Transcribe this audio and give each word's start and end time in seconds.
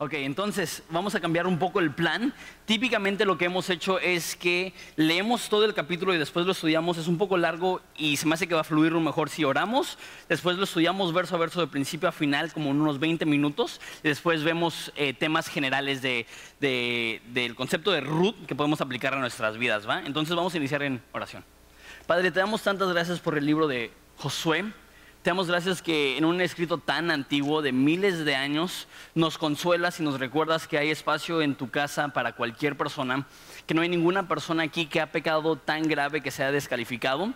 Ok, 0.00 0.12
entonces 0.12 0.84
vamos 0.90 1.16
a 1.16 1.20
cambiar 1.20 1.48
un 1.48 1.58
poco 1.58 1.80
el 1.80 1.90
plan. 1.90 2.32
Típicamente 2.66 3.24
lo 3.24 3.36
que 3.36 3.46
hemos 3.46 3.68
hecho 3.68 3.98
es 3.98 4.36
que 4.36 4.72
leemos 4.94 5.48
todo 5.48 5.64
el 5.64 5.74
capítulo 5.74 6.14
y 6.14 6.18
después 6.18 6.46
lo 6.46 6.52
estudiamos. 6.52 6.98
Es 6.98 7.08
un 7.08 7.18
poco 7.18 7.36
largo 7.36 7.80
y 7.96 8.16
se 8.16 8.24
me 8.24 8.34
hace 8.34 8.46
que 8.46 8.54
va 8.54 8.60
a 8.60 8.64
fluir 8.64 8.92
mejor 8.92 9.28
si 9.28 9.42
oramos. 9.42 9.98
Después 10.28 10.56
lo 10.56 10.62
estudiamos 10.62 11.12
verso 11.12 11.34
a 11.34 11.38
verso 11.40 11.60
de 11.60 11.66
principio 11.66 12.08
a 12.08 12.12
final 12.12 12.52
como 12.52 12.70
en 12.70 12.80
unos 12.80 13.00
20 13.00 13.26
minutos. 13.26 13.80
Y 14.04 14.06
después 14.06 14.44
vemos 14.44 14.92
eh, 14.94 15.14
temas 15.14 15.48
generales 15.48 16.00
del 16.00 17.54
concepto 17.56 17.90
de 17.90 18.00
root 18.00 18.46
que 18.46 18.54
podemos 18.54 18.80
aplicar 18.80 19.14
a 19.14 19.18
nuestras 19.18 19.58
vidas. 19.58 19.88
¿va? 19.88 20.02
Entonces 20.06 20.36
vamos 20.36 20.54
a 20.54 20.58
iniciar 20.58 20.84
en 20.84 21.02
oración. 21.10 21.42
Padre, 22.06 22.30
te 22.30 22.38
damos 22.38 22.62
tantas 22.62 22.88
gracias 22.92 23.18
por 23.18 23.36
el 23.36 23.44
libro 23.44 23.66
de 23.66 23.90
Josué. 24.16 24.64
Damos 25.28 25.46
gracias 25.46 25.82
que 25.82 26.16
en 26.16 26.24
un 26.24 26.40
escrito 26.40 26.78
tan 26.78 27.10
antiguo, 27.10 27.60
de 27.60 27.70
miles 27.70 28.24
de 28.24 28.34
años, 28.34 28.88
nos 29.14 29.36
consuelas 29.36 30.00
y 30.00 30.02
nos 30.02 30.18
recuerdas 30.18 30.66
que 30.66 30.78
hay 30.78 30.88
espacio 30.88 31.42
en 31.42 31.54
tu 31.54 31.68
casa 31.68 32.08
para 32.08 32.32
cualquier 32.32 32.78
persona, 32.78 33.26
que 33.66 33.74
no 33.74 33.82
hay 33.82 33.90
ninguna 33.90 34.26
persona 34.26 34.62
aquí 34.62 34.86
que 34.86 35.02
ha 35.02 35.12
pecado 35.12 35.56
tan 35.56 35.82
grave 35.82 36.22
que 36.22 36.30
sea 36.30 36.50
descalificado. 36.50 37.34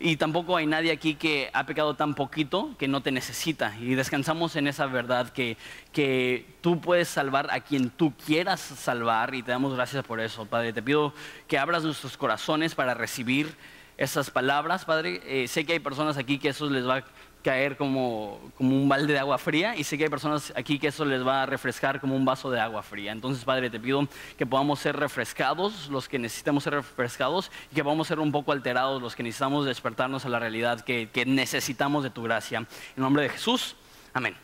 Y 0.00 0.16
tampoco 0.16 0.56
hay 0.56 0.64
nadie 0.64 0.90
aquí 0.90 1.16
que 1.16 1.50
ha 1.52 1.66
pecado 1.66 1.96
tan 1.96 2.14
poquito 2.14 2.74
que 2.78 2.88
no 2.88 3.02
te 3.02 3.12
necesita. 3.12 3.76
Y 3.78 3.94
descansamos 3.94 4.56
en 4.56 4.66
esa 4.66 4.86
verdad 4.86 5.28
que, 5.28 5.58
que 5.92 6.46
tú 6.62 6.80
puedes 6.80 7.08
salvar 7.08 7.48
a 7.50 7.60
quien 7.60 7.90
tú 7.90 8.14
quieras 8.24 8.58
salvar. 8.58 9.34
Y 9.34 9.42
te 9.42 9.50
damos 9.50 9.74
gracias 9.74 10.02
por 10.02 10.20
eso, 10.20 10.46
Padre. 10.46 10.72
Te 10.72 10.82
pido 10.82 11.12
que 11.46 11.58
abras 11.58 11.84
nuestros 11.84 12.16
corazones 12.16 12.74
para 12.74 12.94
recibir 12.94 13.54
esas 13.98 14.30
palabras, 14.30 14.84
Padre. 14.84 15.20
Eh, 15.26 15.48
sé 15.48 15.66
que 15.66 15.74
hay 15.74 15.80
personas 15.80 16.16
aquí 16.16 16.38
que 16.38 16.48
eso 16.50 16.70
les 16.70 16.88
va 16.88 16.98
a 16.98 17.04
caer 17.42 17.76
como, 17.76 18.40
como 18.56 18.76
un 18.76 18.88
balde 18.88 19.12
de 19.12 19.18
agua 19.18 19.38
fría 19.38 19.76
y 19.76 19.84
sé 19.84 19.96
que 19.96 20.04
hay 20.04 20.10
personas 20.10 20.52
aquí 20.56 20.78
que 20.78 20.88
eso 20.88 21.04
les 21.04 21.26
va 21.26 21.42
a 21.42 21.46
refrescar 21.46 22.00
como 22.00 22.14
un 22.14 22.24
vaso 22.24 22.50
de 22.50 22.60
agua 22.60 22.82
fría. 22.82 23.10
Entonces, 23.10 23.44
Padre, 23.44 23.70
te 23.70 23.80
pido 23.80 24.06
que 24.36 24.46
podamos 24.46 24.78
ser 24.78 24.96
refrescados 24.96 25.88
los 25.88 26.08
que 26.08 26.18
necesitamos 26.18 26.62
ser 26.62 26.74
refrescados 26.74 27.50
y 27.72 27.74
que 27.74 27.82
podamos 27.82 28.06
ser 28.06 28.20
un 28.20 28.30
poco 28.30 28.52
alterados 28.52 29.02
los 29.02 29.16
que 29.16 29.24
necesitamos 29.24 29.66
despertarnos 29.66 30.24
a 30.24 30.28
la 30.28 30.38
realidad 30.38 30.80
que, 30.80 31.08
que 31.12 31.26
necesitamos 31.26 32.04
de 32.04 32.10
tu 32.10 32.22
gracia. 32.22 32.58
En 32.58 33.02
nombre 33.02 33.24
de 33.24 33.30
Jesús, 33.30 33.74
amén. 34.14 34.36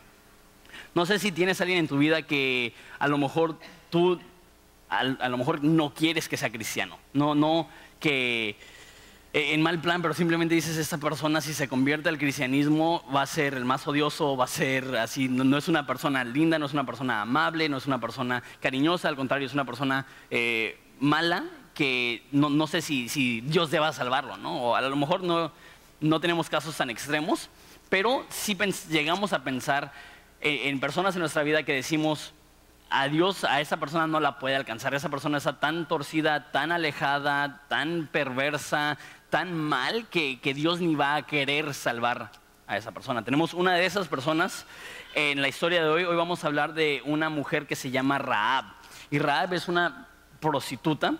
No 0.93 1.05
sé 1.05 1.17
si 1.17 1.31
tienes 1.31 1.61
alguien 1.61 1.79
en 1.79 1.87
tu 1.87 1.97
vida 1.97 2.23
que 2.23 2.73
a 2.99 3.07
lo 3.07 3.17
mejor 3.17 3.57
tú, 3.89 4.19
a, 4.89 4.99
a 4.99 5.29
lo 5.29 5.37
mejor 5.37 5.63
no 5.63 5.93
quieres 5.93 6.27
que 6.27 6.35
sea 6.35 6.51
cristiano, 6.51 6.97
no, 7.13 7.35
no 7.35 7.69
que 7.99 8.57
en 9.37 9.61
mal 9.61 9.81
plan, 9.81 10.01
pero 10.01 10.13
simplemente 10.13 10.55
dices, 10.55 10.77
esta 10.77 10.97
persona 10.97 11.41
si 11.41 11.53
se 11.53 11.67
convierte 11.67 12.07
al 12.07 12.17
cristianismo 12.17 13.03
va 13.13 13.23
a 13.23 13.25
ser 13.25 13.55
el 13.55 13.65
más 13.65 13.85
odioso, 13.85 14.37
va 14.37 14.45
a 14.45 14.47
ser 14.47 14.95
así, 14.95 15.27
no, 15.27 15.57
es 15.57 15.67
una 15.67 15.85
persona 15.85 16.23
linda, 16.23 16.57
no 16.57 16.65
es 16.65 16.71
una 16.71 16.85
persona 16.85 17.21
amable, 17.21 17.67
no 17.67 17.75
es 17.75 17.85
una 17.85 17.99
persona 17.99 18.41
cariñosa, 18.61 19.09
al 19.09 19.17
contrario, 19.17 19.45
es 19.45 19.53
una 19.53 19.65
persona 19.65 20.05
eh, 20.29 20.79
mala 21.01 21.43
que 21.73 22.25
no, 22.31 22.65
sé 22.65 22.81
si, 22.81 23.41
Dios 23.41 23.71
deba 23.71 23.91
salvarlo, 23.91 24.37
¿no? 24.37 24.57
O 24.61 24.75
a 24.77 24.79
lo 24.79 24.95
mejor 24.95 25.21
no, 25.21 25.51
no 25.99 26.21
tenemos 26.21 26.49
casos 26.49 26.77
tan 26.77 26.89
extremos, 26.89 27.49
pero 27.89 28.25
sí 28.29 28.57
llegamos 28.89 29.33
a 29.33 29.43
pensar 29.43 29.91
en, 30.39 30.69
en 30.69 30.79
personas 30.79 31.13
en 31.15 31.19
nuestra 31.19 31.43
vida 31.43 31.63
que 31.63 31.73
decimos, 31.73 32.33
a 32.89 33.07
Dios, 33.07 33.43
a 33.43 33.61
esa 33.61 33.77
persona 33.77 34.07
no 34.07 34.19
la 34.19 34.39
puede 34.39 34.55
alcanzar. 34.55 34.93
Esa 34.93 35.09
persona 35.09 35.37
está 35.37 35.59
tan 35.59 35.87
torcida, 35.87 36.51
tan 36.51 36.71
alejada, 36.71 37.63
tan 37.67 38.07
perversa, 38.11 38.97
tan 39.35 39.53
mal 39.53 40.07
que, 40.07 40.39
Dios 40.55 40.79
ni 40.79 40.95
va 40.95 41.17
a 41.17 41.23
querer 41.23 41.73
salvar 41.73 42.31
a 42.67 42.77
esa 42.77 42.93
persona. 42.93 43.25
Tenemos 43.25 43.53
una 43.53 43.73
de 43.73 43.85
esas 43.85 44.07
personas 44.07 44.65
en 45.13 45.41
la 45.41 45.49
historia 45.49 45.83
de 45.83 45.89
hoy. 45.89 46.05
Hoy 46.05 46.15
vamos 46.15 46.41
a 46.41 46.47
hablar 46.47 46.73
de 46.73 47.01
una 47.03 47.27
mujer 47.27 47.67
que 47.67 47.75
se 47.75 47.91
llama 47.91 48.17
Raab. 48.17 48.63
Y 49.11 49.19
Raab 49.19 49.53
es 49.53 49.67
una 49.67 50.07
prostituta. 50.39 51.15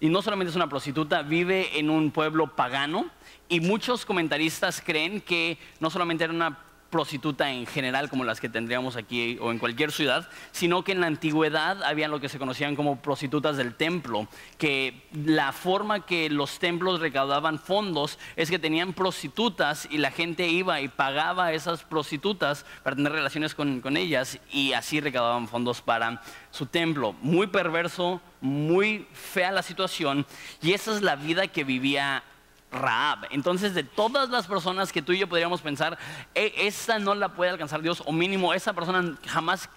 Y 0.00 0.08
no 0.08 0.22
solamente 0.22 0.48
es 0.48 0.56
una 0.56 0.70
prostituta, 0.70 1.20
vive 1.20 1.78
en 1.78 1.90
un 1.90 2.10
pueblo 2.12 2.56
pagano. 2.56 3.10
Y 3.50 3.60
muchos 3.60 4.06
comentaristas 4.06 4.80
creen 4.80 5.20
que 5.20 5.58
no 5.80 5.90
solamente 5.90 6.24
era 6.24 6.32
una 6.32 6.60
prostituta 6.90 7.50
en 7.50 7.66
general 7.66 8.10
como 8.10 8.24
las 8.24 8.40
que 8.40 8.48
tendríamos 8.48 8.96
aquí 8.96 9.38
o 9.40 9.50
en 9.50 9.58
cualquier 9.58 9.92
ciudad, 9.92 10.28
sino 10.52 10.82
que 10.84 10.92
en 10.92 11.00
la 11.00 11.06
antigüedad 11.06 11.82
había 11.84 12.08
lo 12.08 12.20
que 12.20 12.28
se 12.28 12.38
conocían 12.38 12.76
como 12.76 13.00
prostitutas 13.00 13.56
del 13.56 13.74
templo, 13.74 14.28
que 14.58 15.02
la 15.24 15.52
forma 15.52 16.04
que 16.04 16.28
los 16.28 16.58
templos 16.58 17.00
recaudaban 17.00 17.58
fondos 17.58 18.18
es 18.36 18.50
que 18.50 18.58
tenían 18.58 18.92
prostitutas 18.92 19.88
y 19.90 19.98
la 19.98 20.10
gente 20.10 20.48
iba 20.48 20.80
y 20.80 20.88
pagaba 20.88 21.46
a 21.46 21.52
esas 21.52 21.84
prostitutas 21.84 22.66
para 22.82 22.96
tener 22.96 23.12
relaciones 23.12 23.54
con, 23.54 23.80
con 23.80 23.96
ellas 23.96 24.38
y 24.50 24.72
así 24.72 25.00
recaudaban 25.00 25.48
fondos 25.48 25.80
para 25.80 26.20
su 26.50 26.66
templo. 26.66 27.14
Muy 27.22 27.46
perverso, 27.46 28.20
muy 28.40 29.06
fea 29.12 29.52
la 29.52 29.62
situación 29.62 30.26
y 30.60 30.72
esa 30.72 30.94
es 30.94 31.02
la 31.02 31.16
vida 31.16 31.46
que 31.46 31.64
vivía 31.64 32.24
Raab. 32.72 33.26
Entonces, 33.30 33.74
de 33.74 33.82
todas 33.82 34.30
las 34.30 34.46
personas 34.46 34.92
que 34.92 35.02
tú 35.02 35.12
y 35.12 35.18
yo 35.18 35.28
podríamos 35.28 35.60
pensar, 35.60 35.98
e, 36.34 36.52
esa 36.56 36.98
no 36.98 37.14
la 37.14 37.30
puede 37.30 37.50
alcanzar 37.50 37.82
Dios, 37.82 38.02
o 38.06 38.12
mínimo 38.12 38.54
esa 38.54 38.72
persona 38.72 39.16
jamás 39.26 39.68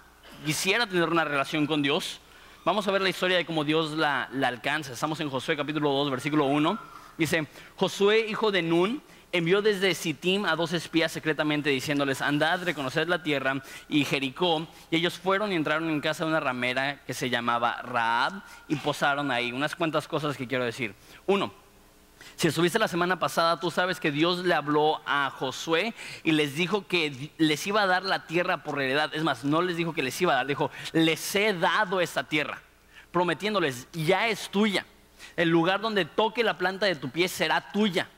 quisiera 0.45 0.87
tener 0.87 1.09
una 1.09 1.23
relación 1.23 1.65
con 1.65 1.81
Dios. 1.81 2.19
Vamos 2.65 2.87
a 2.87 2.91
ver 2.91 3.01
la 3.01 3.09
historia 3.09 3.37
de 3.37 3.45
cómo 3.45 3.63
Dios 3.63 3.91
la, 3.91 4.29
alcanza. 4.43 4.93
Estamos 4.93 5.19
en 5.19 5.29
Josué 5.29 5.57
capítulo 5.57 5.91
2, 5.91 6.11
versículo 6.11 6.45
1. 6.45 6.79
Dice, 7.17 7.47
Josué, 7.75 8.27
hijo 8.29 8.51
de 8.51 8.61
Nun, 8.61 9.01
envió 9.31 9.61
desde 9.61 9.93
Sittim 9.95 10.45
a 10.45 10.55
dos 10.55 10.71
espías 10.73 11.11
secretamente 11.11 11.69
diciéndoles, 11.69 12.21
andad, 12.21 12.63
reconoced 12.63 13.07
la 13.07 13.21
tierra 13.21 13.61
y 13.89 14.05
Jericó. 14.05 14.65
Y 14.91 14.97
ellos 14.97 15.17
fueron 15.17 15.51
y 15.51 15.55
entraron 15.55 15.89
en 15.89 15.99
casa 15.99 16.23
de 16.23 16.29
una 16.29 16.39
ramera 16.39 17.03
que 17.05 17.13
se 17.13 17.29
llamaba 17.29 17.81
Raab 17.81 18.43
y 18.67 18.75
posaron 18.77 19.31
ahí. 19.31 19.51
Unas 19.51 19.75
cuantas 19.75 20.07
cosas 20.07 20.37
que 20.37 20.47
quiero 20.47 20.63
decir. 20.63 20.95
Uno, 21.25 21.53
si 22.35 22.47
estuviste 22.47 22.79
la 22.79 22.87
semana 22.87 23.19
pasada, 23.19 23.59
tú 23.59 23.71
sabes 23.71 23.99
que 23.99 24.11
Dios 24.11 24.39
le 24.39 24.53
habló 24.53 25.01
a 25.05 25.29
Josué 25.29 25.93
y 26.23 26.31
les 26.31 26.55
dijo 26.55 26.87
que 26.87 27.31
les 27.37 27.67
iba 27.67 27.83
a 27.83 27.87
dar 27.87 28.03
la 28.03 28.25
tierra 28.25 28.63
por 28.63 28.81
heredad. 28.81 29.13
Es 29.13 29.23
más, 29.23 29.43
no 29.43 29.61
les 29.61 29.77
dijo 29.77 29.93
que 29.93 30.03
les 30.03 30.19
iba 30.21 30.33
a 30.33 30.37
dar, 30.37 30.47
dijo, 30.47 30.71
les 30.91 31.35
he 31.35 31.53
dado 31.53 32.01
esta 32.01 32.23
tierra, 32.23 32.61
prometiéndoles, 33.11 33.87
ya 33.93 34.27
es 34.27 34.49
tuya. 34.49 34.85
El 35.35 35.49
lugar 35.49 35.81
donde 35.81 36.05
toque 36.05 36.43
la 36.43 36.57
planta 36.57 36.85
de 36.85 36.95
tu 36.95 37.09
pie 37.09 37.27
será 37.27 37.71
tuya. 37.71 38.09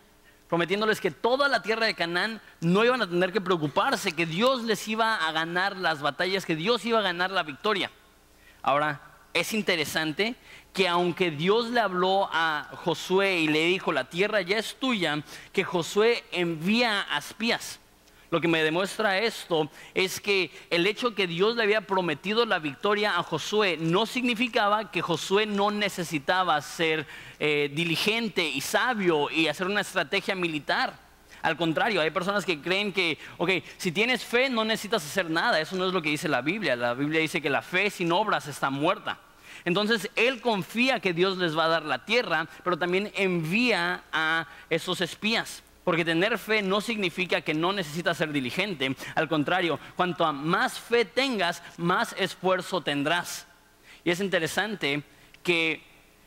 Prometiéndoles 0.48 1.02
que 1.02 1.12
toda 1.12 1.48
la 1.48 1.62
tierra 1.62 1.86
de 1.86 1.96
Canaán 1.96 2.42
no 2.62 2.86
iban 2.86 3.02
a 3.02 3.10
tener 3.10 3.32
que 3.32 3.42
preocuparse, 3.42 4.14
que 4.14 4.26
Dios 4.26 4.64
les 4.64 4.88
iba 4.88 5.16
a 5.16 5.32
ganar 5.32 5.76
las 5.76 6.02
batallas, 6.02 6.46
que 6.46 6.56
Dios 6.56 6.86
iba 6.86 7.00
a 7.00 7.04
ganar 7.04 7.32
la 7.32 7.44
victoria. 7.44 7.92
Ahora, 8.62 9.02
es 9.34 9.54
interesante 9.54 10.36
que 10.76 10.90
aunque 10.90 11.32
Dios 11.32 11.70
le 11.70 11.80
habló 11.80 12.30
a 12.34 12.70
Josué 12.84 13.40
y 13.40 13.48
le 13.48 13.66
dijo, 13.66 13.94
la 13.94 14.10
tierra 14.10 14.42
ya 14.42 14.58
es 14.58 14.76
tuya, 14.76 15.24
que 15.54 15.64
Josué 15.64 16.26
envía 16.34 17.08
a 17.10 17.18
espías. 17.18 17.80
Lo 18.30 18.42
que 18.42 18.50
me 18.50 18.62
demuestra 18.62 19.20
esto 19.20 19.72
es 19.94 20.20
que 20.20 20.52
el 20.70 20.86
hecho 20.86 21.16
que 21.16 21.28
Dios 21.28 21.56
le 21.56 21.64
había 21.64 21.88
prometido 21.88 22.46
la 22.46 22.60
victoria 22.60 23.18
a 23.18 23.24
Josué 23.24 23.78
no 23.80 24.06
significaba 24.06 24.92
que 24.92 25.02
Josué 25.02 25.46
no 25.46 25.72
necesitaba 25.72 26.62
ser 26.62 27.08
eh, 27.40 27.72
diligente 27.74 28.46
y 28.46 28.60
sabio 28.60 29.32
y 29.32 29.48
hacer 29.48 29.68
una 29.68 29.80
estrategia 29.80 30.36
militar. 30.36 31.00
Al 31.42 31.56
contrario, 31.56 32.02
hay 32.02 32.10
personas 32.10 32.44
que 32.44 32.60
creen 32.60 32.92
que, 32.92 33.18
ok, 33.38 33.52
si 33.78 33.94
tienes 33.94 34.26
fe 34.26 34.50
no 34.50 34.66
necesitas 34.66 35.06
hacer 35.06 35.30
nada. 35.30 35.62
Eso 35.62 35.78
no 35.78 35.88
es 35.88 35.94
lo 35.94 36.02
que 36.02 36.10
dice 36.10 36.28
la 36.28 36.42
Biblia. 36.42 36.76
La 36.76 36.96
Biblia 36.96 37.22
dice 37.22 37.42
que 37.42 37.50
la 37.50 37.62
fe 37.62 37.90
sin 37.90 38.12
obras 38.12 38.48
está 38.48 38.70
muerta. 38.70 39.22
Entonces 39.66 40.10
él 40.16 40.42
confía 40.42 41.00
que 41.00 41.14
Dios 41.14 41.38
les 41.38 41.58
va 41.58 41.66
a 41.66 41.70
dar 41.70 41.84
la 41.84 42.06
tierra, 42.06 42.48
pero 42.64 42.78
también 42.78 43.12
envía 43.16 44.04
a 44.12 44.48
esos 44.70 45.02
espías. 45.02 45.64
Porque 45.84 46.06
tener 46.06 46.38
fe 46.38 46.62
no 46.62 46.82
significa 46.82 47.42
que 47.42 47.54
no 47.54 47.74
necesitas 47.74 48.18
ser 48.18 48.32
diligente. 48.32 48.96
Al 49.14 49.28
contrario, 49.28 49.80
cuanto 49.96 50.32
más 50.34 50.80
fe 50.80 51.06
tengas, 51.06 51.62
más 51.78 52.16
esfuerzo 52.18 52.82
tendrás. 52.82 53.46
Y 54.04 54.12
es 54.12 54.20
interesante 54.20 55.04
que 55.44 55.84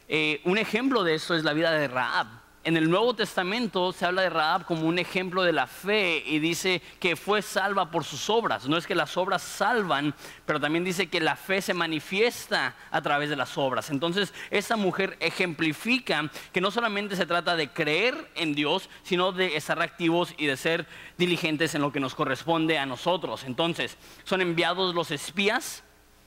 eh, 0.08 0.40
un 0.44 0.58
ejemplo 0.58 1.02
de 1.02 1.14
eso 1.14 1.34
es 1.34 1.44
la 1.44 1.52
vida 1.52 1.72
de 1.72 1.88
Raab 1.88 2.47
en 2.68 2.76
el 2.76 2.90
Nuevo 2.90 3.14
Testamento 3.14 3.92
se 3.94 4.04
habla 4.04 4.20
de 4.20 4.28
Raab 4.28 4.66
como 4.66 4.86
un 4.86 4.98
ejemplo 4.98 5.42
de 5.42 5.54
la 5.54 5.66
fe 5.66 6.22
y 6.26 6.38
dice 6.38 6.82
que 7.00 7.16
fue 7.16 7.40
salva 7.40 7.90
por 7.90 8.04
sus 8.04 8.28
obras. 8.28 8.68
No 8.68 8.76
es 8.76 8.86
que 8.86 8.94
las 8.94 9.16
obras 9.16 9.40
salvan, 9.40 10.14
pero 10.44 10.60
también 10.60 10.84
dice 10.84 11.06
que 11.06 11.18
la 11.18 11.34
fe 11.34 11.62
se 11.62 11.72
manifiesta 11.72 12.76
a 12.90 13.00
través 13.00 13.30
de 13.30 13.36
las 13.36 13.56
obras. 13.56 13.88
Entonces, 13.88 14.34
esa 14.50 14.76
mujer 14.76 15.16
ejemplifica 15.20 16.30
que 16.52 16.60
no 16.60 16.70
solamente 16.70 17.16
se 17.16 17.24
trata 17.24 17.56
de 17.56 17.70
creer 17.70 18.30
en 18.34 18.54
Dios, 18.54 18.90
sino 19.02 19.32
de 19.32 19.56
estar 19.56 19.80
activos 19.80 20.34
y 20.36 20.44
de 20.44 20.58
ser 20.58 20.86
diligentes 21.16 21.74
en 21.74 21.80
lo 21.80 21.90
que 21.90 22.00
nos 22.00 22.14
corresponde 22.14 22.76
a 22.76 22.84
nosotros. 22.84 23.44
Entonces, 23.44 23.96
son 24.24 24.42
enviados 24.42 24.94
los 24.94 25.10
espías 25.10 25.84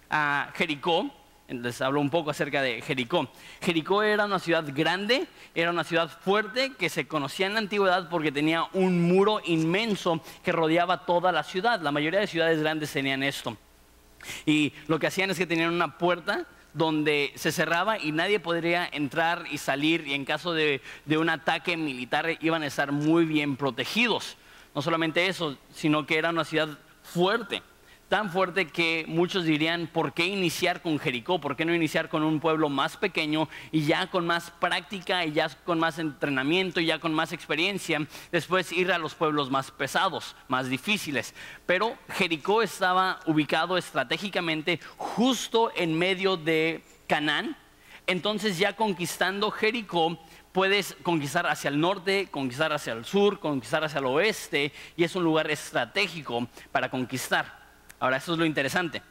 a 0.09 0.49
Jericó 0.55 1.20
les 1.51 1.81
hablo 1.81 1.99
un 1.99 2.09
poco 2.09 2.31
acerca 2.31 2.61
de 2.61 2.81
Jericó. 2.81 3.29
Jericó 3.61 4.03
era 4.03 4.25
una 4.25 4.39
ciudad 4.39 4.65
grande, 4.73 5.27
era 5.53 5.69
una 5.69 5.83
ciudad 5.83 6.09
fuerte 6.09 6.73
que 6.77 6.89
se 6.89 7.07
conocía 7.07 7.47
en 7.47 7.53
la 7.53 7.59
antigüedad 7.59 8.09
porque 8.09 8.31
tenía 8.31 8.65
un 8.73 9.01
muro 9.01 9.41
inmenso 9.45 10.21
que 10.43 10.51
rodeaba 10.51 11.05
toda 11.05 11.31
la 11.31 11.43
ciudad. 11.43 11.81
La 11.81 11.91
mayoría 11.91 12.19
de 12.19 12.27
ciudades 12.27 12.59
grandes 12.59 12.91
tenían 12.91 13.23
esto. 13.23 13.57
Y 14.45 14.73
lo 14.87 14.99
que 14.99 15.07
hacían 15.07 15.31
es 15.31 15.37
que 15.37 15.47
tenían 15.47 15.73
una 15.73 15.97
puerta 15.97 16.45
donde 16.73 17.33
se 17.35 17.51
cerraba 17.51 17.99
y 17.99 18.11
nadie 18.11 18.39
podría 18.39 18.87
entrar 18.91 19.45
y 19.51 19.57
salir 19.57 20.07
y 20.07 20.13
en 20.13 20.23
caso 20.23 20.53
de, 20.53 20.81
de, 21.05 21.17
un 21.17 21.29
ataque 21.29 21.75
militar 21.75 22.37
iban 22.39 22.63
a 22.63 22.67
estar 22.67 22.91
muy 22.93 23.25
bien 23.25 23.57
protegidos. 23.57 24.37
No 24.73 24.81
solamente 24.81 25.27
eso, 25.27 25.57
sino 25.73 26.05
que 26.05 26.17
era 26.17 26.29
una 26.29 26.45
ciudad 26.45 26.69
fuerte 27.03 27.61
tan 28.11 28.29
fuerte 28.29 28.67
que 28.67 29.05
muchos 29.07 29.45
dirían, 29.45 29.87
¿por 29.87 30.11
qué 30.11 30.25
iniciar 30.25 30.81
con 30.81 30.99
Jericó? 30.99 31.39
¿Por 31.39 31.55
qué 31.55 31.63
no 31.63 31.73
iniciar 31.73 32.09
con 32.09 32.23
un 32.23 32.41
pueblo 32.41 32.67
más 32.67 32.97
pequeño 32.97 33.47
y 33.71 33.85
ya 33.85 34.07
con 34.07 34.27
más 34.27 34.51
práctica 34.51 35.25
y 35.25 35.31
ya 35.31 35.47
con 35.63 35.79
más 35.79 35.97
entrenamiento 35.97 36.81
y 36.81 36.87
ya 36.87 36.99
con 36.99 37.13
más 37.13 37.31
experiencia, 37.31 38.05
después 38.29 38.73
ir 38.73 38.91
a 38.91 38.97
los 38.97 39.15
pueblos 39.15 39.49
más 39.49 39.71
pesados, 39.71 40.35
más 40.49 40.67
difíciles? 40.67 41.33
Pero 41.65 41.97
Jericó 42.09 42.61
estaba 42.61 43.21
ubicado 43.27 43.77
estratégicamente 43.77 44.81
justo 44.97 45.71
en 45.73 45.97
medio 45.97 46.35
de 46.35 46.83
Canaán, 47.07 47.55
entonces 48.07 48.57
ya 48.57 48.75
conquistando 48.75 49.51
Jericó, 49.51 50.19
puedes 50.51 50.97
conquistar 51.01 51.47
hacia 51.47 51.69
el 51.69 51.79
norte, 51.79 52.27
conquistar 52.29 52.73
hacia 52.73 52.91
el 52.91 53.05
sur, 53.05 53.39
conquistar 53.39 53.85
hacia 53.85 53.99
el 53.99 54.05
oeste, 54.07 54.73
y 54.97 55.05
es 55.05 55.15
un 55.15 55.23
lugar 55.23 55.49
estratégico 55.49 56.49
para 56.73 56.89
conquistar. 56.91 57.60
Ahora, 58.01 58.17
eso 58.17 58.33
es 58.33 58.39
lo 58.39 58.45
interesante. 58.45 59.03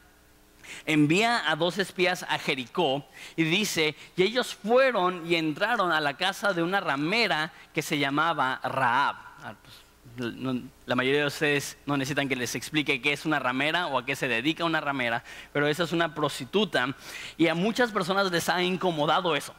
Envía 0.85 1.49
a 1.49 1.55
dos 1.55 1.77
espías 1.77 2.23
a 2.23 2.37
Jericó 2.37 3.05
y 3.37 3.43
dice, 3.43 3.95
y 4.17 4.23
ellos 4.23 4.53
fueron 4.53 5.25
y 5.25 5.35
entraron 5.35 5.91
a 5.91 6.01
la 6.01 6.17
casa 6.17 6.53
de 6.53 6.61
una 6.61 6.81
ramera 6.81 7.53
que 7.73 7.81
se 7.81 7.97
llamaba 7.97 8.59
Raab. 8.63 9.15
Ah, 9.43 9.55
pues, 9.63 10.33
la 10.85 10.95
mayoría 10.95 11.21
de 11.21 11.27
ustedes 11.27 11.77
no 11.85 11.95
necesitan 11.95 12.27
que 12.27 12.35
les 12.35 12.53
explique 12.55 13.01
qué 13.01 13.13
es 13.13 13.25
una 13.25 13.39
ramera 13.39 13.87
o 13.87 13.97
a 13.97 14.05
qué 14.05 14.15
se 14.15 14.27
dedica 14.27 14.65
una 14.65 14.81
ramera, 14.81 15.23
pero 15.53 15.67
esa 15.67 15.83
es 15.83 15.93
una 15.93 16.13
prostituta 16.13 16.93
y 17.37 17.47
a 17.47 17.55
muchas 17.55 17.93
personas 17.93 18.29
les 18.29 18.49
ha 18.49 18.61
incomodado 18.61 19.37
eso, 19.37 19.55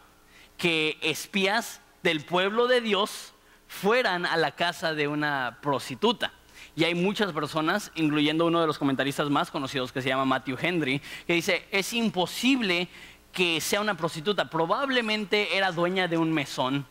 que 0.58 0.98
espías 1.00 1.80
del 2.02 2.24
pueblo 2.26 2.66
de 2.66 2.82
Dios 2.82 3.32
fueran 3.66 4.26
a 4.26 4.36
la 4.36 4.50
casa 4.52 4.92
de 4.92 5.08
una 5.08 5.58
prostituta. 5.62 6.32
Y 6.76 6.84
hay 6.84 6.94
muchas 6.94 7.32
personas, 7.32 7.92
incluyendo 7.94 8.46
uno 8.46 8.60
de 8.60 8.66
los 8.66 8.78
comentaristas 8.78 9.30
más 9.30 9.50
conocidos 9.50 9.92
que 9.92 10.02
se 10.02 10.08
llama 10.08 10.24
Matthew 10.24 10.58
Henry, 10.60 11.00
que 11.26 11.34
dice, 11.34 11.66
es 11.70 11.92
imposible 11.92 12.88
que 13.32 13.60
sea 13.60 13.80
una 13.80 13.96
prostituta. 13.96 14.50
Probablemente 14.50 15.56
era 15.56 15.72
dueña 15.72 16.08
de 16.08 16.18
un 16.18 16.32
mesón 16.32 16.86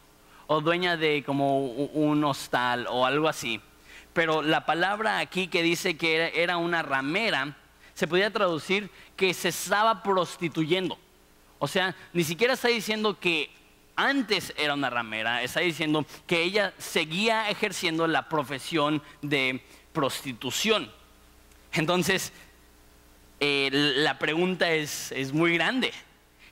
o 0.48 0.62
dueña 0.62 0.98
de 0.98 1.24
como 1.24 1.66
un 1.66 2.24
hostal 2.24 2.88
o 2.90 3.06
algo 3.06 3.28
así. 3.30 3.62
Pero 4.14 4.42
la 4.42 4.66
palabra 4.66 5.20
aquí 5.20 5.48
que 5.48 5.64
dice 5.64 5.96
que 5.96 6.34
era 6.36 6.58
una 6.58 6.82
ramera, 6.82 7.56
se 7.94 8.08
podía 8.08 8.32
traducir 8.32 8.90
que 9.16 9.34
se 9.34 9.50
estaba 9.50 10.04
prostituyendo. 10.04 10.98
O 11.60 11.68
sea, 11.68 11.96
ni 12.12 12.24
siquiera 12.24 12.56
está 12.56 12.68
diciendo 12.68 13.20
que 13.20 13.50
antes 13.96 14.54
era 14.58 14.74
una 14.74 14.90
ramera, 14.90 15.44
está 15.44 15.60
diciendo 15.60 16.06
que 16.28 16.44
ella 16.44 16.74
seguía 16.78 17.50
ejerciendo 17.50 18.08
la 18.08 18.30
profesión 18.30 19.02
de 19.22 19.64
prostitución. 19.94 20.92
Entonces, 21.74 22.32
la 23.40 24.20
pregunta 24.20 24.72
es, 24.72 25.12
es 25.12 25.34
muy 25.34 25.54
grande. 25.56 25.92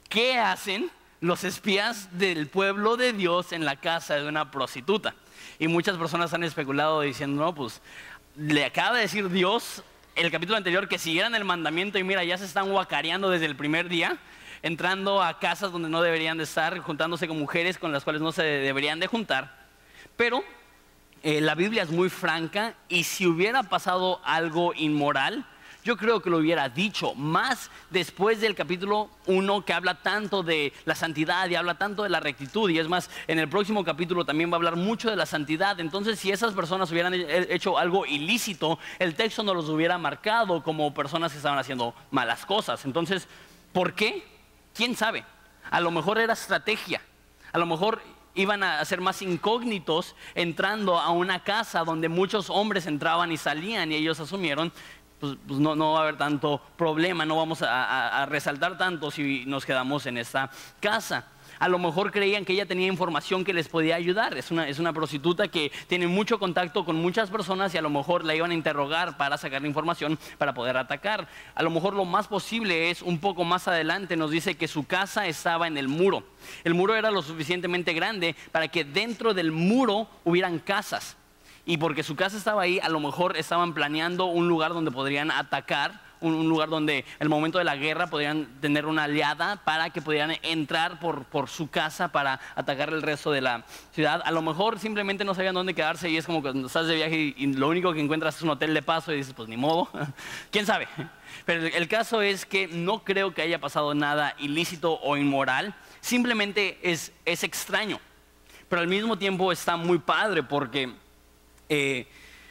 ¿Qué 0.08 0.38
hacen 0.38 0.90
los 1.22 1.44
espías 1.44 2.18
del 2.18 2.48
pueblo 2.48 2.98
de 2.98 3.14
Dios 3.14 3.52
en 3.52 3.66
la 3.66 3.76
casa 3.76 4.16
de 4.16 4.28
una 4.28 4.52
prostituta? 4.52 5.16
Y 5.60 5.68
muchas 5.68 5.98
personas 5.98 6.34
han 6.34 6.44
especulado 6.44 7.02
diciendo, 7.02 7.44
no, 7.44 7.54
pues 7.54 7.82
le 8.36 8.66
acaba 8.66 8.96
de 8.96 9.02
decir 9.02 9.30
Dios 9.30 9.84
el 10.16 10.32
capítulo 10.32 10.58
anterior 10.58 10.88
que 10.88 10.98
siguieran 10.98 11.36
el 11.36 11.46
mandamiento 11.46 11.98
y 11.98 12.04
mira, 12.04 12.24
ya 12.24 12.38
se 12.38 12.46
están 12.46 12.70
guacareando 12.72 13.30
desde 13.30 13.46
el 13.46 13.56
primer 13.56 13.88
día 13.88 14.18
entrando 14.62 15.22
a 15.22 15.40
casas 15.40 15.72
donde 15.72 15.90
no 15.90 16.02
deberían 16.02 16.38
de 16.38 16.44
estar, 16.44 16.78
juntándose 16.80 17.28
con 17.28 17.40
mujeres 17.40 17.78
con 17.78 17.92
las 17.92 18.04
cuales 18.04 18.22
no 18.22 18.32
se 18.32 18.44
deberían 18.44 19.00
de 19.00 19.08
juntar. 19.08 19.68
Pero 20.16 20.44
eh, 21.24 21.42
la 21.42 21.56
Biblia 21.56 21.84
es 21.84 21.92
muy 21.92 22.10
franca 22.10 22.76
y 22.88 23.04
si 23.04 23.28
hubiera 23.28 23.64
pasado 23.64 24.22
algo 24.24 24.74
inmoral, 24.74 25.46
yo 25.84 25.96
creo 25.96 26.22
que 26.22 26.30
lo 26.30 26.38
hubiera 26.38 26.68
dicho, 26.68 27.16
más 27.16 27.72
después 27.90 28.42
del 28.42 28.54
capítulo 28.54 29.10
1 29.28 29.66
que 29.66 29.74
habla 29.74 29.96
tanto 29.96 30.44
de 30.44 30.74
la 30.86 30.94
santidad 30.94 31.50
y 31.50 31.56
habla 31.56 31.76
tanto 31.78 32.04
de 32.04 32.10
la 32.10 32.20
rectitud. 32.20 32.70
Y 32.70 32.80
es 32.80 32.88
más, 32.88 33.10
en 33.28 33.40
el 33.40 33.48
próximo 33.48 33.84
capítulo 33.84 34.26
también 34.26 34.52
va 34.52 34.56
a 34.56 34.58
hablar 34.58 34.76
mucho 34.76 35.10
de 35.10 35.16
la 35.16 35.26
santidad. 35.26 35.80
Entonces, 35.80 36.20
si 36.20 36.32
esas 36.32 36.54
personas 36.54 36.92
hubieran 36.92 37.14
hecho 37.14 37.78
algo 37.78 38.06
ilícito, 38.06 38.78
el 39.00 39.16
texto 39.16 39.42
no 39.42 39.54
los 39.54 39.70
hubiera 39.70 39.98
marcado 39.98 40.62
como 40.64 40.94
personas 40.94 41.32
que 41.32 41.38
estaban 41.38 41.60
haciendo 41.60 41.96
malas 42.12 42.46
cosas. 42.46 42.84
Entonces, 42.84 43.28
¿por 43.72 43.94
qué? 43.94 44.39
¿Quién 44.80 44.96
sabe? 44.96 45.26
A 45.72 45.82
lo 45.82 45.92
mejor 45.92 46.20
era 46.20 46.32
estrategia. 46.32 47.02
A 47.52 47.58
lo 47.58 47.66
mejor 47.66 48.02
iban 48.34 48.64
a 48.64 48.86
ser 48.86 49.02
más 49.02 49.22
incógnitos 49.22 50.16
entrando 50.36 50.98
a 50.98 51.10
una 51.10 51.44
casa 51.44 51.84
donde 51.84 52.08
muchos 52.08 52.50
hombres 52.50 52.86
entraban 52.86 53.30
y 53.30 53.36
salían 53.36 53.92
y 53.92 53.96
ellos 53.96 54.22
asumieron, 54.22 54.72
pues, 55.20 55.36
pues 55.46 55.60
no, 55.60 55.92
va 55.92 56.00
a 56.00 56.02
haber 56.04 56.18
tanto 56.18 56.62
problema, 56.78 57.26
no 57.26 57.36
vamos 57.36 57.62
a 57.62 58.26
resaltar 58.30 58.78
tanto 58.78 59.12
si 59.12 59.44
nos 59.46 59.66
quedamos 59.66 60.06
en 60.06 60.18
esta 60.18 60.50
casa 60.80 61.26
a 61.60 61.68
lo 61.68 61.78
mejor 61.78 62.12
creían 62.12 62.46
que 62.46 62.54
ella 62.54 62.66
tenía 62.66 62.88
información 62.88 63.44
que 63.44 63.54
les 63.54 63.68
podía 63.68 63.96
ayudar. 63.96 64.38
Es 64.38 64.50
una, 64.50 64.68
es 64.68 64.80
una 64.80 64.94
prostituta 64.94 65.48
que 65.48 65.72
tiene 65.88 66.08
mucho 66.08 66.40
contacto 66.40 66.86
con 66.86 66.96
muchas 66.96 67.30
personas 67.30 67.74
y 67.76 67.78
a 67.78 67.82
lo 67.82 67.90
mejor 67.90 68.24
la 68.24 68.34
iban 68.34 68.52
a 68.52 68.54
interrogar 68.54 69.18
para 69.18 69.38
sacar 69.38 69.66
información 69.66 70.18
para 70.38 70.54
poder 70.54 70.78
atacar. 70.78 71.28
A 71.56 71.64
lo 71.64 71.70
mejor 71.70 71.94
lo 71.94 72.06
más 72.06 72.28
posible 72.28 72.90
es 72.90 73.02
un 73.02 73.20
poco 73.20 73.44
más 73.44 73.68
adelante 73.68 74.16
nos 74.16 74.32
dice 74.32 74.56
que 74.56 74.68
su 74.68 74.86
casa 74.86 75.28
estaba 75.28 75.68
en 75.68 75.78
el 75.78 75.88
muro. 75.88 76.24
El 76.64 76.74
muro 76.74 76.96
era 76.96 77.12
lo 77.12 77.22
suficientemente 77.22 77.94
grande 77.94 78.36
para 78.52 78.68
que 78.68 78.84
dentro 78.84 79.34
del 79.34 79.52
muro 79.52 80.08
hubieran 80.24 80.60
casas. 80.60 81.18
Y 81.66 81.78
porque 81.78 82.04
su 82.04 82.16
casa 82.16 82.38
estaba 82.38 82.64
ahí, 82.64 82.80
a 82.82 82.90
lo 82.90 83.00
mejor 83.00 83.38
estaban 83.38 83.74
planeando 83.74 84.26
un 84.26 84.48
lugar 84.48 84.74
donde 84.74 84.92
podrían 84.92 85.30
atacar 85.30 86.09
un, 86.22 86.50
lugar 86.50 86.70
donde 86.70 87.06
el 87.20 87.30
momento 87.30 87.58
de 87.58 87.64
la 87.64 87.76
guerra 87.76 88.08
podrían 88.08 88.48
tener 88.62 88.86
una 88.86 89.04
aliada 89.04 89.58
para 89.64 89.90
que 89.90 90.02
pudieran 90.02 90.36
entrar 90.42 91.00
por, 91.00 91.26
por 91.26 91.50
su 91.50 91.70
casa 91.70 92.12
para 92.12 92.40
atacar 92.56 92.90
el 92.90 93.02
resto 93.02 93.32
de 93.32 93.42
la 93.42 93.64
ciudad. 93.92 94.22
A 94.26 94.32
lo 94.32 94.42
mejor 94.42 94.80
simplemente 94.80 95.24
no 95.24 95.34
sabían 95.34 95.56
dónde 95.56 95.74
quedarse 95.74 96.10
y 96.10 96.18
es 96.18 96.26
como 96.26 96.42
cuando 96.42 96.68
estás 96.68 96.88
de 96.88 96.96
viaje 96.96 97.34
y, 97.36 97.54
lo 97.54 97.68
único 97.68 97.94
que 97.94 98.00
encuentras 98.00 98.36
es 98.36 98.42
un 98.42 98.50
hotel 98.50 98.74
de 98.74 98.82
paso 98.82 99.12
y 99.14 99.18
dices, 99.18 99.34
pues 99.34 99.50
ni 99.50 99.58
modo, 99.58 99.90
quién 100.52 100.66
sabe. 100.66 100.88
Pero 101.46 101.66
el 101.68 101.88
caso 101.88 102.22
es 102.22 102.46
que 102.46 102.68
no 102.68 103.04
creo 103.04 103.34
que 103.34 103.42
haya 103.42 103.60
pasado 103.60 103.94
nada 103.94 104.36
ilícito 104.40 105.00
o 105.02 105.18
inmoral, 105.18 105.76
simplemente 106.02 106.80
es, 106.84 107.12
es 107.26 107.44
extraño. 107.44 108.00
Pero 108.68 108.82
al 108.82 108.88
mismo 108.88 109.18
tiempo 109.18 109.52
está 109.52 109.78
muy 109.78 110.00
padre 110.00 110.44
porque... 110.44 110.94
Eh, 111.72 112.08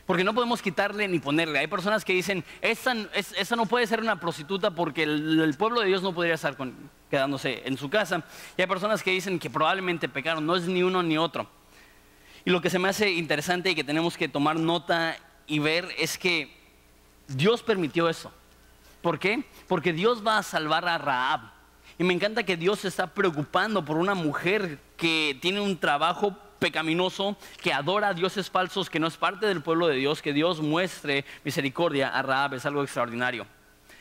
porque 0.09 0.25
no 0.25 0.33
podemos 0.33 0.63
quitarle 0.63 1.07
ni 1.07 1.19
ponerle. 1.19 1.59
Hay 1.59 1.67
personas 1.67 2.03
que 2.03 2.15
dicen, 2.15 2.43
esa, 2.63 2.95
no 2.95 3.67
puede 3.67 3.87
ser 3.87 4.01
una 4.01 4.19
prostituta 4.19 4.71
porque 4.71 5.03
el, 5.03 5.55
pueblo 5.59 5.83
de 5.83 5.89
Dios 5.89 6.03
no 6.03 6.15
podría 6.15 6.33
estar 6.33 6.57
quedándose 7.11 7.61
en 7.67 7.77
su 7.77 7.91
casa. 7.91 8.25
Y 8.57 8.63
hay 8.63 8.67
personas 8.67 9.03
que 9.03 9.11
dicen 9.11 9.39
que 9.39 9.51
probablemente 9.51 10.09
pecaron, 10.09 10.47
no 10.47 10.57
es 10.57 10.63
ni 10.63 10.83
uno 10.83 11.03
ni 11.03 11.19
otro. 11.19 11.47
Y 12.47 12.49
lo 12.49 12.63
que 12.63 12.71
se 12.71 12.79
me 12.79 12.89
hace 12.89 13.11
interesante 13.11 13.69
y 13.69 13.75
que 13.75 13.85
tenemos 13.85 14.17
que 14.17 14.29
tomar 14.29 14.59
nota 14.59 15.15
y 15.47 15.59
ver 15.59 15.87
es 15.99 16.17
que 16.17 16.57
Dios 17.27 17.63
permitió 17.63 18.09
eso. 18.09 18.33
¿Por 19.03 19.19
qué? 19.19 19.45
Porque 19.67 19.93
Dios 19.93 20.27
va 20.27 20.39
a 20.39 20.43
salvar 20.43 20.89
a 20.89 20.97
Raab. 20.97 21.53
Y 21.99 22.05
me 22.05 22.15
encanta 22.15 22.45
que 22.45 22.57
Dios 22.57 22.79
se 22.79 22.89
está 22.89 23.09
preocupando 23.09 23.85
por 23.85 23.99
una 23.99 24.15
mujer 24.15 24.79
que 24.97 25.37
tiene 25.43 25.61
un 25.61 25.77
trabajo 25.77 26.35
pecaminoso 26.59 27.37
que 27.63 27.73
adora 27.73 28.09
a 28.09 28.15
dioses 28.15 28.51
falsos, 28.51 28.91
que 28.91 29.01
no 29.01 29.07
es 29.07 29.17
parte 29.17 29.47
del 29.47 29.63
pueblo 29.63 29.87
de 29.87 29.97
Dios, 29.97 30.23
que 30.23 30.33
Dios 30.33 30.61
muestre 30.61 31.25
misericordia 31.45 32.09
a 32.09 32.23
Raab 32.23 32.55
es 32.55 32.67
algo 32.67 32.83
extraordinario. 32.83 33.47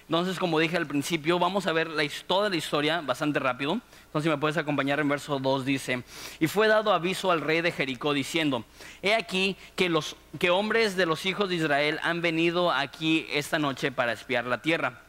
Entonces, 0.07 0.39
como 0.39 0.57
dije 0.57 0.77
al 0.77 0.87
principio, 0.87 1.37
vamos 1.37 1.67
a 1.67 1.73
ver 1.73 1.89
la, 1.89 2.03
toda 2.27 2.49
la 2.49 2.55
historia 2.55 3.01
bastante 3.01 3.39
rápido. 3.39 3.73
Entonces, 4.05 4.23
si 4.23 4.29
me 4.29 4.37
puedes 4.37 4.55
acompañar 4.55 5.01
en 5.01 5.09
verso 5.09 5.37
2, 5.37 5.65
dice, 5.65 6.03
y 6.39 6.47
fue 6.47 6.69
dado 6.69 6.93
aviso 6.93 7.29
al 7.29 7.41
rey 7.41 7.59
de 7.59 7.73
Jericó 7.73 8.13
diciendo, 8.13 8.63
he 9.01 9.13
aquí 9.13 9.57
que 9.75 9.89
los 9.89 10.15
que 10.39 10.49
hombres 10.49 10.95
de 10.95 11.05
los 11.05 11.25
hijos 11.25 11.49
de 11.49 11.55
Israel 11.55 11.99
han 12.03 12.21
venido 12.21 12.71
aquí 12.71 13.27
esta 13.31 13.59
noche 13.59 13.91
para 13.91 14.13
espiar 14.13 14.45
la 14.45 14.61
tierra. 14.61 15.06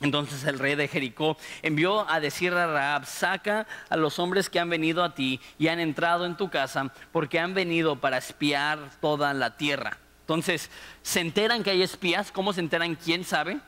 Entonces 0.00 0.44
el 0.44 0.58
rey 0.58 0.76
de 0.76 0.88
Jericó 0.88 1.36
envió 1.60 2.08
a 2.08 2.20
decir 2.20 2.54
a 2.54 2.66
Raab, 2.66 3.04
saca 3.04 3.66
a 3.90 3.96
los 3.96 4.18
hombres 4.18 4.48
que 4.48 4.58
han 4.58 4.70
venido 4.70 5.04
a 5.04 5.14
ti 5.14 5.40
y 5.58 5.68
han 5.68 5.78
entrado 5.78 6.24
en 6.24 6.36
tu 6.36 6.48
casa, 6.48 6.92
porque 7.12 7.38
han 7.38 7.52
venido 7.52 7.96
para 7.96 8.16
espiar 8.16 8.78
toda 9.00 9.34
la 9.34 9.58
tierra. 9.58 9.98
Entonces, 10.22 10.70
¿se 11.02 11.20
enteran 11.20 11.62
que 11.62 11.70
hay 11.70 11.82
espías? 11.82 12.32
¿Cómo 12.32 12.52
se 12.52 12.60
enteran? 12.60 12.94
¿Quién 12.94 13.24
sabe? 13.24 13.60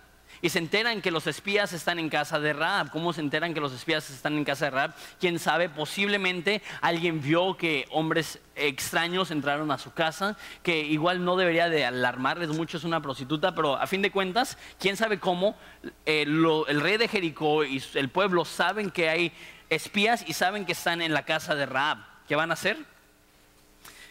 Y 0.42 0.48
se 0.48 0.58
enteran 0.58 1.00
que 1.00 1.12
los 1.12 1.28
espías 1.28 1.72
están 1.72 2.00
en 2.00 2.08
casa 2.08 2.40
de 2.40 2.52
Raab. 2.52 2.90
¿Cómo 2.90 3.12
se 3.12 3.20
enteran 3.20 3.54
que 3.54 3.60
los 3.60 3.72
espías 3.72 4.10
están 4.10 4.36
en 4.36 4.44
casa 4.44 4.66
de 4.66 4.70
Raab? 4.72 4.94
Quién 5.20 5.38
sabe, 5.38 5.68
posiblemente 5.68 6.62
alguien 6.80 7.22
vio 7.22 7.56
que 7.56 7.86
hombres 7.90 8.40
extraños 8.56 9.30
entraron 9.30 9.70
a 9.70 9.78
su 9.78 9.92
casa, 9.92 10.36
que 10.64 10.80
igual 10.80 11.24
no 11.24 11.36
debería 11.36 11.68
de 11.68 11.86
alarmarles 11.86 12.48
mucho, 12.48 12.76
es 12.76 12.84
una 12.84 13.00
prostituta, 13.00 13.54
pero 13.54 13.76
a 13.76 13.86
fin 13.86 14.02
de 14.02 14.10
cuentas, 14.10 14.58
quién 14.80 14.96
sabe 14.96 15.20
cómo 15.20 15.56
eh, 16.04 16.22
el 16.26 16.80
rey 16.80 16.96
de 16.96 17.06
Jericó 17.06 17.64
y 17.64 17.80
el 17.94 18.08
pueblo 18.08 18.44
saben 18.44 18.90
que 18.90 19.08
hay 19.08 19.32
espías 19.70 20.24
y 20.26 20.32
saben 20.32 20.66
que 20.66 20.72
están 20.72 21.02
en 21.02 21.14
la 21.14 21.24
casa 21.24 21.54
de 21.54 21.66
Raab. 21.66 21.98
¿Qué 22.26 22.34
van 22.34 22.50
a 22.50 22.54
hacer? 22.54 22.76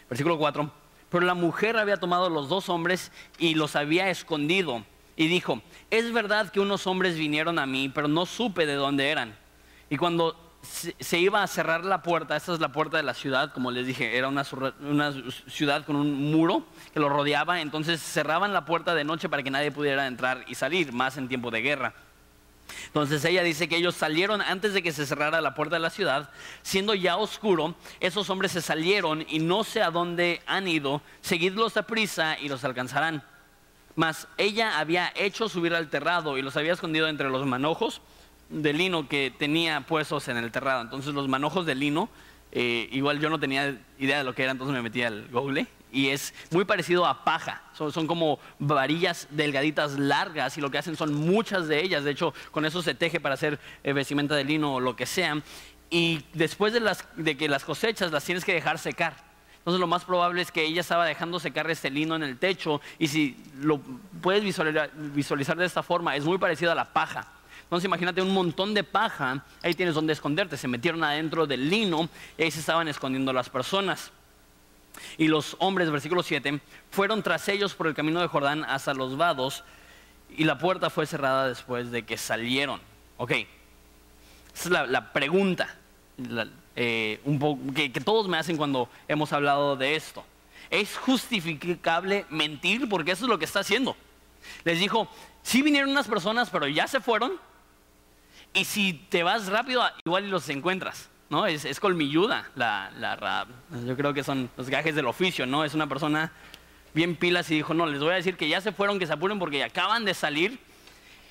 Versículo 0.08 0.38
4. 0.38 0.72
Pero 1.10 1.26
la 1.26 1.34
mujer 1.34 1.76
había 1.76 1.98
tomado 1.98 2.30
los 2.30 2.48
dos 2.48 2.70
hombres 2.70 3.12
y 3.38 3.54
los 3.54 3.76
había 3.76 4.08
escondido 4.08 4.82
y 5.16 5.28
dijo, 5.28 5.62
es 5.90 6.12
verdad 6.12 6.50
que 6.50 6.60
unos 6.60 6.86
hombres 6.86 7.16
vinieron 7.16 7.58
a 7.58 7.66
mí, 7.66 7.88
pero 7.88 8.08
no 8.08 8.26
supe 8.26 8.66
de 8.66 8.74
dónde 8.74 9.10
eran. 9.10 9.36
Y 9.90 9.96
cuando 9.96 10.36
se 10.62 11.18
iba 11.18 11.42
a 11.42 11.46
cerrar 11.46 11.84
la 11.84 12.02
puerta, 12.02 12.36
esta 12.36 12.54
es 12.54 12.60
la 12.60 12.70
puerta 12.70 12.96
de 12.96 13.02
la 13.02 13.14
ciudad, 13.14 13.52
como 13.52 13.70
les 13.70 13.86
dije, 13.86 14.16
era 14.16 14.28
una, 14.28 14.44
ciudad 14.44 15.84
con 15.84 15.96
un 15.96 16.30
muro 16.30 16.64
que 16.94 17.00
lo 17.00 17.08
rodeaba, 17.08 17.60
entonces 17.60 18.00
cerraban 18.00 18.52
la 18.52 18.64
puerta 18.64 18.94
de 18.94 19.04
noche 19.04 19.28
para 19.28 19.42
que 19.42 19.50
nadie 19.50 19.72
pudiera 19.72 20.06
entrar 20.06 20.44
y 20.46 20.54
salir, 20.54 20.92
más 20.92 21.16
en 21.16 21.28
tiempo 21.28 21.50
de 21.50 21.62
guerra. 21.62 21.94
Entonces 22.86 23.24
ella 23.24 23.42
dice 23.42 23.68
que 23.68 23.76
ellos 23.76 23.96
salieron 23.96 24.40
antes 24.40 24.72
de 24.72 24.82
que 24.82 24.92
se 24.92 25.04
cerrara 25.04 25.40
la 25.40 25.54
puerta 25.54 25.76
de 25.76 25.80
la 25.80 25.90
ciudad, 25.90 26.30
siendo 26.62 26.94
ya 26.94 27.16
oscuro, 27.16 27.74
esos 27.98 28.30
hombres 28.30 28.52
se 28.52 28.62
salieron 28.62 29.26
y 29.28 29.40
no 29.40 29.64
sé 29.64 29.82
a 29.82 29.90
dónde 29.90 30.42
han 30.46 30.68
ido, 30.68 31.02
seguidlos 31.20 31.76
a 31.76 31.82
prisa 31.82 32.38
y 32.38 32.48
los 32.48 32.64
alcanzarán. 32.64 33.24
Mas 33.94 34.28
ella 34.38 34.78
había 34.78 35.12
hecho 35.14 35.48
subir 35.48 35.74
al 35.74 35.90
terrado 35.90 36.38
y 36.38 36.42
los 36.42 36.56
había 36.56 36.72
escondido 36.72 37.08
entre 37.08 37.28
los 37.28 37.46
manojos 37.46 38.00
de 38.48 38.72
lino 38.72 39.08
que 39.08 39.32
tenía 39.36 39.82
puestos 39.82 40.28
en 40.28 40.36
el 40.36 40.50
terrado. 40.50 40.82
Entonces 40.82 41.14
los 41.14 41.28
manojos 41.28 41.66
de 41.66 41.74
lino, 41.74 42.08
eh, 42.52 42.88
igual 42.92 43.20
yo 43.20 43.30
no 43.30 43.38
tenía 43.38 43.78
idea 43.98 44.18
de 44.18 44.24
lo 44.24 44.34
que 44.34 44.42
era, 44.42 44.52
entonces 44.52 44.74
me 44.74 44.82
metí 44.82 45.02
al 45.02 45.28
google 45.28 45.66
y 45.92 46.08
es 46.08 46.32
muy 46.50 46.64
parecido 46.64 47.06
a 47.06 47.22
paja. 47.22 47.62
Son, 47.74 48.06
como 48.06 48.38
varillas 48.58 49.28
delgaditas 49.30 49.98
largas 49.98 50.56
y 50.56 50.60
lo 50.60 50.70
que 50.70 50.78
hacen 50.78 50.96
son 50.96 51.14
muchas 51.14 51.68
de 51.68 51.82
ellas. 51.82 52.04
De 52.04 52.10
hecho, 52.10 52.32
con 52.50 52.64
eso 52.64 52.82
se 52.82 52.94
teje 52.94 53.20
para 53.20 53.34
hacer 53.34 53.60
eh, 53.84 53.92
vestimenta 53.92 54.34
de 54.34 54.44
lino 54.44 54.74
o 54.74 54.80
lo 54.80 54.96
que 54.96 55.06
sea. 55.06 55.42
Y 55.90 56.24
después 56.32 56.72
de, 56.72 56.80
las, 56.80 57.04
de 57.16 57.36
que 57.36 57.48
las 57.48 57.64
cosechas 57.64 58.10
las 58.10 58.24
tienes 58.24 58.44
que 58.44 58.54
dejar 58.54 58.78
secar. 58.78 59.31
Entonces 59.62 59.78
lo 59.78 59.86
más 59.86 60.04
probable 60.04 60.42
es 60.42 60.50
que 60.50 60.64
ella 60.64 60.80
estaba 60.80 61.06
dejando 61.06 61.38
secar 61.38 61.70
este 61.70 61.88
lino 61.88 62.16
en 62.16 62.24
el 62.24 62.36
techo 62.36 62.80
y 62.98 63.06
si 63.06 63.36
lo 63.60 63.78
puedes 64.20 64.42
visualizar, 64.42 65.56
de 65.56 65.64
esta 65.64 65.84
forma, 65.84 66.16
es 66.16 66.24
muy 66.24 66.36
parecido 66.36 66.72
a 66.72 66.74
la 66.74 66.92
paja. 66.92 67.28
Entonces 67.62 67.86
imagínate 67.86 68.20
un 68.20 68.34
montón 68.34 68.74
de 68.74 68.82
paja, 68.82 69.44
ahí 69.62 69.74
tienes 69.74 69.94
donde 69.94 70.14
esconderte. 70.14 70.56
Se 70.56 70.66
metieron 70.66 71.04
adentro 71.04 71.46
del 71.46 71.70
lino 71.70 72.08
y 72.36 72.42
ahí 72.42 72.50
se 72.50 72.58
estaban 72.58 72.88
escondiendo 72.88 73.32
las 73.32 73.48
personas. 73.48 74.10
Y 75.16 75.28
los 75.28 75.56
hombres, 75.60 75.90
versículo 75.90 76.24
7, 76.24 76.60
fueron 76.90 77.22
tras 77.22 77.48
ellos 77.48 77.74
por 77.74 77.86
el 77.86 77.94
camino 77.94 78.20
de 78.20 78.26
Jordán 78.26 78.64
hasta 78.64 78.94
los 78.94 79.16
vados 79.16 79.62
y 80.36 80.42
la 80.42 80.58
puerta 80.58 80.90
fue 80.90 81.06
cerrada 81.06 81.48
después 81.48 81.92
de 81.92 82.04
que 82.04 82.16
salieron. 82.16 82.80
Ok, 83.16 83.30
esa 84.54 84.84
es 84.84 84.90
la, 84.90 85.12
pregunta. 85.12 85.76
Eh, 86.74 87.20
que, 87.74 88.00
todos 88.00 88.28
me 88.28 88.38
hacen 88.38 88.56
cuando 88.56 88.88
hemos 89.08 89.32
hablado 89.32 89.76
de 89.76 89.96
esto. 89.96 90.24
¿Es 90.70 90.96
justificable 90.96 92.24
mentir? 92.30 92.88
Porque 92.88 93.12
eso 93.12 93.24
es 93.24 93.28
lo 93.28 93.38
que 93.38 93.44
está 93.44 93.60
haciendo. 93.60 93.96
Les 94.64 94.78
dijo, 94.78 95.08
sí 95.42 95.62
vinieron 95.62 95.90
unas 95.90 96.08
personas, 96.08 96.50
pero 96.50 96.66
ya 96.66 96.86
se 96.86 97.00
fueron. 97.00 97.32
Y 98.54 98.64
si 98.64 98.92
te 98.92 99.22
vas 99.22 99.48
rápido, 99.48 99.82
igual 100.04 100.30
los 100.30 100.48
encuentras. 100.48 101.08
¿no? 101.28 101.46
Es, 101.46 101.80
colmilluda 101.80 102.50
la, 102.54 102.90
la 102.98 103.46
Yo 103.86 103.96
creo 103.96 104.12
que 104.12 104.22
son 104.22 104.50
los 104.56 104.68
gajes 104.68 104.94
del 104.94 105.06
oficio, 105.06 105.46
¿no? 105.46 105.64
Es 105.64 105.72
una 105.72 105.86
persona 105.86 106.30
bien 106.92 107.16
pilas 107.16 107.50
y 107.50 107.54
dijo, 107.54 107.72
no, 107.72 107.86
les 107.86 108.00
voy 108.00 108.12
a 108.12 108.16
decir 108.16 108.36
que 108.36 108.48
ya 108.48 108.60
se 108.60 108.72
fueron, 108.72 108.98
que 108.98 109.06
se 109.06 109.14
apuren 109.14 109.38
porque 109.38 109.64
acaban 109.64 110.04
de 110.04 110.12
salir 110.12 110.58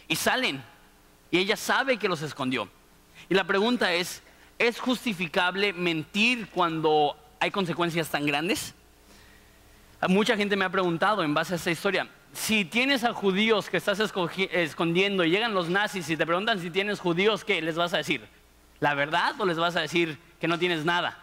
y 0.07 0.15
salen. 0.15 0.63
Y 1.29 1.37
ella 1.37 1.55
sabe 1.55 1.97
que 1.97 2.09
los 2.09 2.21
escondió. 2.23 2.67
Y 3.29 3.35
la 3.35 3.45
pregunta 3.45 3.93
es, 3.93 4.23
¿Es 4.61 4.79
justificable 4.79 5.73
mentir 5.73 6.47
cuando 6.51 7.17
hay 7.39 7.49
consecuencias 7.49 8.09
tan 8.09 8.27
grandes? 8.27 8.75
Mucha 10.07 10.37
gente 10.37 10.55
me 10.55 10.65
ha 10.65 10.69
preguntado 10.69 11.23
en 11.23 11.33
base 11.33 11.53
a 11.53 11.55
esta 11.55 11.71
historia, 11.71 12.07
si 12.31 12.63
tienes 12.63 13.03
a 13.03 13.11
judíos 13.11 13.71
que 13.71 13.77
estás 13.77 13.99
escondiendo 13.99 15.23
y 15.23 15.31
llegan 15.31 15.55
los 15.55 15.67
nazis 15.67 16.07
y 16.11 16.15
te 16.15 16.27
preguntan 16.27 16.59
si 16.59 16.69
tienes 16.69 16.99
judíos, 16.99 17.43
¿qué 17.43 17.59
les 17.59 17.75
vas 17.75 17.95
a 17.95 17.97
decir? 17.97 18.21
¿La 18.79 18.93
verdad 18.93 19.33
o 19.39 19.47
les 19.47 19.57
vas 19.57 19.75
a 19.75 19.81
decir 19.81 20.19
que 20.39 20.47
no 20.47 20.59
tienes 20.59 20.85
nada? 20.85 21.17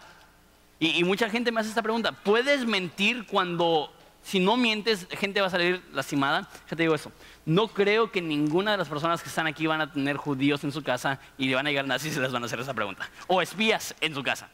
Y, 0.77 0.99
y 0.99 1.05
mucha 1.05 1.29
gente 1.29 1.53
me 1.53 1.61
hace 1.61 1.69
esta 1.69 1.81
pregunta, 1.81 2.11
¿puedes 2.11 2.65
mentir 2.65 3.25
cuando 3.25 3.93
si 4.23 4.39
no 4.39 4.57
mientes, 4.57 5.07
gente 5.11 5.41
va 5.41 5.47
a 5.47 5.49
salir 5.49 5.81
lastimada. 5.93 6.47
Ya 6.69 6.75
te 6.75 6.83
digo 6.83 6.95
eso. 6.95 7.11
No 7.45 7.67
creo 7.67 8.11
que 8.11 8.21
ninguna 8.21 8.71
de 8.71 8.77
las 8.77 8.87
personas 8.87 9.23
que 9.23 9.29
están 9.29 9.47
aquí 9.47 9.65
van 9.65 9.81
a 9.81 9.91
tener 9.91 10.17
judíos 10.17 10.63
en 10.63 10.71
su 10.71 10.83
casa 10.83 11.19
y 11.37 11.47
le 11.47 11.55
van 11.55 11.65
a 11.65 11.69
llegar 11.69 11.87
nazis 11.87 12.15
y 12.15 12.19
les 12.19 12.31
van 12.31 12.43
a 12.43 12.45
hacer 12.45 12.59
esa 12.59 12.73
pregunta. 12.73 13.09
O 13.27 13.41
espías 13.41 13.95
en 14.01 14.13
su 14.13 14.21
casa. 14.21 14.49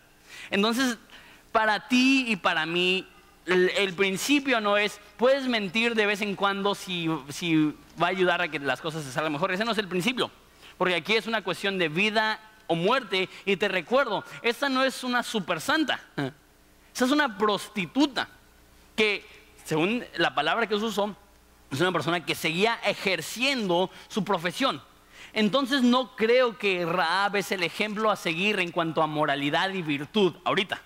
Entonces, 0.50 0.98
para 1.52 1.88
ti 1.88 2.26
y 2.28 2.36
para 2.36 2.66
mí, 2.66 3.08
el, 3.46 3.94
principio 3.94 4.62
no 4.62 4.78
es, 4.78 5.00
puedes 5.18 5.48
mentir 5.48 5.94
de 5.94 6.06
vez 6.06 6.22
en 6.22 6.36
cuando 6.36 6.74
si, 6.74 7.10
si 7.30 7.76
va 8.02 8.08
a 8.08 8.10
ayudar 8.10 8.42
a 8.42 8.48
que 8.48 8.60
las 8.60 8.82
cosas 8.82 9.04
se 9.04 9.12
salgan 9.12 9.34
mejor. 9.34 9.52
Ese 9.52 9.66
no 9.66 9.72
es 9.72 9.78
el 9.78 9.88
principio. 9.88 10.32
Porque 10.78 10.96
aquí 10.96 11.16
es 11.16 11.28
una 11.28 11.44
cuestión 11.44 11.78
de 11.78 11.90
vida 11.90 12.40
o 12.68 12.76
muerte. 12.76 13.30
Y 13.46 13.58
te 13.58 13.68
recuerdo, 13.68 14.24
esta 14.42 14.70
no 14.70 14.84
es 14.84 15.04
una 15.04 15.24
super 15.24 15.60
santa. 15.60 16.00
Esta 16.94 17.06
es 17.06 17.12
una 17.12 17.38
prostituta 17.38 18.30
que 18.96 19.26
según 19.66 20.06
la 20.16 20.36
palabra 20.36 20.68
que 20.68 20.76
usó, 20.76 21.16
es 21.72 21.82
una 21.82 21.92
persona 21.92 22.24
que 22.24 22.36
seguía 22.36 22.80
ejerciendo 22.86 23.90
su 24.08 24.24
profesión. 24.24 24.82
Entonces 25.34 25.82
no 25.82 26.16
creo 26.16 26.58
que 26.58 26.86
Raab 26.86 27.36
es 27.36 27.52
el 27.52 27.64
ejemplo 27.64 28.10
a 28.10 28.16
seguir 28.16 28.60
en 28.60 28.72
cuanto 28.72 29.02
a 29.02 29.08
moralidad 29.08 29.72
y 29.72 29.82
virtud 29.82 30.36
ahorita. 30.46 30.82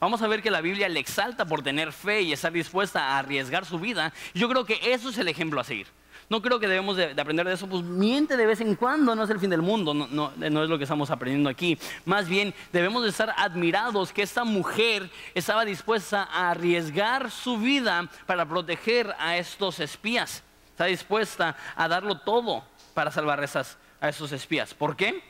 Vamos 0.00 0.22
a 0.22 0.28
ver 0.28 0.42
que 0.42 0.50
la 0.50 0.62
Biblia 0.62 0.88
le 0.88 0.98
exalta 0.98 1.44
por 1.44 1.62
tener 1.62 1.92
fe 1.92 2.22
y 2.22 2.32
estar 2.32 2.52
dispuesta 2.52 3.02
a 3.02 3.18
arriesgar 3.18 3.66
su 3.66 3.78
vida. 3.78 4.12
Yo 4.34 4.48
creo 4.48 4.64
que 4.64 4.80
eso 4.92 5.10
es 5.10 5.18
el 5.18 5.28
ejemplo 5.28 5.60
a 5.60 5.64
seguir. 5.64 5.86
No 6.28 6.42
creo 6.42 6.58
que 6.58 6.66
debemos 6.66 6.96
de, 6.96 7.12
aprender 7.12 7.46
de 7.46 7.54
eso, 7.54 7.68
pues 7.68 7.84
miente 7.84 8.36
de 8.36 8.46
vez 8.46 8.60
en 8.60 8.74
cuando, 8.74 9.14
no 9.14 9.22
es 9.22 9.30
el 9.30 9.38
fin 9.38 9.50
del 9.50 9.62
mundo, 9.62 9.94
no, 9.94 10.08
no, 10.08 10.32
es 10.36 10.68
lo 10.68 10.76
que 10.76 10.84
estamos 10.84 11.10
aprendiendo 11.10 11.48
aquí. 11.48 11.78
Más 12.04 12.28
bien, 12.28 12.52
debemos 12.72 13.04
de 13.04 13.10
estar 13.10 13.32
admirados 13.36 14.12
que 14.12 14.22
esta 14.22 14.42
mujer 14.42 15.08
estaba 15.34 15.64
dispuesta 15.64 16.24
a 16.24 16.50
arriesgar 16.50 17.30
su 17.30 17.58
vida 17.58 18.08
para 18.26 18.44
proteger 18.46 19.14
a 19.20 19.36
estos 19.36 19.78
espías. 19.78 20.42
Está 20.70 20.86
dispuesta 20.86 21.56
a 21.76 21.86
darlo 21.86 22.18
todo 22.18 22.64
para 22.92 23.12
salvar 23.12 23.42
esas, 23.44 23.78
a 24.00 24.08
esos 24.08 24.32
espías. 24.32 24.74
¿Por 24.74 24.96
qué? 24.96 25.22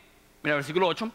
Mira, 0.43 0.57
versículo 0.57 0.87
8. 0.87 1.13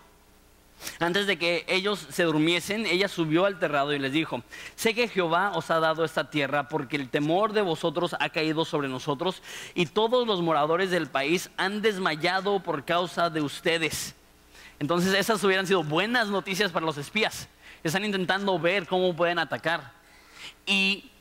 Antes 0.99 1.27
de 1.27 1.37
que 1.37 1.65
ellos 1.67 2.07
se 2.09 2.23
durmiesen, 2.23 2.85
ella 2.85 3.07
subió 3.07 3.45
al 3.45 3.59
terrado 3.59 3.93
y 3.93 3.99
les 3.99 4.11
dijo, 4.11 4.43
sé 4.75 4.93
que 4.93 5.07
Jehová 5.07 5.51
os 5.55 5.69
ha 5.71 5.79
dado 5.79 6.03
esta 6.03 6.29
tierra 6.29 6.67
porque 6.67 6.95
el 6.95 7.09
temor 7.09 7.53
de 7.53 7.61
vosotros 7.61 8.15
ha 8.19 8.29
caído 8.29 8.65
sobre 8.65 8.87
nosotros 8.87 9.41
y 9.73 9.85
todos 9.85 10.27
los 10.27 10.41
moradores 10.41 10.91
del 10.91 11.07
país 11.07 11.49
han 11.57 11.81
desmayado 11.81 12.61
por 12.61 12.85
causa 12.85 13.29
de 13.29 13.41
ustedes. 13.41 14.15
Entonces 14.79 15.13
esas 15.13 15.43
hubieran 15.43 15.67
sido 15.67 15.83
buenas 15.83 16.29
noticias 16.29 16.71
para 16.71 16.85
los 16.85 16.97
espías. 16.97 17.47
Están 17.83 18.05
intentando 18.05 18.57
ver 18.59 18.87
cómo 18.87 19.15
pueden 19.15 19.39
atacar. 19.39 19.93
Y 20.65 21.11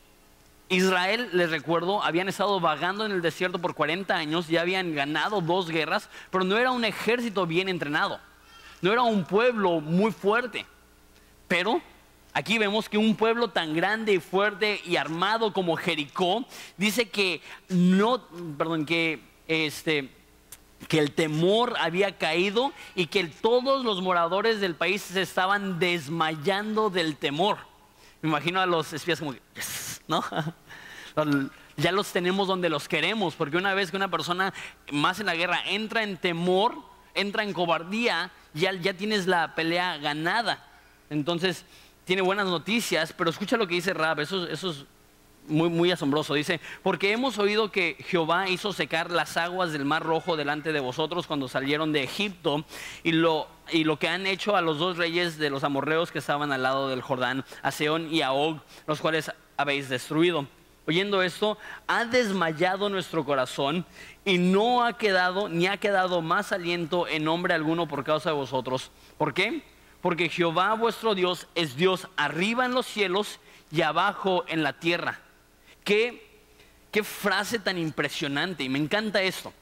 Israel, 0.69 1.29
les 1.33 1.51
recuerdo, 1.51 2.03
habían 2.03 2.29
estado 2.29 2.61
vagando 2.61 3.05
en 3.05 3.13
el 3.13 3.23
desierto 3.23 3.59
por 3.59 3.75
40 3.75 4.15
años, 4.15 4.49
ya 4.49 4.61
habían 4.61 4.95
ganado 4.95 5.41
dos 5.41 5.69
guerras, 5.69 6.09
pero 6.31 6.45
no 6.45 6.57
era 6.57 6.71
un 6.71 6.85
ejército 6.85 7.47
bien 7.47 7.69
entrenado 7.69 8.21
no 8.81 8.93
era 8.93 9.03
un 9.03 9.25
pueblo 9.25 9.81
muy 9.81 10.13
fuerte, 10.13 10.67
pero 11.49 11.81
aquí 12.33 12.59
vemos 12.59 12.89
que 12.89 12.99
un 12.99 13.17
pueblo 13.17 13.49
tan 13.49 13.75
grande 13.75 14.15
y 14.15 14.21
fuerte 14.21 14.81
y 14.85 14.97
armado 14.97 15.53
como 15.53 15.77
Jericó 15.77 16.45
dice 16.77 17.09
que 17.09 17.41
no, 17.69 18.23
perdón, 18.57 18.87
que 18.87 19.21
este 19.49 20.11
que 20.89 20.99
el 20.99 21.13
temor 21.13 21.75
había 21.79 22.17
caído 22.17 22.73
y 22.95 23.07
que 23.07 23.25
todos 23.25 23.85
los 23.85 24.01
moradores 24.01 24.61
del 24.61 24.75
país 24.75 25.03
se 25.03 25.21
estaban 25.21 25.79
desmayando 25.79 26.89
del 26.89 27.17
temor. 27.17 27.59
Me 28.23 28.31
imagino 28.31 28.61
a 28.61 28.67
los 28.67 28.93
espías 28.93 29.19
como, 29.19 29.35
¿no? 30.09 30.25
ya 31.77 31.93
los 31.93 32.13
tenemos 32.13 32.49
donde 32.49 32.69
los 32.69 32.89
queremos, 32.89 33.35
porque 33.35 33.57
una 33.57 33.75
vez 33.75 33.91
que 33.91 33.97
una 33.97 34.11
persona 34.11 34.53
más 34.91 35.21
en 35.21 35.27
la 35.27 35.35
guerra 35.35 35.61
entra 35.67 36.03
en 36.03 36.17
temor, 36.17 36.77
entra 37.15 37.43
en 37.43 37.53
cobardía, 37.53 38.31
ya, 38.55 38.95
tienes 38.95 39.27
la 39.27 39.55
pelea 39.55 39.99
ganada. 39.99 40.65
Entonces, 41.09 41.65
tiene 42.05 42.23
buenas 42.23 42.47
noticias, 42.47 43.13
pero 43.17 43.31
escucha 43.31 43.57
lo 43.57 43.67
que 43.67 43.75
dice 43.75 43.95
Rab, 43.95 44.21
eso, 44.21 44.49
eso 44.49 44.71
es 44.71 44.85
muy, 45.49 45.69
muy 45.69 45.91
asombroso. 45.91 46.35
Dice, 46.35 46.61
porque 46.83 47.13
hemos 47.13 47.39
oído 47.39 47.71
que 47.71 47.97
Jehová 48.09 48.49
hizo 48.49 48.73
secar 48.73 49.11
las 49.11 49.37
aguas 49.37 49.73
del 49.73 49.85
mar 49.85 50.03
rojo 50.03 50.37
delante 50.37 50.73
de 50.73 50.81
vosotros 50.81 51.27
cuando 51.27 51.49
salieron 51.49 51.93
de 51.93 52.03
Egipto 52.03 52.65
y 53.03 53.13
lo, 53.13 53.49
y 53.71 53.85
lo 53.85 53.99
que 53.99 54.09
han 54.09 54.27
hecho 54.27 54.57
a 54.57 54.61
los 54.61 54.79
dos 54.79 54.97
reyes 54.97 55.39
de 55.39 55.51
los 55.51 55.65
amorreos 55.65 56.11
que 56.11 56.19
estaban 56.19 56.53
al 56.53 56.63
lado 56.63 56.89
del 56.89 57.03
Jordán, 57.03 57.45
a 57.63 57.71
Seón 57.71 58.13
y 58.13 58.23
a 58.23 58.33
Og, 58.33 58.61
los 58.87 59.01
cuales 59.01 59.31
habéis 59.57 59.89
destruido. 59.89 60.47
Oyendo 60.91 61.23
esto, 61.23 61.57
ha 61.87 62.05
desmayado 62.05 62.89
nuestro 62.89 63.25
corazón 63.25 63.87
y 64.25 64.39
no 64.39 64.85
ha 64.85 64.99
quedado, 64.99 65.49
ni 65.49 65.69
ha 65.69 65.77
quedado 65.77 66.21
más 66.21 66.51
aliento 66.51 67.07
en 67.07 67.23
nombre 67.23 67.55
alguno 67.55 67.87
por 67.87 68.03
causa 68.03 68.31
de 68.31 68.35
vosotros. 68.35 68.91
¿Por 69.17 69.33
qué? 69.33 69.63
Porque 70.03 70.29
Jehová 70.29 70.75
vuestro 70.75 71.15
Dios 71.15 71.47
es 71.55 71.77
Dios 71.77 72.09
arriba 72.17 72.67
en 72.67 72.75
los 72.75 72.87
cielos 72.87 73.39
y 73.71 73.83
abajo 73.83 74.45
en 74.49 74.65
la 74.65 74.81
tierra. 74.81 75.21
Qué, 75.85 76.29
qué 76.91 77.05
frase 77.05 77.61
tan 77.61 77.79
impresionante 77.79 78.65
y 78.65 78.69
me 78.69 78.81
encanta 78.81 79.23
esto. 79.23 79.53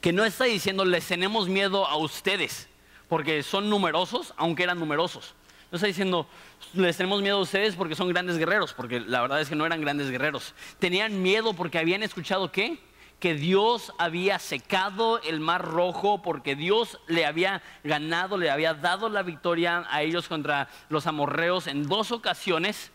Que 0.00 0.12
no 0.12 0.24
está 0.24 0.44
diciendo 0.44 0.84
les 0.84 1.08
tenemos 1.08 1.48
miedo 1.48 1.88
a 1.88 1.96
ustedes 1.96 2.68
porque 3.08 3.42
son 3.42 3.68
numerosos, 3.68 4.32
aunque 4.36 4.62
eran 4.62 4.78
numerosos. 4.78 5.34
No 5.70 5.76
está 5.76 5.86
diciendo 5.86 6.26
les 6.74 6.96
tenemos 6.96 7.22
miedo 7.22 7.38
a 7.38 7.42
ustedes 7.42 7.74
porque 7.74 7.94
son 7.94 8.08
grandes 8.08 8.38
guerreros, 8.38 8.72
porque 8.72 9.00
la 9.00 9.20
verdad 9.20 9.40
es 9.40 9.48
que 9.48 9.56
no 9.56 9.66
eran 9.66 9.80
grandes 9.80 10.10
guerreros. 10.10 10.54
Tenían 10.78 11.22
miedo 11.22 11.54
porque 11.54 11.78
habían 11.78 12.02
escuchado 12.02 12.52
qué? 12.52 12.78
que 13.20 13.34
Dios 13.34 13.92
había 13.98 14.38
secado 14.38 15.20
el 15.22 15.40
mar 15.40 15.64
rojo 15.64 16.20
porque 16.20 16.54
Dios 16.54 17.00
le 17.06 17.24
había 17.24 17.62
ganado, 17.82 18.36
le 18.36 18.50
había 18.50 18.74
dado 18.74 19.08
la 19.08 19.22
victoria 19.22 19.86
a 19.88 20.02
ellos 20.02 20.28
contra 20.28 20.68
los 20.90 21.06
amorreos 21.06 21.66
en 21.66 21.88
dos 21.88 22.12
ocasiones 22.12 22.92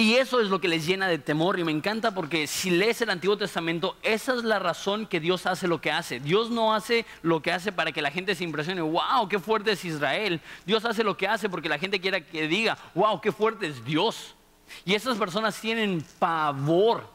y 0.00 0.16
eso 0.16 0.40
es 0.40 0.48
lo 0.48 0.62
que 0.62 0.68
les 0.68 0.86
llena 0.86 1.08
de 1.08 1.18
temor 1.18 1.58
y 1.58 1.64
me 1.64 1.72
encanta 1.72 2.12
porque 2.12 2.46
si 2.46 2.70
lees 2.70 3.02
el 3.02 3.10
Antiguo 3.10 3.36
Testamento, 3.36 3.98
esa 4.02 4.34
es 4.34 4.44
la 4.44 4.58
razón 4.58 5.04
que 5.04 5.20
Dios 5.20 5.44
hace 5.44 5.68
lo 5.68 5.82
que 5.82 5.92
hace. 5.92 6.20
Dios 6.20 6.50
no 6.50 6.74
hace 6.74 7.04
lo 7.20 7.42
que 7.42 7.52
hace 7.52 7.70
para 7.70 7.92
que 7.92 8.00
la 8.00 8.10
gente 8.10 8.34
se 8.34 8.44
impresione, 8.44 8.80
wow, 8.80 9.28
qué 9.28 9.38
fuerte 9.38 9.72
es 9.72 9.84
Israel. 9.84 10.40
Dios 10.64 10.86
hace 10.86 11.04
lo 11.04 11.18
que 11.18 11.28
hace 11.28 11.50
porque 11.50 11.68
la 11.68 11.78
gente 11.78 12.00
quiera 12.00 12.22
que 12.22 12.48
diga, 12.48 12.78
wow, 12.94 13.20
qué 13.20 13.30
fuerte 13.30 13.66
es 13.66 13.84
Dios. 13.84 14.34
Y 14.86 14.94
esas 14.94 15.18
personas 15.18 15.60
tienen 15.60 16.02
pavor, 16.18 17.06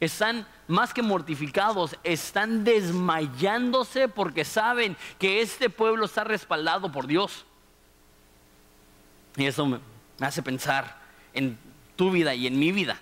están 0.00 0.46
más 0.68 0.94
que 0.94 1.02
mortificados, 1.02 1.98
están 2.02 2.64
desmayándose 2.64 4.08
porque 4.08 4.46
saben 4.46 4.96
que 5.18 5.42
este 5.42 5.68
pueblo 5.68 6.06
está 6.06 6.24
respaldado 6.24 6.90
por 6.90 7.06
Dios. 7.06 7.44
Y 9.36 9.44
eso 9.44 9.66
me 9.66 9.80
hace 10.18 10.42
pensar 10.42 10.98
en 11.34 11.58
tu 12.02 12.10
vida 12.10 12.34
y 12.34 12.48
en 12.48 12.58
mi 12.58 12.72
vida. 12.72 13.00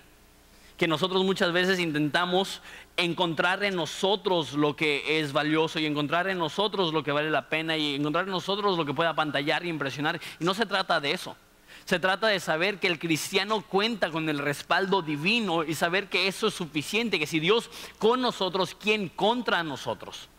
Que 0.77 0.87
nosotros 0.87 1.23
muchas 1.23 1.51
veces 1.51 1.79
intentamos 1.79 2.61
encontrar 2.97 3.63
en 3.63 3.75
nosotros 3.75 4.53
lo 4.53 4.75
que 4.75 5.19
es 5.19 5.33
valioso 5.33 5.79
y 5.79 5.87
encontrar 5.87 6.29
en 6.29 6.37
nosotros 6.37 6.93
lo 6.93 7.01
que 7.01 7.11
vale 7.11 7.31
la 7.31 7.49
pena 7.49 7.75
y 7.77 7.95
encontrar 7.95 8.25
en 8.25 8.31
nosotros 8.31 8.77
lo 8.77 8.85
que 8.85 8.93
pueda 8.93 9.09
apantallar 9.09 9.65
y 9.65 9.69
impresionar. 9.69 10.21
Y 10.39 10.45
no 10.45 10.53
se 10.53 10.67
trata 10.67 10.99
de 10.99 11.13
eso. 11.13 11.35
Se 11.85 11.97
trata 11.97 12.27
de 12.27 12.39
saber 12.39 12.77
que 12.77 12.85
el 12.85 12.99
cristiano 12.99 13.63
cuenta 13.63 14.11
con 14.11 14.29
el 14.29 14.37
respaldo 14.37 15.01
divino 15.01 15.63
y 15.63 15.73
saber 15.73 16.07
que 16.07 16.27
eso 16.27 16.45
es 16.45 16.53
suficiente, 16.53 17.17
que 17.17 17.25
si 17.25 17.39
Dios 17.39 17.71
con 17.97 18.21
nosotros, 18.21 18.77
¿quién 18.79 19.09
contra 19.09 19.63
nosotros? 19.63 20.29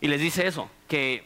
Y 0.00 0.08
les 0.08 0.20
dice 0.20 0.44
eso, 0.44 0.68
que, 0.88 1.24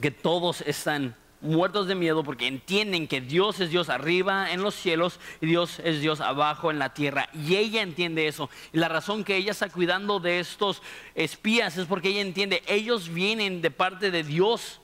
que 0.00 0.12
todos 0.12 0.60
están 0.60 1.16
muertos 1.46 1.86
de 1.86 1.94
miedo 1.94 2.24
porque 2.24 2.46
entienden 2.46 3.08
que 3.08 3.20
Dios 3.20 3.60
es 3.60 3.70
Dios 3.70 3.88
arriba 3.88 4.52
en 4.52 4.62
los 4.62 4.74
cielos 4.74 5.20
y 5.40 5.46
Dios 5.46 5.80
es 5.84 6.00
Dios 6.00 6.20
abajo 6.20 6.70
en 6.70 6.78
la 6.78 6.92
tierra. 6.92 7.28
Y 7.32 7.56
ella 7.56 7.82
entiende 7.82 8.28
eso. 8.28 8.50
Y 8.72 8.78
la 8.78 8.88
razón 8.88 9.24
que 9.24 9.36
ella 9.36 9.52
está 9.52 9.68
cuidando 9.68 10.20
de 10.20 10.40
estos 10.40 10.82
espías 11.14 11.76
es 11.76 11.86
porque 11.86 12.08
ella 12.08 12.20
entiende, 12.20 12.62
ellos 12.66 13.08
vienen 13.08 13.62
de 13.62 13.70
parte 13.70 14.10
de 14.10 14.22
Dios. 14.22 14.80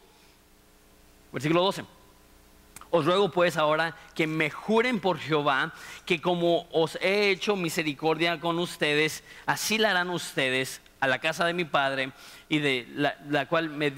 Versículo 1.32 1.62
12. 1.62 1.84
Os 2.94 3.06
ruego 3.06 3.30
pues 3.30 3.56
ahora 3.56 3.96
que 4.14 4.26
me 4.26 4.50
juren 4.50 5.00
por 5.00 5.18
Jehová 5.18 5.72
que 6.04 6.20
como 6.20 6.68
os 6.72 6.96
he 7.00 7.30
hecho 7.30 7.56
misericordia 7.56 8.38
con 8.38 8.58
ustedes, 8.58 9.24
así 9.46 9.78
la 9.78 9.92
harán 9.92 10.10
ustedes 10.10 10.82
a 11.00 11.06
la 11.06 11.18
casa 11.18 11.46
de 11.46 11.54
mi 11.54 11.64
padre 11.64 12.12
y 12.50 12.58
de 12.58 12.86
la, 12.94 13.46
cual 13.46 13.70
me, 13.70 13.94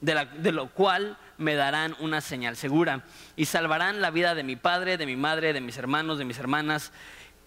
de, 0.00 0.28
de 0.38 0.52
lo 0.52 0.70
cual 0.70 1.18
me 1.38 1.54
darán 1.54 1.96
una 2.00 2.20
señal 2.20 2.56
segura 2.56 3.04
y 3.36 3.46
salvarán 3.46 4.00
la 4.00 4.10
vida 4.10 4.34
de 4.34 4.42
mi 4.42 4.56
padre, 4.56 4.96
de 4.96 5.06
mi 5.06 5.16
madre, 5.16 5.52
de 5.52 5.60
mis 5.60 5.78
hermanos, 5.78 6.18
de 6.18 6.24
mis 6.24 6.38
hermanas 6.38 6.92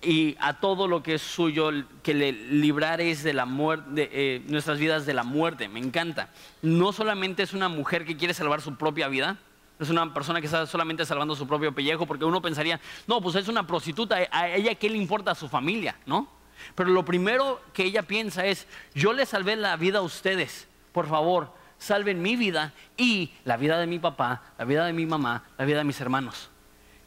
y 0.02 0.36
a 0.39 0.60
todo 0.60 0.88
lo 0.88 1.04
que 1.04 1.16
es 1.16 1.22
suyo, 1.22 1.70
que 2.02 2.13
le 2.13 2.32
libraréis 2.32 3.24
de 3.24 3.34
la 3.34 3.46
muerte, 3.46 4.10
eh, 4.12 4.42
nuestras 4.48 4.80
vidas 4.80 5.06
de 5.06 5.13
la 5.13 5.24
muerte. 5.24 5.70
Me 5.70 5.80
encanta. 5.80 6.30
No 6.62 6.92
solamente 6.92 7.44
es 7.44 7.54
una 7.54 7.70
mujer 7.70 8.06
que 8.06 8.18
quiere 8.18 8.34
salvar 8.34 8.62
su 8.62 8.76
propia 8.76 9.08
vida, 9.08 9.38
es 9.80 9.89
una 9.89 10.13
persona 10.13 10.39
que 10.39 10.46
está 10.46 10.66
solamente 10.68 11.06
salvando 11.06 11.36
su 11.36 11.48
propio 11.48 11.74
pellejo, 11.74 12.06
porque 12.06 12.26
uno 12.26 12.42
pensaría, 12.42 12.80
no, 13.08 13.22
pues 13.22 13.36
es 13.36 13.48
una 13.48 13.66
prostituta, 13.66 14.18
a 14.32 14.50
ella 14.50 14.76
qué 14.76 14.89
le 14.89 14.98
importa 14.98 15.32
a 15.32 15.36
su 15.36 15.50
familia, 15.50 15.96
¿no? 16.06 16.28
Pero 16.76 16.89
lo 16.89 17.04
primero 17.04 17.62
que 17.74 17.84
ella 17.84 18.04
piensa 18.04 18.46
es, 18.46 18.68
yo 18.94 19.13
le 19.13 19.26
salvé 19.26 19.56
la 19.56 19.76
vida 19.78 20.00
a 20.00 20.04
ustedes, 20.04 20.68
por 20.92 21.08
favor, 21.08 21.52
salven 21.82 22.22
mi 22.22 22.36
vida 22.36 22.74
y 22.96 23.32
la 23.44 23.58
vida 23.58 23.80
de 23.80 23.88
mi 23.88 23.98
papá, 23.98 24.44
la 24.58 24.65
vida 24.65 24.86
de 24.86 24.94
mi 24.94 25.08
mamá, 25.08 25.44
la 25.58 25.65
vida 25.65 25.80
de 25.80 25.84
mis 25.84 26.00
hermanos. 26.00 26.50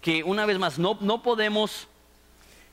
Que 0.00 0.24
una 0.24 0.44
vez 0.46 0.58
más, 0.58 0.78
no, 0.78 0.98
no 1.00 1.22
podemos 1.22 1.86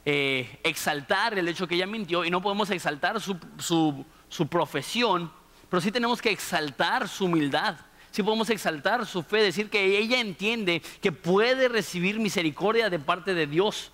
eh, 0.04 0.60
exaltar 0.64 1.38
el 1.38 1.48
hecho 1.48 1.68
que 1.68 1.76
ella 1.76 1.86
mintió 1.86 2.26
y 2.26 2.32
no 2.32 2.42
podemos 2.42 2.72
exaltar 2.72 3.22
su, 3.22 3.38
su, 3.60 4.48
profesión, 4.48 5.32
pero 5.70 5.80
sí 5.80 5.92
tenemos 5.92 6.22
que 6.22 6.32
exaltar 6.32 7.08
su 7.08 7.26
humildad. 7.26 7.76
Sí 8.10 8.24
podemos 8.24 8.50
exaltar 8.50 9.06
su 9.06 9.22
fe, 9.22 9.38
decir 9.38 9.70
que 9.70 9.98
ella 10.00 10.20
entiende 10.20 10.82
que 11.02 11.12
puede 11.12 11.70
recibir 11.70 12.20
misericordia 12.20 12.90
de 12.90 13.00
parte 13.00 13.36
de 13.36 13.46
Dios. 13.46 13.92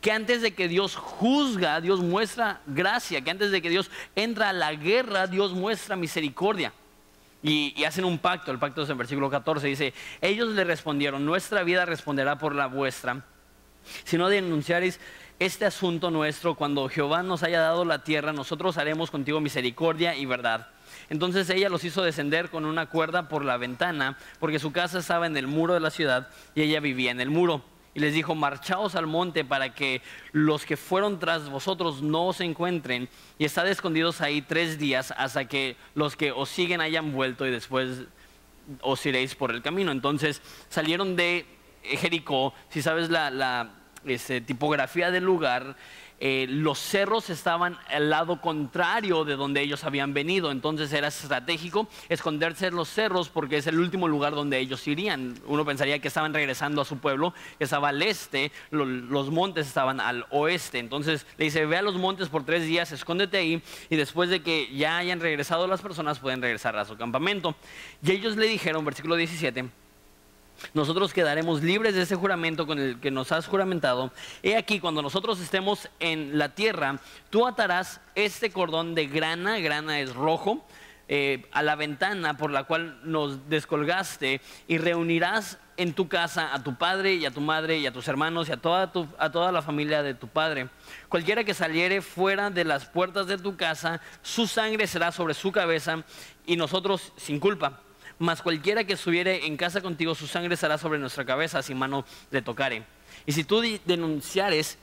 Que 0.00 0.12
antes 0.12 0.42
de 0.42 0.54
que 0.54 0.66
Dios 0.66 0.96
juzga, 0.96 1.80
Dios 1.80 2.00
muestra 2.00 2.62
gracia. 2.66 3.20
Que 3.20 3.30
antes 3.30 3.50
de 3.50 3.62
que 3.62 3.70
Dios 3.70 3.90
entra 4.16 4.48
a 4.48 4.52
la 4.52 4.74
guerra, 4.74 5.26
Dios 5.26 5.52
muestra 5.52 5.94
misericordia. 5.94 6.72
Y, 7.42 7.84
hacen 7.84 8.04
un 8.04 8.18
pacto, 8.18 8.50
el 8.50 8.58
pacto 8.58 8.82
es 8.82 8.90
en 8.90 8.98
versículo 8.98 9.30
14, 9.30 9.66
dice, 9.66 9.94
ellos 10.20 10.48
le 10.48 10.64
respondieron, 10.64 11.24
nuestra 11.24 11.62
vida 11.62 11.86
responderá 11.86 12.38
por 12.38 12.54
la 12.54 12.66
vuestra, 12.66 13.24
si 14.04 14.18
no 14.18 14.28
denunciaréis 14.28 15.00
este 15.38 15.64
asunto 15.64 16.10
nuestro, 16.10 16.54
cuando 16.54 16.88
Jehová 16.90 17.22
nos 17.22 17.42
haya 17.42 17.60
dado 17.60 17.86
la 17.86 18.04
tierra, 18.04 18.34
nosotros 18.34 18.76
haremos 18.76 19.10
contigo 19.10 19.40
misericordia 19.40 20.14
y 20.14 20.26
verdad. 20.26 20.68
Entonces 21.08 21.48
ella 21.48 21.70
los 21.70 21.82
hizo 21.84 22.02
descender 22.02 22.50
con 22.50 22.66
una 22.66 22.86
cuerda 22.86 23.28
por 23.28 23.42
la 23.42 23.56
ventana, 23.56 24.18
porque 24.38 24.58
su 24.58 24.70
casa 24.70 24.98
estaba 24.98 25.26
en 25.26 25.38
el 25.38 25.46
muro 25.46 25.72
de 25.72 25.80
la 25.80 25.90
ciudad 25.90 26.28
y 26.54 26.60
ella 26.60 26.80
vivía 26.80 27.10
en 27.10 27.22
el 27.22 27.30
muro 27.30 27.64
y 27.94 28.00
les 28.00 28.14
dijo, 28.14 28.34
marchaos 28.34 28.94
al 28.94 29.06
monte 29.06 29.44
para 29.44 29.74
que 29.74 30.00
los 30.32 30.64
que 30.64 30.76
fueron 30.76 31.18
tras 31.18 31.48
vosotros 31.48 32.02
no 32.02 32.28
os 32.28 32.40
encuentren 32.40 33.08
y 33.38 33.44
estad 33.44 33.68
escondidos 33.68 34.20
ahí 34.20 34.42
tres 34.42 34.78
días 34.78 35.12
hasta 35.16 35.46
que 35.46 35.76
los 35.94 36.16
que 36.16 36.30
os 36.30 36.48
siguen 36.48 36.80
hayan 36.80 37.12
vuelto 37.12 37.46
y 37.46 37.50
después 37.50 38.02
os 38.82 39.04
iréis 39.06 39.34
por 39.34 39.50
el 39.50 39.62
camino. 39.62 39.90
Entonces 39.90 40.40
salieron 40.68 41.16
de 41.16 41.46
Jericó, 41.82 42.54
si 42.68 42.82
sabes 42.82 43.10
la, 43.10 43.70
este, 44.04 44.40
tipografía 44.40 45.10
del 45.10 45.24
lugar, 45.24 45.76
eh, 46.20 46.46
los 46.48 46.78
cerros 46.78 47.30
estaban 47.30 47.78
al 47.88 48.10
lado 48.10 48.40
contrario 48.40 49.24
de 49.24 49.36
donde 49.36 49.62
ellos 49.62 49.84
habían 49.84 50.12
venido, 50.12 50.50
entonces 50.50 50.92
era 50.92 51.08
estratégico 51.08 51.88
esconderse 52.08 52.66
en 52.66 52.76
los 52.76 52.88
cerros 52.88 53.30
porque 53.30 53.56
es 53.56 53.66
el 53.66 53.78
último 53.78 54.06
lugar 54.06 54.34
donde 54.34 54.58
ellos 54.58 54.86
irían. 54.86 55.34
Uno 55.46 55.64
pensaría 55.64 55.98
que 55.98 56.08
estaban 56.08 56.34
regresando 56.34 56.82
a 56.82 56.84
su 56.84 56.98
pueblo, 56.98 57.32
que 57.58 57.64
estaba 57.64 57.88
al 57.88 58.02
este, 58.02 58.52
los 58.70 59.30
montes 59.30 59.66
estaban 59.66 60.00
al 60.00 60.26
oeste, 60.30 60.78
entonces 60.78 61.26
le 61.38 61.46
dice, 61.46 61.64
ve 61.66 61.78
a 61.78 61.82
los 61.82 61.96
montes 61.96 62.28
por 62.28 62.44
tres 62.44 62.64
días, 62.64 62.92
escóndete 62.92 63.38
ahí 63.38 63.62
y 63.88 63.96
después 63.96 64.28
de 64.30 64.42
que 64.42 64.74
ya 64.74 64.98
hayan 64.98 65.20
regresado 65.20 65.66
las 65.66 65.80
personas 65.80 66.18
pueden 66.18 66.42
regresar 66.42 66.76
a 66.76 66.84
su 66.84 66.96
campamento. 66.96 67.54
Y 68.02 68.12
ellos 68.12 68.36
le 68.36 68.46
dijeron, 68.46 68.84
versículo 68.84 69.16
17, 69.16 69.70
nosotros 70.74 71.12
quedaremos 71.12 71.62
libres 71.62 71.94
de 71.94 72.02
ese 72.02 72.16
juramento 72.16 72.66
con 72.66 72.78
el 72.78 73.00
que 73.00 73.10
nos 73.10 73.32
has 73.32 73.46
juramentado. 73.46 74.12
He 74.42 74.56
aquí, 74.56 74.80
cuando 74.80 75.02
nosotros 75.02 75.40
estemos 75.40 75.88
en 76.00 76.38
la 76.38 76.50
tierra, 76.50 76.98
tú 77.30 77.46
atarás 77.46 78.00
este 78.14 78.50
cordón 78.50 78.94
de 78.94 79.06
grana, 79.06 79.58
grana 79.58 80.00
es 80.00 80.14
rojo, 80.14 80.66
eh, 81.12 81.48
a 81.50 81.64
la 81.64 81.74
ventana 81.74 82.36
por 82.36 82.52
la 82.52 82.62
cual 82.62 83.00
nos 83.02 83.48
descolgaste 83.48 84.40
y 84.68 84.78
reunirás 84.78 85.58
en 85.76 85.92
tu 85.92 86.06
casa 86.06 86.54
a 86.54 86.62
tu 86.62 86.76
padre 86.76 87.14
y 87.14 87.26
a 87.26 87.32
tu 87.32 87.40
madre 87.40 87.78
y 87.78 87.86
a 87.86 87.92
tus 87.92 88.06
hermanos 88.06 88.48
y 88.48 88.52
a 88.52 88.58
toda, 88.58 88.92
a 89.18 89.30
toda 89.32 89.50
la 89.50 89.60
familia 89.60 90.04
de 90.04 90.14
tu 90.14 90.28
padre. 90.28 90.68
Cualquiera 91.08 91.42
que 91.42 91.52
saliere 91.52 92.00
fuera 92.00 92.50
de 92.50 92.64
las 92.64 92.84
puertas 92.84 93.26
de 93.26 93.38
tu 93.38 93.56
casa, 93.56 94.00
su 94.22 94.46
sangre 94.46 94.86
será 94.86 95.10
sobre 95.10 95.34
su 95.34 95.50
cabeza 95.50 96.04
y 96.46 96.54
nosotros 96.54 97.12
sin 97.16 97.40
culpa 97.40 97.80
mas 98.20 98.42
cualquiera 98.42 98.84
que 98.84 98.92
estuviere 98.92 99.46
en 99.46 99.56
casa 99.56 99.80
contigo, 99.80 100.14
su 100.14 100.26
sangre 100.26 100.52
estará 100.52 100.76
sobre 100.76 100.98
nuestra 100.98 101.24
cabeza, 101.24 101.62
sin 101.62 101.78
mano 101.78 102.04
le 102.30 102.42
tocare. 102.42 102.84
Y 103.24 103.32
si 103.32 103.44
tú 103.44 103.62
denunciares 103.86 104.76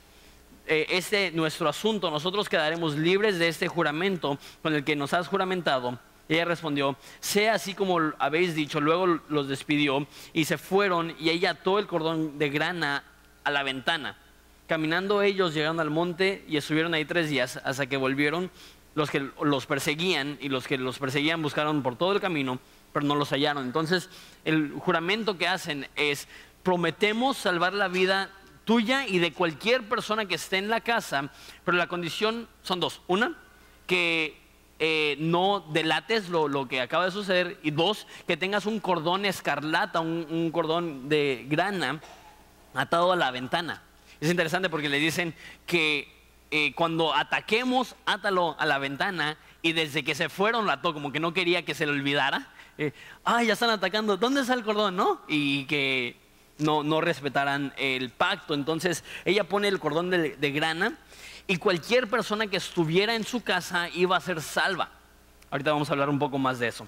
eh, 0.66 0.88
este 0.90 1.32
nuestro 1.32 1.70
asunto, 1.70 2.10
nosotros 2.10 2.50
quedaremos 2.50 2.98
libres 2.98 3.38
de 3.38 3.48
este 3.48 3.68
juramento 3.68 4.40
con 4.64 4.74
el 4.74 4.84
que 4.84 4.96
nos 4.96 5.14
has 5.14 5.28
juramentado. 5.28 6.00
Ella 6.28 6.46
respondió, 6.46 6.98
sea 7.20 7.54
así 7.54 7.76
como 7.76 8.00
habéis 8.18 8.56
dicho. 8.56 8.82
Luego 8.82 9.06
los 9.30 9.48
despidió 9.48 10.08
y 10.34 10.46
se 10.46 10.58
fueron 10.58 11.16
y 11.20 11.30
ella 11.30 11.52
ató 11.52 11.78
el 11.78 11.86
cordón 11.86 12.40
de 12.40 12.50
grana 12.50 13.04
a 13.44 13.52
la 13.52 13.62
ventana. 13.62 14.18
Caminando 14.66 15.22
ellos 15.22 15.54
llegaron 15.54 15.80
al 15.80 15.92
monte 15.92 16.44
y 16.48 16.58
estuvieron 16.58 16.96
ahí 16.96 17.06
tres 17.06 17.30
días 17.30 17.62
hasta 17.64 17.86
que 17.86 17.98
volvieron 17.98 18.50
los 18.96 19.12
que 19.12 19.30
los 19.44 19.68
perseguían 19.68 20.40
y 20.42 20.50
los 20.50 20.68
que 20.68 20.80
los 20.80 20.98
perseguían 20.98 21.44
buscaron 21.44 21.84
por 21.84 21.96
todo 21.96 22.14
el 22.14 22.20
camino, 22.20 22.60
pero 22.98 23.06
no 23.06 23.14
los 23.14 23.30
hallaron. 23.30 23.64
Entonces 23.64 24.10
el 24.44 24.72
juramento 24.72 25.38
que 25.38 25.48
hacen 25.48 25.88
es, 25.96 26.28
prometemos 26.64 27.38
salvar 27.38 27.74
la 27.74 27.90
vida 27.90 28.32
tuya 28.66 29.06
y 29.06 29.20
de 29.20 29.32
cualquier 29.34 29.88
persona 29.88 30.26
que 30.26 30.34
esté 30.34 30.58
en 30.58 30.68
la 30.68 30.82
casa, 30.82 31.30
pero 31.64 31.78
la 31.78 31.86
condición 31.86 32.48
son 32.64 32.80
dos. 32.80 33.02
Una, 33.06 33.38
que 33.86 34.42
eh, 34.80 35.16
no 35.20 35.64
delates 35.72 36.30
lo, 36.30 36.68
que 36.68 36.82
acaba 36.82 37.06
de 37.06 37.12
suceder 37.12 37.60
y 37.62 37.70
dos, 37.70 38.08
que 38.26 38.36
tengas 38.36 38.66
un 38.66 38.80
cordón 38.80 39.26
escarlata, 39.26 40.00
un 40.00 40.50
cordón 40.52 41.08
de 41.08 41.46
grana 41.48 42.02
atado 42.74 43.12
a 43.12 43.16
la 43.16 43.30
ventana. 43.30 43.84
Es 44.20 44.32
interesante 44.32 44.72
porque 44.72 44.90
le 44.90 44.98
dicen 44.98 45.36
que 45.68 46.12
eh, 46.50 46.74
cuando 46.74 47.14
ataquemos, 47.14 47.96
átalo 48.08 48.56
a 48.58 48.66
la 48.66 48.80
ventana 48.80 49.38
y 49.62 49.74
desde 49.74 50.04
que 50.04 50.16
se 50.16 50.30
fueron 50.30 50.66
la 50.66 50.74
ató, 50.74 50.96
como 50.96 51.12
que 51.12 51.20
no 51.20 51.34
quería 51.34 51.64
que 51.64 51.76
se 51.76 51.86
le 51.86 51.92
olvidara. 51.92 52.48
Eh, 52.78 52.92
ah, 53.26 53.44
ya 53.44 53.54
están 53.54 53.70
atacando, 53.70 54.18
¿dónde 54.18 54.42
está 54.42 54.54
el 54.54 54.64
cordón? 54.64 54.96
¿No? 54.96 55.22
Y 55.28 55.66
que 55.66 56.16
no, 56.60 56.84
no 56.84 57.02
respetaran 57.02 57.74
el 57.78 58.10
pacto. 58.10 58.54
Entonces 58.54 59.04
ella 59.26 59.44
pone 59.44 59.68
el 59.68 59.80
cordón 59.80 60.10
de, 60.10 60.52
grana 60.52 60.98
y 61.48 61.58
cualquier 61.58 62.08
persona 62.08 62.48
que 62.48 62.58
estuviera 62.58 63.16
en 63.16 63.24
su 63.24 63.42
casa 63.42 63.90
iba 63.90 64.18
a 64.18 64.22
ser 64.22 64.42
salva. 64.42 64.92
Ahorita 65.50 65.72
vamos 65.72 65.90
a 65.90 65.94
hablar 65.94 66.10
un 66.10 66.20
poco 66.20 66.38
más 66.38 66.60
de 66.60 66.68
eso. 66.68 66.88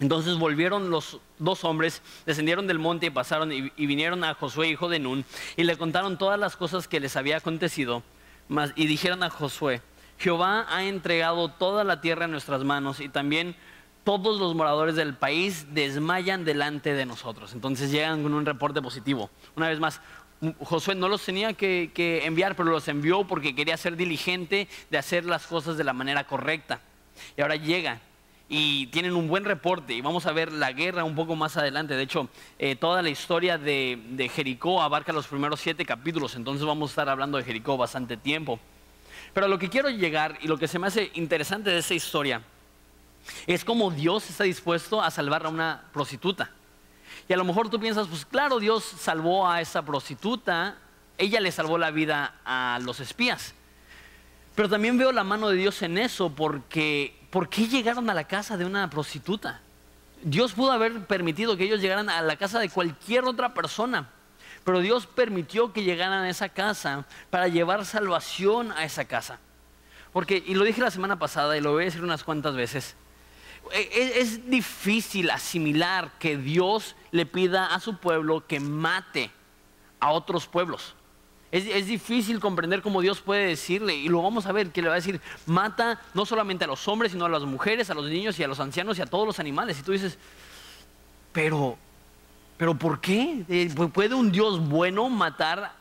Entonces 0.00 0.36
volvieron 0.36 0.90
los 0.90 1.18
dos 1.38 1.64
hombres, 1.64 2.02
descendieron 2.24 2.68
del 2.68 2.78
monte 2.78 3.06
y 3.06 3.10
pasaron 3.10 3.50
y, 3.50 3.70
vinieron 3.76 4.22
a 4.22 4.34
Josué, 4.34 4.68
hijo 4.68 4.88
de 4.88 5.00
Nun, 5.00 5.24
y 5.56 5.64
le 5.64 5.76
contaron 5.76 6.18
todas 6.18 6.38
las 6.38 6.54
cosas 6.54 6.86
que 6.86 7.00
les 7.00 7.16
había 7.16 7.38
acontecido. 7.38 8.04
y 8.76 8.86
dijeron 8.86 9.24
a 9.24 9.30
Josué, 9.30 9.82
Jehová 10.18 10.66
ha 10.68 10.84
entregado 10.84 11.48
toda 11.48 11.82
la 11.82 12.00
tierra 12.00 12.26
en 12.26 12.30
nuestras 12.30 12.62
manos 12.62 13.00
y 13.00 13.08
también 13.08 13.56
todos 14.08 14.40
los 14.40 14.54
moradores 14.54 14.96
del 14.96 15.12
país 15.12 15.66
desmayan 15.74 16.42
delante 16.42 16.94
de 16.94 17.04
nosotros. 17.04 17.52
Entonces 17.52 17.90
llegan 17.90 18.22
con 18.22 18.32
un 18.32 18.46
reporte 18.46 18.80
positivo. 18.80 19.28
Una 19.54 19.68
vez 19.68 19.78
más, 19.80 20.00
Josué 20.60 20.94
no 20.94 21.10
los 21.10 21.22
tenía 21.22 21.52
que, 21.52 22.22
enviar, 22.24 22.56
pero 22.56 22.70
los 22.70 22.88
envió 22.88 23.24
porque 23.24 23.54
quería 23.54 23.76
ser 23.76 23.96
diligente 23.96 24.66
de 24.88 24.96
hacer 24.96 25.26
las 25.26 25.46
cosas 25.46 25.76
de 25.76 25.84
la 25.84 25.92
manera 25.92 26.24
correcta. 26.26 26.80
Y 27.36 27.42
ahora 27.42 27.56
llega 27.56 28.00
y 28.48 28.86
tienen 28.86 29.12
un 29.12 29.28
buen 29.28 29.44
reporte 29.44 29.92
y 29.92 30.00
vamos 30.00 30.24
a 30.24 30.32
ver 30.32 30.52
la 30.52 30.72
guerra 30.72 31.04
un 31.04 31.14
poco 31.14 31.36
más 31.36 31.58
adelante. 31.58 31.94
De 31.94 32.04
hecho, 32.04 32.30
eh, 32.58 32.76
toda 32.76 33.02
la 33.02 33.10
historia 33.10 33.58
de, 33.58 34.30
Jericó 34.34 34.80
abarca 34.80 35.12
los 35.12 35.26
primeros 35.26 35.60
siete 35.60 35.84
capítulos, 35.84 36.34
entonces 36.34 36.64
vamos 36.64 36.88
a 36.88 36.92
estar 36.92 37.10
hablando 37.10 37.36
de 37.36 37.44
Jericó 37.44 37.76
bastante 37.76 38.16
tiempo. 38.16 38.58
Pero 39.34 39.48
lo 39.48 39.58
que 39.58 39.68
quiero 39.68 39.90
llegar 39.90 40.38
y 40.40 40.48
lo 40.48 40.56
que 40.56 40.66
se 40.66 40.78
me 40.78 40.86
hace 40.86 41.10
interesante 41.12 41.68
de 41.68 41.80
esa 41.80 41.92
historia 41.92 42.40
es 43.46 43.64
cómo 43.64 43.90
Dios 43.90 44.28
está 44.30 44.44
dispuesto 44.44 45.02
a 45.02 45.10
salvar 45.10 45.46
a 45.46 45.48
una 45.48 45.84
prostituta. 45.92 46.50
Y 47.28 47.32
a 47.32 47.36
lo 47.36 47.44
mejor 47.44 47.68
tú 47.68 47.78
piensas, 47.78 48.06
pues 48.08 48.24
claro, 48.24 48.58
Dios 48.58 48.84
salvó 48.84 49.48
a 49.48 49.60
esa 49.60 49.84
prostituta, 49.84 50.76
ella 51.18 51.40
le 51.40 51.52
salvó 51.52 51.78
la 51.78 51.90
vida 51.90 52.34
a 52.44 52.78
los 52.82 53.00
espías. 53.00 53.54
Pero 54.54 54.68
también 54.68 54.98
veo 54.98 55.12
la 55.12 55.24
mano 55.24 55.48
de 55.48 55.56
Dios 55.56 55.82
en 55.82 55.98
eso 55.98 56.30
porque 56.30 57.16
¿por 57.30 57.48
qué 57.48 57.68
llegaron 57.68 58.08
a 58.10 58.14
la 58.14 58.24
casa 58.24 58.56
de 58.56 58.64
una 58.64 58.88
prostituta? 58.90 59.60
Dios 60.22 60.52
pudo 60.52 60.72
haber 60.72 61.06
permitido 61.06 61.56
que 61.56 61.64
ellos 61.64 61.80
llegaran 61.80 62.08
a 62.08 62.22
la 62.22 62.36
casa 62.36 62.58
de 62.58 62.68
cualquier 62.68 63.24
otra 63.24 63.54
persona, 63.54 64.08
pero 64.64 64.80
Dios 64.80 65.06
permitió 65.06 65.72
que 65.72 65.84
llegaran 65.84 66.24
a 66.24 66.30
esa 66.30 66.48
casa 66.48 67.04
para 67.30 67.48
llevar 67.48 67.84
salvación 67.84 68.72
a 68.72 68.84
esa 68.84 69.04
casa. 69.04 69.38
Porque, 70.12 70.42
y 70.44 70.54
lo 70.54 70.64
dije 70.64 70.80
la 70.80 70.90
semana 70.90 71.18
pasada 71.18 71.56
y 71.56 71.60
lo 71.60 71.72
voy 71.72 71.82
a 71.82 71.84
decir 71.84 72.02
unas 72.02 72.24
cuantas 72.24 72.56
veces, 72.56 72.96
es, 73.72 74.50
difícil 74.50 75.30
asimilar 75.30 76.12
que 76.18 76.36
Dios 76.36 76.96
le 77.10 77.26
pida 77.26 77.74
a 77.74 77.80
su 77.80 77.96
pueblo 77.96 78.46
que 78.46 78.60
mate 78.60 79.30
a 80.00 80.10
otros 80.10 80.46
pueblos. 80.46 80.94
Es, 81.50 81.86
difícil 81.86 82.40
comprender 82.40 82.82
cómo 82.82 83.00
Dios 83.00 83.20
puede 83.20 83.46
decirle, 83.46 83.94
y 83.94 84.08
lo 84.08 84.22
vamos 84.22 84.44
a 84.46 84.52
ver, 84.52 84.70
que 84.70 84.82
le 84.82 84.88
va 84.88 84.94
a 84.94 84.96
decir, 84.96 85.20
mata 85.46 86.00
no 86.12 86.26
solamente 86.26 86.64
a 86.64 86.66
los 86.66 86.86
hombres, 86.88 87.12
sino 87.12 87.24
a 87.24 87.28
las 87.28 87.42
mujeres, 87.42 87.88
a 87.88 87.94
los 87.94 88.06
niños 88.06 88.38
y 88.38 88.44
a 88.44 88.48
los 88.48 88.60
ancianos 88.60 88.98
y 88.98 89.02
a 89.02 89.06
todos 89.06 89.26
los 89.26 89.40
animales. 89.40 89.78
Y 89.78 89.82
tú 89.82 89.92
dices, 89.92 90.18
pero, 91.32 91.78
pero 92.58 92.74
¿por 92.74 93.00
qué? 93.00 93.44
Eh, 93.48 93.70
¿Puede 93.92 94.14
un 94.14 94.30
Dios 94.30 94.60
bueno 94.60 95.08
matar 95.08 95.72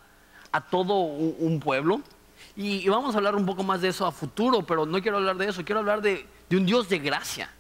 a 0.54 0.62
todo 0.62 0.94
un 0.94 1.60
pueblo? 1.60 2.02
Y, 2.56 2.88
vamos 2.88 3.14
a 3.14 3.18
hablar 3.18 3.36
un 3.36 3.46
poco 3.46 3.64
más 3.64 3.82
de 3.82 3.90
eso 3.90 4.06
a 4.06 4.12
futuro, 4.12 4.62
pero 4.62 4.86
no 4.86 5.02
quiero 5.02 5.18
hablar 5.18 5.36
de 5.36 5.50
eso, 5.50 5.66
quiero 5.66 5.80
hablar 5.80 6.02
de 6.02 6.26
un 6.52 6.66
Dios 6.66 6.88
de 6.88 7.00
gracia. 7.00 7.52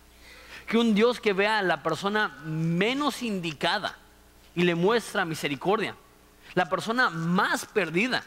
Que 0.67 0.77
un 0.77 0.93
Dios 0.93 1.19
que 1.19 1.33
vea 1.33 1.59
a 1.59 1.63
la 1.63 1.81
persona 1.81 2.37
menos 2.45 3.23
indicada 3.23 3.97
y 4.53 4.63
le 4.63 4.75
muestra 4.75 5.25
misericordia 5.25 5.95
la 6.57 6.67
persona 6.67 7.11
más 7.11 7.65
perdida. 7.65 8.23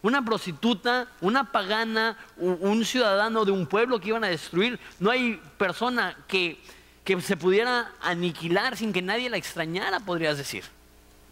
Una 0.00 0.24
prostituta, 0.24 1.08
una 1.20 1.52
pagana, 1.52 2.16
un 2.38 2.84
ciudadano 2.86 3.44
de 3.44 3.50
un 3.50 3.66
pueblo 3.66 4.00
que 4.00 4.08
iban 4.08 4.24
a 4.24 4.28
destruir. 4.28 4.80
No 4.98 5.10
hay 5.10 5.40
persona 5.58 6.16
que, 6.26 6.58
que 7.04 7.20
se 7.20 7.36
pudiera 7.36 7.92
aniquilar 8.00 8.78
sin 8.78 8.94
que 8.94 9.02
nadie 9.02 9.28
la 9.28 9.36
extrañara, 9.36 10.00
podrías 10.00 10.38
decir. 10.38 10.64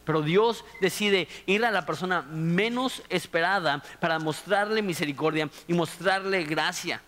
Pero 0.05 0.21
Dios 0.21 0.67
decide 0.83 1.29
ir 1.47 1.65
a 1.65 1.71
la 1.71 1.87
persona 1.87 2.21
menos 2.23 3.03
esperada 3.09 3.83
para 4.01 4.19
mostrarle 4.19 4.83
misericordia 4.83 5.49
y 5.67 5.73
mostrarle 5.73 6.45
gracia. 6.45 7.01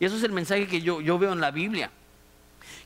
Y 0.00 0.06
eso 0.06 0.16
es 0.16 0.24
el 0.24 0.32
mensaje 0.32 0.66
que 0.66 0.82
yo, 0.82 1.00
yo 1.00 1.18
veo 1.18 1.32
en 1.32 1.40
la 1.40 1.52
Biblia. 1.52 1.90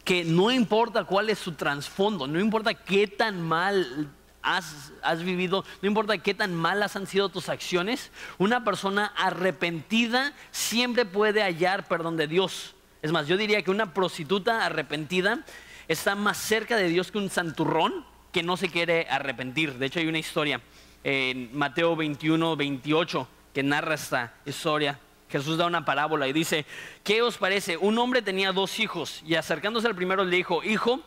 Que 0.04 0.24
no 0.24 0.50
importa 0.50 1.04
cuál 1.04 1.30
es 1.30 1.38
su 1.38 1.52
trasfondo, 1.52 2.26
no 2.26 2.40
importa 2.40 2.74
qué 2.74 3.06
tan 3.06 3.40
mal 3.40 4.10
has, 4.42 5.22
vivido, 5.22 5.64
no 5.82 5.88
importa 5.88 6.18
qué 6.18 6.34
tan 6.34 6.54
malas 6.54 6.96
han 6.96 7.06
sido 7.06 7.28
tus 7.28 7.48
acciones, 7.48 8.10
una 8.38 8.64
persona 8.64 9.12
arrepentida 9.16 10.32
siempre 10.50 11.04
puede 11.04 11.42
hallar 11.42 11.88
perdón 11.88 12.16
de 12.16 12.26
Dios. 12.26 12.74
Es 13.02 13.12
más, 13.12 13.26
yo 13.26 13.36
diría 13.36 13.62
que 13.62 13.70
una 13.70 13.94
prostituta 13.94 14.64
arrepentida 14.64 15.44
está 15.88 16.14
más 16.14 16.38
cerca 16.38 16.76
de 16.76 16.88
Dios 16.88 17.10
que 17.10 17.18
un 17.18 17.30
santurrón 17.30 18.04
que 18.32 18.42
no 18.42 18.56
se 18.56 18.68
quiere 18.68 19.06
arrepentir. 19.10 19.74
De 19.74 19.86
hecho, 19.86 19.98
hay 19.98 20.06
una 20.06 20.18
historia 20.18 20.60
en 21.02 21.56
Mateo 21.56 21.96
21, 21.96 22.56
28 22.56 23.28
que 23.52 23.62
narra 23.62 23.94
esta 23.94 24.34
historia. 24.44 24.98
Jesús 25.30 25.56
da 25.56 25.66
una 25.66 25.84
parábola 25.84 26.28
y 26.28 26.32
dice, 26.32 26.66
¿qué 27.04 27.22
os 27.22 27.38
parece? 27.38 27.76
Un 27.76 27.98
hombre 27.98 28.22
tenía 28.22 28.52
dos 28.52 28.78
hijos 28.80 29.22
y 29.26 29.34
acercándose 29.34 29.86
al 29.86 29.94
primero 29.94 30.24
le 30.24 30.36
dijo, 30.36 30.62
hijo, 30.64 31.00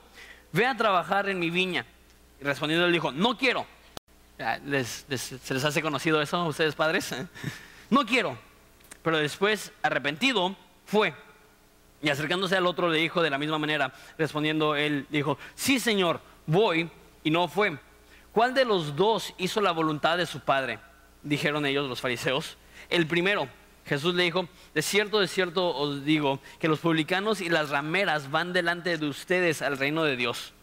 ve 0.52 0.66
a 0.66 0.76
trabajar 0.76 1.30
en 1.30 1.40
mi 1.40 1.50
viña 1.50 1.86
respondiendo 2.44 2.86
él 2.86 2.94
dijo, 2.94 3.12
no 3.12 3.38
quiero. 3.38 3.66
¿Se 4.38 5.54
les 5.54 5.64
hace 5.64 5.82
conocido 5.82 6.22
eso 6.22 6.38
a 6.38 6.48
ustedes 6.48 6.76
padres? 6.76 7.16
no 7.90 8.06
quiero. 8.06 8.38
Pero 9.02 9.18
después, 9.18 9.72
arrepentido, 9.82 10.56
fue. 10.86 11.14
Y 12.02 12.10
acercándose 12.10 12.56
al 12.56 12.68
otro 12.68 12.90
le 12.90 13.00
dijo 13.00 13.22
de 13.22 13.30
la 13.30 13.38
misma 13.38 13.58
manera, 13.58 13.94
respondiendo 14.18 14.76
él, 14.76 15.08
dijo, 15.10 15.38
sí 15.56 15.80
Señor, 15.80 16.20
voy, 16.46 16.90
y 17.24 17.32
no 17.32 17.48
fue. 17.48 17.78
¿Cuál 18.32 18.54
de 18.54 18.66
los 18.66 18.96
dos 18.96 19.34
hizo 19.38 19.62
la 19.62 19.72
voluntad 19.72 20.18
de 20.18 20.26
su 20.26 20.40
padre? 20.42 20.80
Dijeron 21.22 21.66
ellos 21.66 21.88
los 21.88 22.02
fariseos. 22.02 22.58
El 22.90 23.08
primero, 23.08 23.48
Jesús 23.86 24.16
le 24.16 24.24
dijo, 24.24 24.48
de 24.74 24.82
cierto, 24.82 25.20
de 25.20 25.28
cierto 25.28 25.76
os 25.76 26.06
digo, 26.06 26.40
que 26.60 26.68
los 26.68 26.80
publicanos 26.80 27.42
y 27.42 27.50
las 27.50 27.70
rameras 27.70 28.32
van 28.32 28.54
delante 28.54 28.98
de 28.98 29.08
ustedes 29.08 29.62
al 29.62 29.78
reino 29.78 30.04
de 30.04 30.16
Dios 30.16 30.54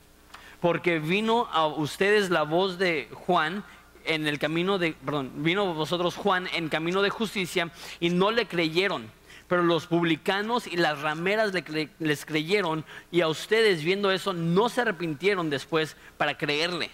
porque 0.60 0.98
vino 0.98 1.48
a 1.52 1.66
ustedes 1.66 2.30
la 2.30 2.42
voz 2.42 2.78
de 2.78 3.08
Juan 3.12 3.64
en 4.04 4.26
el 4.26 4.38
camino 4.38 4.78
de, 4.78 4.92
perdón, 4.92 5.32
vino 5.36 5.74
vosotros 5.74 6.16
Juan 6.16 6.48
en 6.54 6.68
camino 6.68 7.02
de 7.02 7.10
justicia 7.10 7.70
y 7.98 8.10
no 8.10 8.30
le 8.30 8.46
creyeron. 8.46 9.10
Pero 9.48 9.62
los 9.64 9.86
publicanos 9.86 10.66
y 10.66 10.76
las 10.76 11.00
rameras 11.00 11.52
les 11.98 12.24
creyeron 12.24 12.84
y 13.10 13.20
a 13.20 13.28
ustedes 13.28 13.82
viendo 13.82 14.12
eso 14.12 14.32
no 14.32 14.68
se 14.68 14.82
arrepintieron 14.82 15.50
después 15.50 15.96
para 16.16 16.38
creerle. 16.38 16.90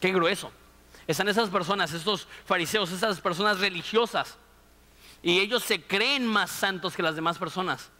Qué 0.00 0.12
grueso. 0.12 0.52
Están 1.08 1.28
esas 1.28 1.50
personas, 1.50 1.92
estos 1.92 2.28
fariseos, 2.44 2.92
esas 2.92 3.20
personas 3.20 3.58
religiosas. 3.58 4.38
Y 5.26 5.40
ellos 5.40 5.64
se 5.64 5.82
creen 5.82 6.24
más 6.24 6.52
santos 6.52 6.94
que 6.94 7.02
las 7.02 7.16
demás 7.16 7.36
personas. 7.36 7.90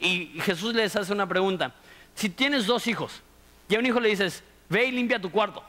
Y 0.00 0.40
Jesús 0.40 0.72
les 0.72 0.96
hace 0.96 1.12
una 1.12 1.28
pregunta. 1.28 1.74
Si 2.14 2.30
tienes 2.30 2.64
dos 2.66 2.86
hijos 2.86 3.20
y 3.68 3.74
a 3.74 3.78
un 3.78 3.84
hijo 3.84 4.00
le 4.00 4.08
dices, 4.08 4.42
ve 4.70 4.86
y 4.86 4.90
limpia 4.90 5.20
tu 5.20 5.30
cuarto, 5.30 5.62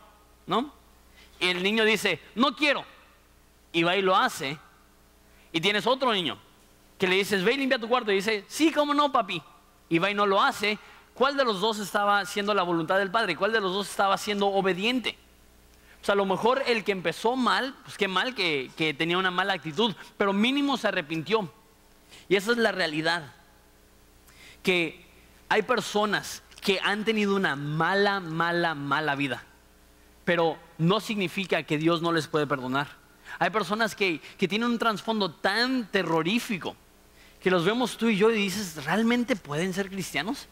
¿no? 0.47 0.73
Y 1.41 1.49
el 1.49 1.61
niño 1.61 1.83
dice, 1.83 2.21
no 2.35 2.55
quiero. 2.55 2.85
Y 3.73 3.83
va 3.83 3.97
y 3.97 4.01
lo 4.01 4.15
hace. 4.15 4.57
Y 5.51 5.59
tienes 5.59 5.85
otro 5.87 6.13
niño 6.13 6.37
que 6.97 7.05
le 7.05 7.15
dices, 7.15 7.43
ve 7.43 7.51
y 7.51 7.57
limpia 7.57 7.77
tu 7.77 7.89
cuarto. 7.89 8.09
Y 8.09 8.15
dice, 8.15 8.45
sí, 8.47 8.71
cómo 8.71 8.93
no, 8.93 9.11
papi. 9.11 9.43
Y 9.89 9.99
va 9.99 10.09
y 10.09 10.13
no 10.13 10.25
lo 10.25 10.41
hace. 10.41 10.79
¿Cuál 11.13 11.35
de 11.35 11.43
los 11.43 11.59
dos 11.59 11.79
estaba 11.79 12.21
haciendo 12.21 12.53
la 12.53 12.63
voluntad 12.63 12.97
del 12.97 13.11
padre? 13.11 13.35
¿Cuál 13.35 13.51
de 13.51 13.59
los 13.59 13.73
dos 13.73 13.89
estaba 13.89 14.17
siendo 14.17 14.47
obediente? 14.47 15.17
O 16.03 16.05
sea, 16.05 16.13
a 16.13 16.17
lo 16.17 16.25
mejor 16.25 16.61
el 16.67 16.83
que 16.83 16.91
empezó 16.91 17.37
mal, 17.37 17.73
pues 17.85 17.97
qué 17.97 18.09
mal 18.09 18.35
que, 18.35 18.69
que 18.75 18.93
tenía 18.93 19.17
una 19.17 19.31
mala 19.31 19.53
actitud, 19.53 19.95
pero 20.17 20.33
mínimo 20.33 20.75
se 20.75 20.89
arrepintió. 20.89 21.49
Y 22.27 22.35
esa 22.35 22.51
es 22.51 22.57
la 22.57 22.73
realidad. 22.73 23.33
Que 24.61 25.05
hay 25.47 25.61
personas 25.61 26.43
que 26.59 26.77
han 26.83 27.05
tenido 27.05 27.37
una 27.37 27.55
mala, 27.55 28.19
mala, 28.19 28.75
mala 28.75 29.15
vida, 29.15 29.45
pero 30.25 30.57
no 30.77 30.99
significa 30.99 31.63
que 31.63 31.77
Dios 31.77 32.01
no 32.01 32.11
les 32.11 32.27
puede 32.27 32.47
perdonar. 32.47 32.89
Hay 33.39 33.51
personas 33.51 33.95
que, 33.95 34.19
que 34.37 34.49
tienen 34.49 34.71
un 34.71 34.79
trasfondo 34.79 35.31
tan 35.31 35.87
terrorífico 35.89 36.75
que 37.41 37.49
los 37.49 37.63
vemos 37.63 37.95
tú 37.95 38.09
y 38.09 38.17
yo 38.17 38.29
y 38.29 38.35
dices, 38.35 38.83
¿realmente 38.83 39.37
pueden 39.37 39.73
ser 39.73 39.89
cristianos? 39.89 40.49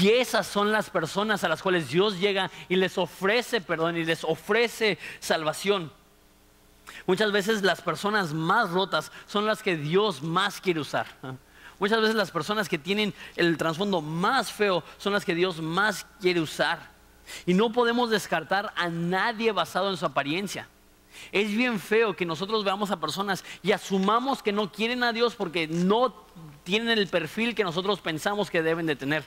Y 0.00 0.10
esas 0.10 0.46
son 0.46 0.72
las 0.72 0.90
personas 0.90 1.44
a 1.44 1.48
las 1.48 1.62
cuales 1.62 1.88
Dios 1.88 2.18
llega 2.18 2.50
y 2.68 2.76
les 2.76 2.98
ofrece 2.98 3.60
perdón 3.60 3.96
y 3.96 4.04
les 4.04 4.24
ofrece 4.24 4.98
salvación. 5.20 5.92
Muchas 7.06 7.32
veces 7.32 7.62
las 7.62 7.80
personas 7.80 8.32
más 8.32 8.70
rotas 8.70 9.12
son 9.26 9.46
las 9.46 9.62
que 9.62 9.76
Dios 9.76 10.22
más 10.22 10.60
quiere 10.60 10.80
usar. 10.80 11.06
Muchas 11.78 12.00
veces 12.00 12.14
las 12.14 12.30
personas 12.30 12.68
que 12.68 12.78
tienen 12.78 13.14
el 13.36 13.56
trasfondo 13.56 14.02
más 14.02 14.52
feo 14.52 14.84
son 14.98 15.12
las 15.12 15.24
que 15.24 15.34
Dios 15.34 15.60
más 15.60 16.06
quiere 16.20 16.40
usar. 16.40 16.90
Y 17.46 17.54
no 17.54 17.72
podemos 17.72 18.10
descartar 18.10 18.72
a 18.76 18.88
nadie 18.88 19.52
basado 19.52 19.90
en 19.90 19.96
su 19.96 20.04
apariencia. 20.04 20.68
Es 21.32 21.48
bien 21.48 21.80
feo 21.80 22.14
que 22.14 22.26
nosotros 22.26 22.64
veamos 22.64 22.90
a 22.90 23.00
personas 23.00 23.44
y 23.62 23.72
asumamos 23.72 24.42
que 24.42 24.52
no 24.52 24.70
quieren 24.70 25.02
a 25.02 25.12
Dios 25.12 25.34
porque 25.34 25.66
no 25.66 26.14
tienen 26.64 26.98
el 26.98 27.08
perfil 27.08 27.54
que 27.54 27.64
nosotros 27.64 28.00
pensamos 28.00 28.50
que 28.50 28.62
deben 28.62 28.86
de 28.86 28.96
tener. 28.96 29.24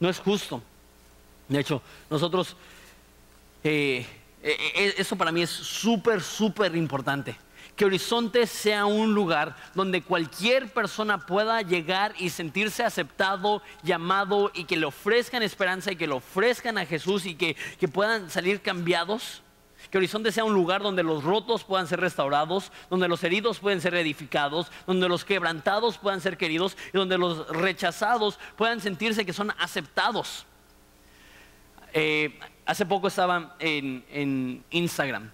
No 0.00 0.08
es 0.08 0.18
justo. 0.18 0.62
De 1.48 1.60
hecho, 1.60 1.82
nosotros, 2.10 2.56
eh, 3.64 4.06
eh, 4.42 4.56
eh, 4.74 4.94
eso 4.98 5.16
para 5.16 5.32
mí 5.32 5.42
es 5.42 5.50
súper, 5.50 6.22
súper 6.22 6.76
importante. 6.76 7.36
Que 7.74 7.84
Horizonte 7.84 8.46
sea 8.46 8.86
un 8.86 9.14
lugar 9.14 9.56
donde 9.74 10.02
cualquier 10.02 10.72
persona 10.72 11.26
pueda 11.26 11.62
llegar 11.62 12.12
y 12.18 12.28
sentirse 12.30 12.82
aceptado, 12.82 13.62
llamado 13.82 14.50
y 14.52 14.64
que 14.64 14.76
le 14.76 14.86
ofrezcan 14.86 15.42
esperanza 15.42 15.92
y 15.92 15.96
que 15.96 16.08
le 16.08 16.14
ofrezcan 16.14 16.76
a 16.76 16.86
Jesús 16.86 17.24
y 17.24 17.34
que, 17.34 17.56
que 17.78 17.88
puedan 17.88 18.30
salir 18.30 18.60
cambiados. 18.60 19.42
Que 19.90 19.98
Horizonte 19.98 20.32
sea 20.32 20.44
un 20.44 20.54
lugar 20.54 20.82
donde 20.82 21.02
los 21.02 21.24
rotos 21.24 21.64
puedan 21.64 21.86
ser 21.86 22.00
restaurados, 22.00 22.72
donde 22.90 23.08
los 23.08 23.22
heridos 23.24 23.58
pueden 23.58 23.80
ser 23.80 23.94
edificados, 23.94 24.70
donde 24.86 25.08
los 25.08 25.24
quebrantados 25.24 25.98
puedan 25.98 26.20
ser 26.20 26.36
queridos 26.36 26.76
y 26.92 26.98
donde 26.98 27.16
los 27.16 27.48
rechazados 27.48 28.38
puedan 28.56 28.80
sentirse 28.80 29.24
que 29.24 29.32
son 29.32 29.52
aceptados. 29.58 30.46
Eh, 31.94 32.38
hace 32.66 32.84
poco 32.84 33.08
estaba 33.08 33.56
en, 33.60 34.62
Instagram 34.70 35.30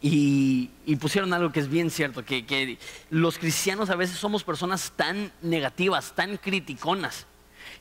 y, 0.00 0.70
pusieron 1.00 1.32
algo 1.32 1.50
que 1.50 1.60
es 1.60 1.68
bien 1.68 1.90
cierto, 1.90 2.24
que, 2.24 2.46
que 2.46 2.78
los 3.10 3.38
cristianos 3.38 3.90
a 3.90 3.96
veces 3.96 4.16
somos 4.16 4.44
personas 4.44 4.92
tan 4.94 5.32
negativas, 5.42 6.14
tan 6.14 6.36
criticonas. 6.36 7.26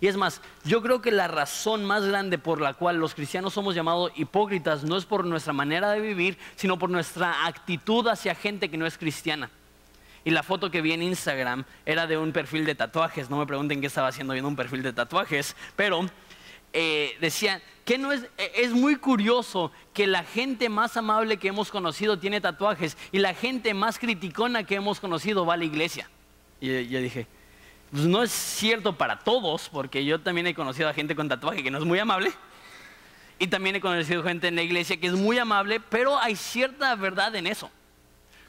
Y 0.01 0.07
es 0.07 0.17
más, 0.17 0.41
yo 0.63 0.81
creo 0.81 1.01
que 1.01 1.11
la 1.11 1.27
razón 1.27 1.85
más 1.85 2.05
grande 2.05 2.37
por 2.37 2.61
la 2.61 2.73
cual 2.73 2.97
los 2.97 3.15
cristianos 3.15 3.53
somos 3.53 3.75
llamados 3.75 4.11
hipócritas 4.15 4.83
no 4.83 4.97
es 4.97 5.05
por 5.05 5.25
nuestra 5.25 5.53
manera 5.53 5.91
de 5.91 6.01
vivir, 6.01 6.37
sino 6.55 6.77
por 6.77 6.89
nuestra 6.89 7.45
actitud 7.45 8.07
hacia 8.07 8.35
gente 8.35 8.69
que 8.69 8.77
no 8.77 8.85
es 8.85 8.97
cristiana. 8.97 9.49
Y 10.23 10.31
la 10.31 10.41
foto 10.43 10.71
que 10.71 10.81
vi 10.81 10.91
en 10.91 11.03
Instagram 11.03 11.65
era 11.85 12.07
de 12.07 12.17
un 12.17 12.31
perfil 12.31 12.65
de 12.65 12.73
tatuajes. 12.73 13.29
No 13.29 13.37
me 13.37 13.45
pregunten 13.45 13.79
qué 13.79 13.87
estaba 13.87 14.07
haciendo 14.07 14.33
viendo 14.33 14.49
un 14.49 14.55
perfil 14.55 14.81
de 14.81 14.91
tatuajes, 14.91 15.55
pero 15.75 16.09
eh, 16.73 17.15
decía 17.21 17.61
que 17.85 17.99
no 17.99 18.11
es, 18.11 18.23
eh, 18.37 18.51
es 18.55 18.71
muy 18.71 18.95
curioso 18.95 19.71
que 19.93 20.07
la 20.07 20.23
gente 20.23 20.67
más 20.67 20.97
amable 20.97 21.37
que 21.37 21.47
hemos 21.47 21.69
conocido 21.69 22.17
tiene 22.17 22.41
tatuajes 22.41 22.97
y 23.11 23.19
la 23.19 23.35
gente 23.35 23.73
más 23.75 23.99
criticona 23.99 24.63
que 24.63 24.75
hemos 24.75 24.99
conocido 24.99 25.45
va 25.45 25.53
a 25.53 25.57
la 25.57 25.65
iglesia. 25.65 26.09
Y 26.59 26.87
yo 26.87 26.99
dije, 26.99 27.27
pues 27.91 28.03
no 28.03 28.23
es 28.23 28.31
cierto 28.31 28.97
para 28.97 29.19
todos, 29.19 29.69
porque 29.69 30.03
yo 30.03 30.19
también 30.19 30.47
he 30.47 30.53
conocido 30.53 30.89
a 30.89 30.93
gente 30.93 31.15
con 31.15 31.29
tatuaje 31.29 31.63
que 31.63 31.71
no 31.71 31.77
es 31.77 31.85
muy 31.85 31.99
amable. 31.99 32.31
Y 33.37 33.47
también 33.47 33.75
he 33.75 33.81
conocido 33.81 34.23
gente 34.23 34.47
en 34.47 34.55
la 34.55 34.61
iglesia 34.61 34.97
que 34.97 35.07
es 35.07 35.13
muy 35.13 35.37
amable, 35.37 35.79
pero 35.79 36.17
hay 36.17 36.35
cierta 36.35 36.95
verdad 36.95 37.35
en 37.35 37.47
eso. 37.47 37.69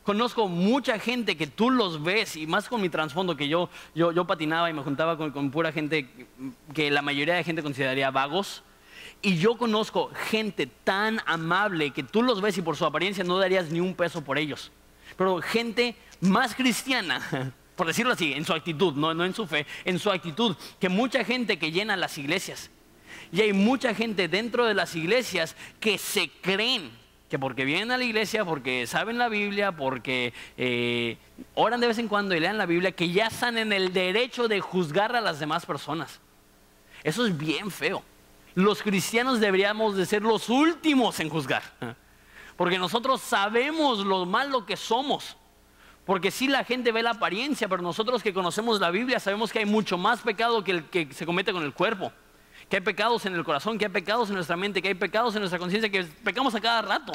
Conozco 0.05 0.47
mucha 0.47 1.01
gente 1.01 1.37
que 1.37 1.49
tú 1.49 1.71
los 1.71 2.03
ves, 2.03 2.37
y 2.37 2.47
más 2.47 2.69
con 2.69 2.81
mi 2.81 2.89
trasfondo, 2.89 3.37
que 3.37 3.49
yo, 3.49 3.69
yo, 3.95 4.25
patinaba 4.25 4.71
y 4.71 4.73
me 4.73 4.83
juntaba 4.83 5.17
con, 5.17 5.33
con 5.33 5.51
pura 5.51 5.73
gente 5.73 6.09
que 6.73 6.93
la 6.93 7.03
mayoría 7.03 7.35
de 7.35 7.43
gente 7.43 7.63
consideraría 7.63 8.13
vagos. 8.13 8.63
Y 9.21 9.39
yo 9.39 9.59
conozco 9.59 10.13
gente 10.29 10.67
tan 10.67 11.21
amable 11.27 11.91
que 11.91 12.05
tú 12.05 12.23
los 12.23 12.41
ves 12.41 12.57
y 12.59 12.63
por 12.63 12.77
su 12.77 12.87
apariencia 12.87 13.25
no 13.25 13.39
darías 13.39 13.71
ni 13.71 13.81
un 13.81 13.95
peso 13.95 14.23
por 14.23 14.39
ellos. 14.39 14.71
Pero 15.17 15.41
gente 15.41 15.97
más 16.21 16.55
cristiana 16.55 17.53
por 17.77 17.87
decirlo 17.87 18.15
así, 18.15 18.33
en 18.33 18.45
su 18.45 18.53
actitud, 18.53 18.95
no, 18.95 19.15
no 19.15 19.25
en 19.25 19.35
su 19.35 19.47
fe, 19.47 19.67
en 19.85 19.99
su 19.99 20.11
actitud, 20.11 20.57
que 20.81 20.89
mucha 20.89 21.25
gente 21.25 21.59
que 21.59 21.71
llena 21.71 21.97
las 21.97 22.19
iglesias. 22.19 22.71
Y 23.33 23.41
hay 23.43 23.53
mucha 23.53 23.95
gente 23.95 24.29
dentro 24.29 24.65
de 24.65 24.75
las 24.75 24.95
iglesias 24.97 25.57
que 25.79 25.99
se 25.99 26.31
creen 26.41 26.91
que 27.29 27.39
porque 27.39 27.65
vienen 27.65 27.91
a 27.91 27.99
la 27.99 28.05
iglesia, 28.05 28.45
porque 28.45 28.87
saben 28.87 29.19
la 29.19 29.29
Biblia, 29.29 29.73
porque 29.73 30.33
eh, 30.57 31.19
oran 31.55 31.81
de 31.81 31.89
vez 31.89 31.99
en 31.99 32.09
cuando 32.09 32.35
y 32.35 32.41
lean 32.41 32.57
la 32.57 32.67
Biblia, 32.67 32.93
que 32.93 33.11
ya 33.11 33.27
están 33.27 33.59
en 33.59 33.73
el 33.73 33.93
derecho 33.93 34.47
de 34.47 34.61
juzgar 34.61 35.17
a 35.17 35.21
las 35.21 35.41
demás 35.41 35.67
personas. 35.67 36.21
Eso 37.03 37.27
es 37.27 37.37
bien 37.37 37.71
feo. 37.71 38.03
Los 38.55 38.83
cristianos 38.83 39.41
deberíamos 39.41 39.97
de 39.97 40.07
ser 40.07 40.23
los 40.23 40.49
últimos 40.49 41.19
en 41.21 41.29
juzgar, 41.29 41.63
porque 42.57 42.79
nosotros 42.79 43.21
sabemos 43.21 43.99
lo 43.99 44.25
malo 44.25 44.65
que 44.65 44.77
somos. 44.77 45.37
Porque 46.07 46.31
sí 46.31 46.47
la 46.47 46.63
gente 46.63 46.93
ve 46.93 47.03
la 47.03 47.11
apariencia, 47.11 47.69
pero 47.69 47.83
nosotros 47.83 48.23
que 48.23 48.33
conocemos 48.33 48.81
la 48.81 48.91
Biblia 48.91 49.19
sabemos 49.19 49.53
que 49.53 49.59
hay 49.59 49.67
mucho 49.67 49.99
más 49.99 50.21
pecado 50.21 50.63
que 50.63 50.71
el 50.71 50.85
que 50.85 51.13
se 51.13 51.27
comete 51.27 51.53
con 51.53 51.65
el 51.65 51.75
cuerpo. 51.75 52.13
Que 52.71 52.77
hay 52.77 52.83
pecados 52.83 53.27
en 53.27 53.35
el 53.35 53.45
corazón, 53.45 53.77
que 53.77 53.87
hay 53.87 53.91
pecados 53.91 54.29
en 54.29 54.37
nuestra 54.37 54.57
mente, 54.57 54.81
que 54.81 54.89
hay 54.89 54.95
pecados 54.95 55.35
en 55.35 55.41
nuestra 55.41 55.59
conciencia, 55.59 55.91
que 55.91 56.05
pecamos 56.05 56.55
a 56.55 56.61
cada 56.61 56.81
rato. 56.81 57.13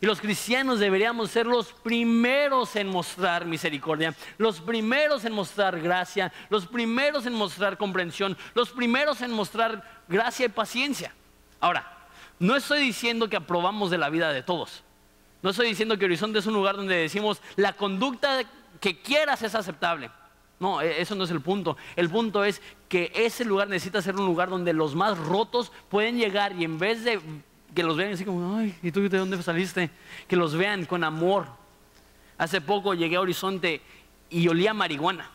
Y 0.00 0.06
los 0.06 0.20
cristianos 0.20 0.80
deberíamos 0.80 1.30
ser 1.30 1.46
los 1.46 1.72
primeros 1.72 2.74
en 2.74 2.88
mostrar 2.88 3.44
misericordia, 3.44 4.14
los 4.38 4.60
primeros 4.60 5.24
en 5.24 5.32
mostrar 5.32 5.80
gracia, 5.80 6.32
los 6.48 6.66
primeros 6.66 7.26
en 7.26 7.34
mostrar 7.34 7.78
comprensión, 7.78 8.36
los 8.54 8.70
primeros 8.70 9.22
en 9.22 9.30
mostrar 9.30 10.02
gracia 10.08 10.46
y 10.46 10.48
paciencia. 10.48 11.14
Ahora, 11.60 12.08
no 12.40 12.56
estoy 12.56 12.80
diciendo 12.80 13.28
que 13.28 13.36
aprobamos 13.36 13.90
de 13.90 13.98
la 13.98 14.10
vida 14.10 14.32
de 14.32 14.42
todos. 14.42 14.82
No 15.44 15.50
estoy 15.50 15.68
diciendo 15.68 15.98
que 15.98 16.06
Horizonte 16.06 16.38
es 16.38 16.46
un 16.46 16.54
lugar 16.54 16.74
donde 16.74 16.96
decimos 16.96 17.42
la 17.56 17.74
conducta 17.74 18.44
que 18.80 18.98
quieras 19.02 19.42
es 19.42 19.54
aceptable. 19.54 20.10
No, 20.58 20.80
e, 20.80 21.02
eso 21.02 21.14
no 21.14 21.24
es 21.24 21.30
el 21.30 21.42
punto. 21.42 21.76
El 21.96 22.08
punto 22.08 22.44
es 22.44 22.62
que 22.88 23.12
ese 23.14 23.44
lugar 23.44 23.68
necesita 23.68 24.00
ser 24.00 24.16
un 24.16 24.24
lugar 24.24 24.48
donde 24.48 24.72
los 24.72 24.94
más 24.94 25.18
rotos 25.18 25.70
pueden 25.90 26.16
llegar 26.16 26.58
y 26.58 26.64
en 26.64 26.78
vez 26.78 27.04
de 27.04 27.20
que 27.74 27.82
los 27.82 27.94
vean 27.94 28.14
así 28.14 28.24
como, 28.24 28.56
ay, 28.56 28.74
¿y 28.82 28.90
tú 28.90 29.06
de 29.06 29.18
dónde 29.18 29.42
saliste? 29.42 29.90
Que 30.26 30.34
los 30.34 30.54
vean 30.56 30.86
con 30.86 31.04
amor. 31.04 31.46
Hace 32.38 32.62
poco 32.62 32.94
llegué 32.94 33.16
a 33.16 33.20
Horizonte 33.20 33.82
y 34.30 34.48
olía 34.48 34.72
marihuana. 34.72 35.30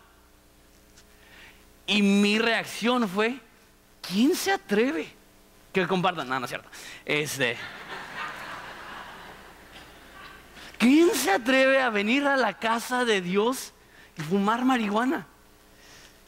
Y 1.86 2.02
mi 2.02 2.40
reacción 2.40 3.08
fue, 3.08 3.40
¿quién 4.02 4.34
se 4.34 4.54
atreve? 4.54 5.08
Que 5.72 5.86
compartan, 5.86 6.28
no, 6.28 6.40
no 6.40 6.46
es 6.46 6.50
cierto. 6.50 6.68
Este. 7.06 7.58
¿Quién 10.80 11.14
se 11.14 11.30
atreve 11.30 11.80
a 11.82 11.90
venir 11.90 12.26
a 12.26 12.38
la 12.38 12.54
casa 12.54 13.04
de 13.04 13.20
Dios 13.20 13.74
y 14.18 14.22
fumar 14.22 14.64
marihuana? 14.64 15.28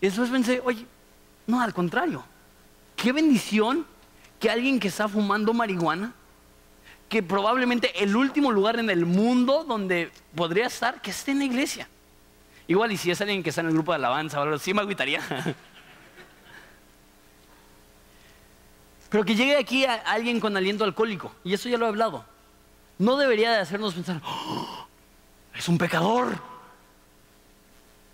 Y 0.01 0.07
después 0.07 0.29
pensé, 0.29 0.61
oye, 0.65 0.85
no, 1.47 1.61
al 1.61 1.73
contrario. 1.73 2.25
Qué 2.97 3.13
bendición 3.13 3.85
que 4.41 4.49
alguien 4.49 4.77
que 4.77 4.89
está 4.89 5.07
fumando 5.07 5.53
marihuana, 5.53 6.13
que 7.07 7.23
probablemente 7.23 8.03
el 8.03 8.13
último 8.13 8.51
lugar 8.51 8.77
en 8.77 8.89
el 8.89 9.05
mundo 9.05 9.63
donde 9.63 10.11
podría 10.35 10.67
estar, 10.67 11.01
que 11.01 11.11
esté 11.11 11.31
en 11.31 11.39
la 11.39 11.45
iglesia. 11.45 11.87
Igual 12.67 12.91
y 12.91 12.97
si 12.97 13.09
es 13.09 13.21
alguien 13.21 13.43
que 13.43 13.51
está 13.51 13.61
en 13.61 13.67
el 13.67 13.73
grupo 13.73 13.93
de 13.93 13.95
alabanza, 13.97 14.41
sí 14.59 14.73
me 14.73 14.81
agüitaría. 14.81 15.21
Pero 19.09 19.23
que 19.23 19.33
llegue 19.33 19.55
aquí 19.55 19.85
a 19.85 19.93
alguien 19.93 20.41
con 20.41 20.57
aliento 20.57 20.83
alcohólico, 20.83 21.33
y 21.45 21.53
eso 21.53 21.69
ya 21.69 21.77
lo 21.77 21.85
he 21.85 21.89
hablado 21.89 22.30
no 23.01 23.17
debería 23.17 23.51
de 23.51 23.57
hacernos 23.57 23.95
pensar, 23.95 24.21
oh, 24.23 24.85
es 25.55 25.67
un 25.67 25.79
pecador. 25.79 26.37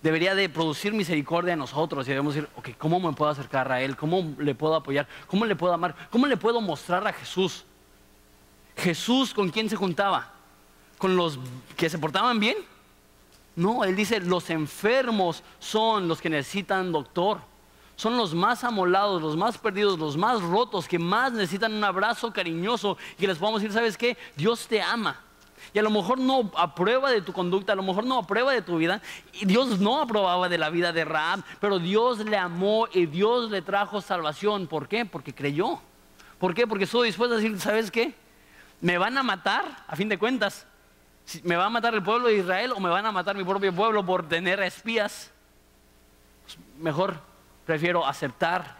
Debería 0.01 0.33
de 0.33 0.47
producir 0.47 0.93
misericordia 0.93 1.53
en 1.53 1.59
nosotros 1.59 2.07
y 2.07 2.11
debemos 2.11 2.35
decir, 2.35 2.49
ok, 2.55 2.69
¿cómo 2.77 2.97
me 2.97 3.11
puedo 3.11 3.29
acercar 3.29 3.69
a 3.69 3.81
Él? 3.81 3.97
¿Cómo 3.97 4.33
le 4.39 4.55
puedo 4.55 4.75
apoyar? 4.75 5.05
¿Cómo 5.27 5.45
le 5.45 5.57
puedo 5.57 5.73
amar? 5.73 5.93
¿Cómo 6.09 6.25
le 6.25 6.37
puedo 6.37 6.61
mostrar 6.61 7.05
a 7.05 7.11
Jesús? 7.11 7.65
Jesús 8.77 9.33
con 9.33 9.49
quién 9.49 9.69
se 9.69 9.75
juntaba? 9.75 10.31
¿Con 10.97 11.17
los 11.17 11.37
que 11.75 11.89
se 11.89 11.99
portaban 11.99 12.39
bien? 12.39 12.55
No, 13.57 13.83
él 13.83 13.93
dice, 13.93 14.21
los 14.21 14.49
enfermos 14.49 15.43
son 15.59 16.07
los 16.07 16.21
que 16.21 16.29
necesitan 16.29 16.93
doctor. 16.93 17.41
Son 17.97 18.15
los 18.15 18.35
más 18.35 18.63
amolados, 18.63 19.23
los 19.23 19.35
más 19.35 19.57
perdidos, 19.57 19.97
los 19.97 20.15
más 20.15 20.39
rotos, 20.43 20.87
que 20.87 20.99
más 20.99 21.31
necesitan 21.33 21.73
un 21.73 21.83
abrazo 21.83 22.31
cariñoso 22.31 22.95
y 23.17 23.21
que 23.21 23.27
les 23.27 23.39
podamos 23.39 23.59
decir, 23.59 23.73
¿sabes 23.73 23.97
qué? 23.97 24.15
Dios 24.35 24.67
te 24.67 24.79
ama. 24.79 25.19
Y 25.73 25.79
a 25.79 25.81
lo 25.81 25.89
mejor 25.89 26.19
no 26.19 26.51
aprueba 26.55 27.09
de 27.09 27.23
tu 27.23 27.33
conducta, 27.33 27.73
a 27.73 27.75
lo 27.75 27.81
mejor 27.81 28.03
no 28.03 28.19
aprueba 28.19 28.53
de 28.53 28.61
tu 28.61 28.77
vida. 28.77 29.01
Y 29.33 29.45
Dios 29.45 29.79
no 29.79 29.99
aprobaba 29.99 30.47
de 30.47 30.59
la 30.59 30.69
vida 30.69 30.93
de 30.93 31.05
Raab, 31.05 31.43
pero 31.59 31.79
Dios 31.79 32.19
le 32.19 32.37
amó 32.37 32.87
y 32.93 33.07
Dios 33.07 33.49
le 33.49 33.63
trajo 33.63 33.99
salvación. 33.99 34.67
¿Por 34.67 34.87
qué? 34.87 35.03
Porque 35.03 35.33
creyó. 35.33 35.81
¿Por 36.37 36.53
qué? 36.53 36.67
Porque 36.67 36.83
estuvo 36.83 37.01
dispuesto 37.01 37.33
a 37.33 37.37
decir, 37.39 37.59
¿sabes 37.59 37.89
qué? 37.89 38.13
Me 38.79 38.99
van 38.99 39.17
a 39.17 39.23
matar, 39.23 39.85
a 39.87 39.95
fin 39.95 40.07
de 40.07 40.19
cuentas. 40.19 40.67
¿Me 41.41 41.55
va 41.55 41.65
a 41.65 41.69
matar 41.71 41.95
el 41.95 42.03
pueblo 42.03 42.27
de 42.27 42.37
Israel 42.37 42.73
o 42.73 42.79
me 42.79 42.89
van 42.89 43.07
a 43.07 43.11
matar 43.11 43.35
mi 43.35 43.43
propio 43.43 43.73
pueblo 43.73 44.05
por 44.05 44.29
tener 44.29 44.61
espías? 44.61 45.31
Pues 46.45 46.59
mejor 46.77 47.19
prefiero 47.67 48.07
aceptar 48.07 48.77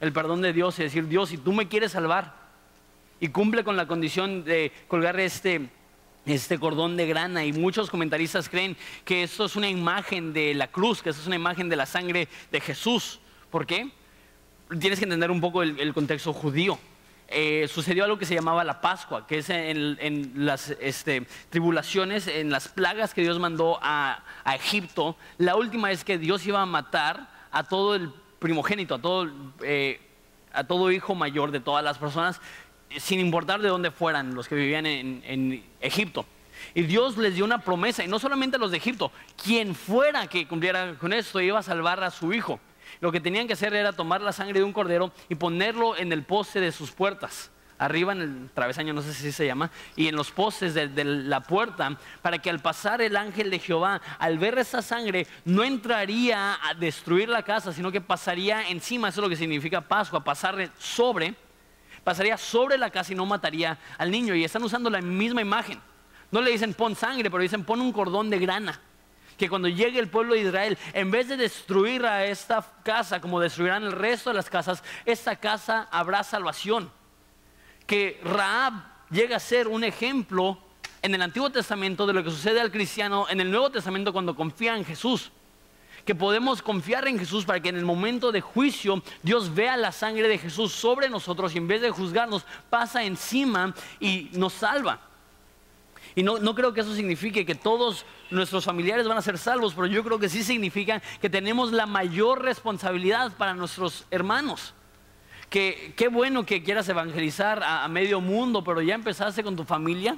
el 0.00 0.12
perdón 0.12 0.40
de 0.40 0.52
Dios 0.52 0.78
y 0.78 0.82
decir, 0.82 1.06
Dios, 1.06 1.28
si 1.28 1.36
tú 1.36 1.52
me 1.52 1.68
quieres 1.68 1.92
salvar 1.92 2.34
y 3.20 3.28
cumple 3.28 3.62
con 3.62 3.76
la 3.76 3.86
condición 3.86 4.44
de 4.44 4.72
colgar 4.88 5.20
este, 5.20 5.68
este 6.24 6.58
cordón 6.58 6.96
de 6.96 7.06
grana 7.06 7.44
y 7.44 7.52
muchos 7.52 7.90
comentaristas 7.90 8.48
creen 8.48 8.78
que 9.04 9.22
esto 9.22 9.44
es 9.44 9.56
una 9.56 9.68
imagen 9.68 10.32
de 10.32 10.54
la 10.54 10.68
cruz, 10.68 11.02
que 11.02 11.10
esto 11.10 11.20
es 11.20 11.26
una 11.26 11.36
imagen 11.36 11.68
de 11.68 11.76
la 11.76 11.84
sangre 11.84 12.28
de 12.50 12.60
Jesús. 12.60 13.20
¿Por 13.50 13.66
qué? 13.66 13.90
Tienes 14.80 14.98
que 14.98 15.04
entender 15.04 15.30
un 15.30 15.40
poco 15.42 15.62
el, 15.62 15.92
contexto 15.92 16.32
judío. 16.32 16.78
Eh, 17.28 17.68
sucedió 17.68 18.04
algo 18.04 18.18
que 18.18 18.24
se 18.24 18.34
llamaba 18.34 18.64
la 18.64 18.80
Pascua, 18.80 19.26
que 19.26 19.38
es 19.38 19.50
en, 19.50 20.32
las 20.34 20.70
este, 20.80 21.26
tribulaciones, 21.50 22.26
en 22.26 22.50
las 22.50 22.68
plagas 22.68 23.12
que 23.12 23.20
Dios 23.20 23.38
mandó 23.38 23.78
a, 23.82 24.24
Egipto. 24.54 25.16
La 25.36 25.56
última 25.56 25.92
es 25.92 26.04
que 26.04 26.16
Dios 26.16 26.46
iba 26.46 26.62
a 26.62 26.66
matar 26.66 27.28
a 27.52 27.64
todo 27.64 27.94
el 27.94 28.10
primogénito, 28.40 28.96
a 28.96 29.00
todo, 29.00 29.30
eh, 29.62 30.00
a 30.52 30.64
todo 30.64 30.90
hijo 30.90 31.14
mayor 31.14 31.52
de 31.52 31.60
todas 31.60 31.84
las 31.84 31.98
personas 31.98 32.40
sin 32.98 33.20
importar 33.20 33.60
de 33.60 33.68
dónde 33.68 33.90
fueran 33.90 34.34
los 34.34 34.48
que 34.48 34.54
vivían 34.54 34.86
en, 34.86 35.64
Egipto. 35.80 36.26
Y 36.74 36.82
Dios 36.82 37.16
les 37.16 37.34
dio 37.34 37.44
una 37.44 37.62
promesa, 37.62 38.04
y 38.04 38.08
no 38.08 38.18
solamente 38.18 38.56
a 38.56 38.58
los 38.58 38.70
de 38.70 38.76
Egipto, 38.76 39.12
quien 39.42 39.74
fuera 39.74 40.26
que 40.26 40.46
cumpliera 40.46 40.94
con 40.98 41.12
esto 41.12 41.40
iba 41.40 41.58
a 41.58 41.62
salvar 41.62 42.02
a 42.02 42.10
su 42.10 42.32
hijo. 42.32 42.60
Lo 43.00 43.12
que 43.12 43.20
tenían 43.20 43.46
que 43.46 43.54
hacer 43.54 43.74
era 43.74 43.92
tomar 43.92 44.20
la 44.20 44.32
sangre 44.32 44.58
de 44.58 44.64
un 44.64 44.72
cordero 44.72 45.12
y 45.28 45.36
ponerlo 45.36 45.96
en 45.96 46.12
el 46.12 46.22
poste 46.22 46.60
de 46.60 46.72
sus 46.72 46.90
puertas, 46.90 47.50
arriba 47.80 48.12
en 48.12 48.20
el 48.20 48.50
travesaño, 48.54 48.92
no 48.92 49.02
sé 49.02 49.12
si 49.12 49.32
se 49.32 49.46
llama, 49.46 49.70
y 49.96 50.06
en 50.06 50.14
los 50.14 50.30
postes 50.30 50.74
de, 50.74 51.04
la 51.04 51.40
puerta, 51.40 51.96
para 52.22 52.38
que 52.38 52.50
al 52.50 52.60
pasar 52.60 53.00
el 53.00 53.16
ángel 53.16 53.50
de 53.50 53.58
Jehová, 53.58 54.00
al 54.18 54.38
ver 54.38 54.58
esa 54.58 54.82
sangre, 54.82 55.26
no 55.44 55.64
entraría 55.64 56.58
a 56.62 56.74
destruir 56.74 57.28
la 57.28 57.42
casa, 57.42 57.72
sino 57.72 57.90
que 57.90 58.00
pasaría 58.00 58.68
encima, 58.68 59.08
eso 59.08 59.20
es 59.20 59.24
lo 59.24 59.28
que 59.28 59.36
significa 59.36 59.80
Pascua, 59.80 60.22
pasar 60.22 60.70
sobre 60.78 61.34
pasaría 62.04 62.36
sobre 62.36 62.78
la 62.78 62.90
casa 62.90 63.12
y 63.12 63.16
no 63.16 63.26
mataría 63.26 63.78
al 63.98 64.10
niño. 64.10 64.34
Y 64.34 64.44
están 64.44 64.62
usando 64.62 64.90
la 64.90 65.00
misma 65.00 65.42
imagen. 65.42 65.80
No 66.30 66.40
le 66.40 66.50
dicen 66.50 66.74
pon 66.74 66.94
sangre, 66.94 67.30
pero 67.30 67.42
dicen 67.42 67.64
pon 67.64 67.80
un 67.80 67.92
cordón 67.92 68.30
de 68.30 68.38
grana. 68.38 68.80
Que 69.36 69.48
cuando 69.48 69.68
llegue 69.68 69.98
el 69.98 70.08
pueblo 70.08 70.34
de 70.34 70.42
Israel, 70.42 70.78
en 70.92 71.10
vez 71.10 71.28
de 71.28 71.36
destruir 71.36 72.04
a 72.04 72.24
esta 72.26 72.64
casa 72.84 73.20
como 73.20 73.40
destruirán 73.40 73.84
el 73.84 73.92
resto 73.92 74.30
de 74.30 74.36
las 74.36 74.50
casas, 74.50 74.82
esta 75.04 75.36
casa 75.36 75.88
habrá 75.90 76.22
salvación. 76.22 76.90
Que 77.90 78.20
Raab 78.22 78.84
llega 79.10 79.34
a 79.34 79.40
ser 79.40 79.66
un 79.66 79.82
ejemplo 79.82 80.56
en 81.02 81.12
el 81.12 81.22
Antiguo 81.22 81.50
Testamento 81.50 82.06
de 82.06 82.12
lo 82.12 82.22
que 82.22 82.30
sucede 82.30 82.60
al 82.60 82.70
cristiano 82.70 83.26
en 83.28 83.40
el 83.40 83.50
Nuevo 83.50 83.70
Testamento 83.70 84.12
cuando 84.12 84.36
confía 84.36 84.76
en 84.76 84.84
Jesús 84.84 85.32
que 86.04 86.14
podemos 86.14 86.62
confiar 86.62 87.08
en 87.08 87.18
Jesús 87.18 87.44
para 87.44 87.58
que 87.58 87.68
en 87.68 87.76
el 87.76 87.84
momento 87.84 88.30
de 88.30 88.40
juicio 88.40 89.02
Dios 89.24 89.52
vea 89.52 89.76
la 89.76 89.90
sangre 89.90 90.28
de 90.28 90.38
Jesús 90.38 90.70
sobre 90.70 91.08
nosotros 91.08 91.52
y 91.52 91.58
en 91.58 91.66
vez 91.66 91.82
de 91.82 91.90
juzgarnos 91.90 92.46
pasa 92.70 93.02
encima 93.02 93.74
y 93.98 94.30
nos 94.34 94.52
salva. 94.52 95.00
Y 96.14 96.22
no, 96.22 96.38
no, 96.38 96.54
creo 96.54 96.72
que 96.72 96.82
eso 96.82 96.94
signifique 96.94 97.44
que 97.44 97.56
todos 97.56 98.06
nuestros 98.30 98.64
familiares 98.64 99.08
van 99.08 99.18
a 99.18 99.22
ser 99.22 99.36
salvos, 99.36 99.74
pero 99.74 99.88
yo 99.88 100.04
creo 100.04 100.20
que 100.20 100.28
sí 100.28 100.44
significa 100.44 101.02
que 101.20 101.28
tenemos 101.28 101.72
la 101.72 101.86
mayor 101.86 102.40
responsabilidad 102.40 103.32
para 103.36 103.52
nuestros 103.52 104.06
hermanos. 104.12 104.74
Que 105.50 105.92
qué 105.96 106.08
bueno 106.08 106.46
que 106.46 106.62
quieras 106.62 106.88
evangelizar 106.88 107.62
a, 107.62 107.86
medio 107.88 108.20
mundo, 108.20 108.64
pero 108.64 108.80
ya 108.80 108.94
empezaste 108.94 109.42
con 109.42 109.56
tu 109.56 109.64
familia, 109.64 110.16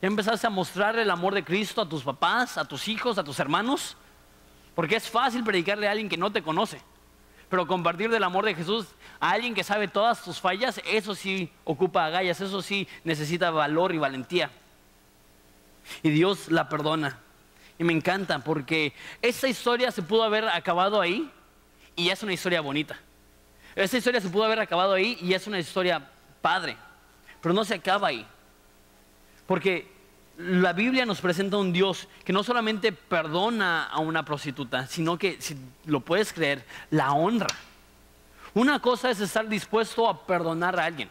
ya 0.00 0.08
empezaste 0.08 0.46
a 0.46 0.50
mostrar 0.50 0.98
el 0.98 1.10
amor 1.10 1.34
de 1.34 1.44
Cristo 1.44 1.82
a 1.82 1.88
tus 1.88 2.04
papás, 2.04 2.56
a 2.56 2.64
tus 2.64 2.88
hijos, 2.88 3.18
a 3.18 3.24
tus 3.24 3.40
hermanos. 3.40 3.96
Porque 4.74 4.94
es 4.94 5.10
fácil 5.10 5.42
predicarle 5.42 5.88
a 5.88 5.90
alguien 5.90 6.08
que 6.08 6.16
no 6.16 6.30
te 6.30 6.40
conoce. 6.40 6.80
Pero 7.50 7.66
compartir 7.66 8.10
del 8.10 8.22
amor 8.22 8.44
de 8.44 8.54
Jesús 8.54 8.86
a 9.18 9.32
alguien 9.32 9.54
que 9.54 9.64
sabe 9.64 9.88
todas 9.88 10.22
tus 10.22 10.40
fallas, 10.40 10.80
eso 10.86 11.14
sí 11.14 11.50
ocupa 11.64 12.06
agallas, 12.06 12.40
eso 12.40 12.62
sí 12.62 12.86
necesita 13.02 13.50
valor 13.50 13.92
y 13.92 13.98
valentía. 13.98 14.50
Y 16.02 16.10
Dios 16.10 16.48
la 16.50 16.68
perdona. 16.68 17.18
Y 17.78 17.84
me 17.84 17.92
encanta 17.92 18.38
porque 18.40 18.92
esta 19.22 19.48
historia 19.48 19.90
se 19.90 20.02
pudo 20.02 20.24
haber 20.24 20.48
acabado 20.48 21.00
ahí 21.00 21.30
y 21.96 22.10
es 22.10 22.22
una 22.22 22.32
historia 22.32 22.60
bonita. 22.60 23.00
Esta 23.78 23.96
historia 23.96 24.20
se 24.20 24.28
pudo 24.28 24.42
haber 24.42 24.58
acabado 24.58 24.94
ahí 24.94 25.16
y 25.20 25.34
es 25.34 25.46
una 25.46 25.60
historia 25.60 26.10
padre. 26.42 26.76
Pero 27.40 27.54
no 27.54 27.64
se 27.64 27.74
acaba 27.74 28.08
ahí. 28.08 28.26
Porque 29.46 29.88
la 30.36 30.72
Biblia 30.72 31.06
nos 31.06 31.20
presenta 31.20 31.58
un 31.58 31.72
Dios 31.72 32.08
que 32.24 32.32
no 32.32 32.42
solamente 32.42 32.90
perdona 32.90 33.84
a 33.84 34.00
una 34.00 34.24
prostituta, 34.24 34.88
sino 34.88 35.16
que, 35.16 35.40
si 35.40 35.56
lo 35.84 36.00
puedes 36.00 36.32
creer, 36.32 36.64
la 36.90 37.12
honra. 37.12 37.54
Una 38.52 38.80
cosa 38.80 39.10
es 39.10 39.20
estar 39.20 39.48
dispuesto 39.48 40.08
a 40.08 40.26
perdonar 40.26 40.78
a 40.80 40.84
alguien. 40.84 41.08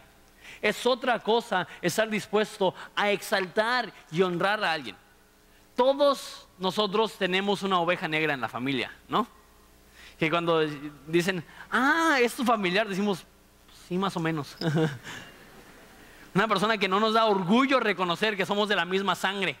Es 0.60 0.84
otra 0.84 1.20
cosa 1.20 1.66
estar 1.80 2.10
dispuesto 2.10 2.74
a 2.94 3.10
exaltar 3.10 3.90
y 4.10 4.20
honrar 4.20 4.62
a 4.62 4.72
alguien. 4.72 4.96
Todos 5.74 6.46
nosotros 6.58 7.16
tenemos 7.16 7.62
una 7.62 7.80
oveja 7.80 8.08
negra 8.08 8.34
en 8.34 8.42
la 8.42 8.48
familia, 8.48 8.94
¿no? 9.08 9.26
Que 10.18 10.28
cuando 10.28 10.66
dicen, 11.06 11.44
ah, 11.70 12.18
es 12.20 12.34
tu 12.34 12.44
familiar, 12.44 12.88
decimos, 12.88 13.24
sí, 13.88 13.96
más 13.96 14.16
o 14.16 14.20
menos. 14.20 14.56
Una 16.34 16.46
persona 16.46 16.78
que 16.78 16.88
no 16.88 17.00
nos 17.00 17.14
da 17.14 17.24
orgullo 17.24 17.80
reconocer 17.80 18.36
que 18.36 18.46
somos 18.46 18.68
de 18.68 18.76
la 18.76 18.84
misma 18.84 19.14
sangre. 19.14 19.56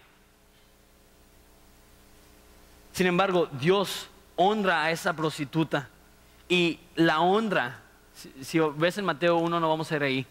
Sin 2.92 3.06
embargo, 3.06 3.48
Dios 3.52 4.08
honra 4.36 4.84
a 4.84 4.90
esa 4.90 5.14
prostituta 5.14 5.88
y 6.48 6.78
la 6.94 7.20
honra. 7.20 7.80
Si, 8.40 8.58
ves 8.58 8.98
en 8.98 9.04
Mateo 9.04 9.36
1, 9.36 9.60
no 9.60 9.68
vamos 9.68 9.90
a 9.90 9.96
ir 9.96 10.02
ahí. 10.02 10.26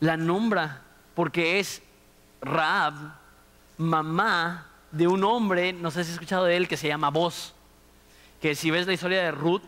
La 0.00 0.16
nombra 0.16 0.82
porque 1.14 1.58
es 1.58 1.82
Raab, 2.40 2.94
mamá 3.76 4.66
de 4.92 5.06
un 5.08 5.24
hombre, 5.24 5.72
no 5.72 5.90
sé 5.90 6.04
si 6.04 6.10
has 6.10 6.14
escuchado 6.14 6.44
de 6.44 6.56
él, 6.56 6.68
que 6.68 6.76
se 6.76 6.88
llama 6.88 7.10
Boz. 7.10 7.54
Que 8.40 8.54
si 8.54 8.70
ves 8.70 8.86
la 8.86 8.92
historia 8.92 9.22
de 9.22 9.30
Ruth, 9.30 9.62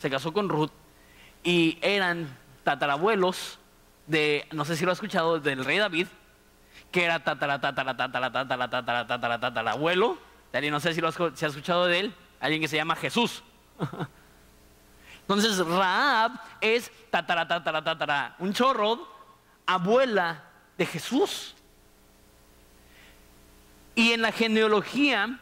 se 0.00 0.10
casó 0.10 0.32
con 0.32 0.48
Ruth 0.48 0.72
y 1.44 1.78
eran 1.82 2.36
tatarabuelos 2.64 3.58
de, 4.06 4.48
no 4.50 4.64
sé 4.64 4.76
si 4.76 4.84
lo 4.84 4.90
ha 4.90 4.94
escuchado, 4.94 5.38
del 5.38 5.64
rey 5.64 5.78
David, 5.78 6.08
que 6.90 7.04
era 7.04 7.22
tatara, 7.22 7.60
tatara, 7.60 7.96
tatara, 7.96 8.32
tatara. 8.32 9.76
No 10.70 10.80
sé 10.80 10.94
si 10.94 11.00
lo 11.00 11.08
has, 11.08 11.42
escuchado 11.42 11.86
de 11.86 12.00
él, 12.00 12.14
alguien 12.40 12.60
que 12.60 12.68
se 12.68 12.76
llama 12.76 12.96
Jesús. 12.96 13.42
Entonces, 15.20 15.58
Raab 15.58 16.32
es 16.60 16.90
tatara, 17.10 17.46
tatara, 17.46 18.34
un 18.38 18.52
chorro, 18.52 19.06
abuela 19.66 20.44
de 20.76 20.86
Jesús. 20.86 21.54
Y 23.94 24.12
en 24.12 24.22
la 24.22 24.32
genealogía 24.32 25.38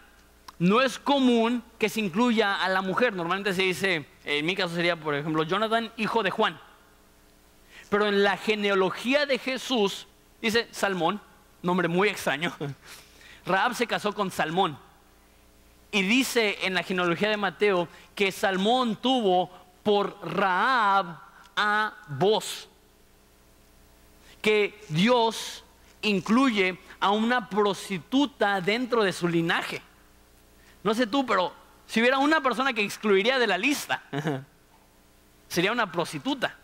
no 0.59 0.83
es 0.83 0.99
común 0.99 1.62
que 1.79 1.88
se 1.88 2.01
incluya 2.01 2.57
a 2.57 2.68
la 2.68 2.83
mujer. 2.83 3.14
Normalmente 3.14 3.55
se 3.55 3.62
dice, 3.62 4.07
en 4.29 4.45
mi 4.45 4.55
caso 4.55 4.75
sería, 4.75 4.95
por 4.95 5.14
ejemplo, 5.14 5.43
Jonathan, 5.43 5.91
hijo 5.97 6.23
de 6.23 6.31
Juan. 6.31 6.61
Pero 7.88 8.07
en 8.07 8.23
la 8.23 8.37
genealogía 8.37 9.25
de 9.25 9.38
Jesús, 9.38 10.07
dice 10.43 10.69
Salmón, 10.71 11.19
nombre 11.62 11.88
muy 11.88 12.09
extraño, 12.09 12.55
Raab 13.47 13.75
se 13.75 13.87
casó 13.87 14.12
con 14.12 14.31
Salmón. 14.31 14.79
Y 15.91 16.03
dice 16.03 16.59
en 16.61 16.74
la 16.74 16.83
genealogía 16.83 17.31
de 17.31 17.39
Mateo 17.39 17.89
que 18.14 18.31
Salmón 18.31 18.97
tuvo 18.97 19.51
por 19.83 20.18
Raab 20.22 21.18
a 21.57 21.95
vos. 22.09 22.68
Que 24.43 24.79
Dios 24.91 25.64
incluye 26.03 26.79
a 27.01 27.11
una 27.12 27.49
prostituta 27.49 28.61
dentro 28.61 29.03
de 29.03 29.14
su 29.14 29.26
linaje. 29.26 29.81
No 30.83 30.93
sé 30.95 31.07
tú, 31.07 31.24
pero 31.24 31.55
si 31.89 32.01
hubiera 32.01 32.18
una 32.18 32.43
persona 32.43 32.74
que 32.74 32.82
excluiría 32.82 33.39
de 33.39 33.47
la 33.47 33.57
lista, 33.57 34.03
sería 35.49 35.72
una 35.72 35.91
prostituta. 35.91 36.55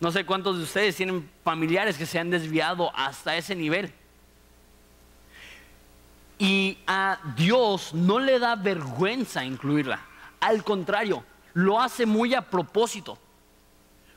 No 0.00 0.10
sé 0.10 0.24
cuántos 0.24 0.56
de 0.56 0.64
ustedes 0.64 0.96
tienen 0.96 1.30
familiares 1.44 1.98
que 1.98 2.06
se 2.06 2.18
han 2.18 2.30
desviado 2.30 2.90
hasta 2.96 3.36
ese 3.36 3.54
nivel. 3.54 3.92
Y 6.38 6.78
a 6.86 7.18
Dios 7.36 7.92
no 7.92 8.18
le 8.18 8.38
da 8.38 8.56
vergüenza 8.56 9.44
incluirla. 9.44 10.00
Al 10.40 10.64
contrario, 10.64 11.22
lo 11.52 11.78
hace 11.78 12.06
muy 12.06 12.34
a 12.34 12.40
propósito. 12.40 13.18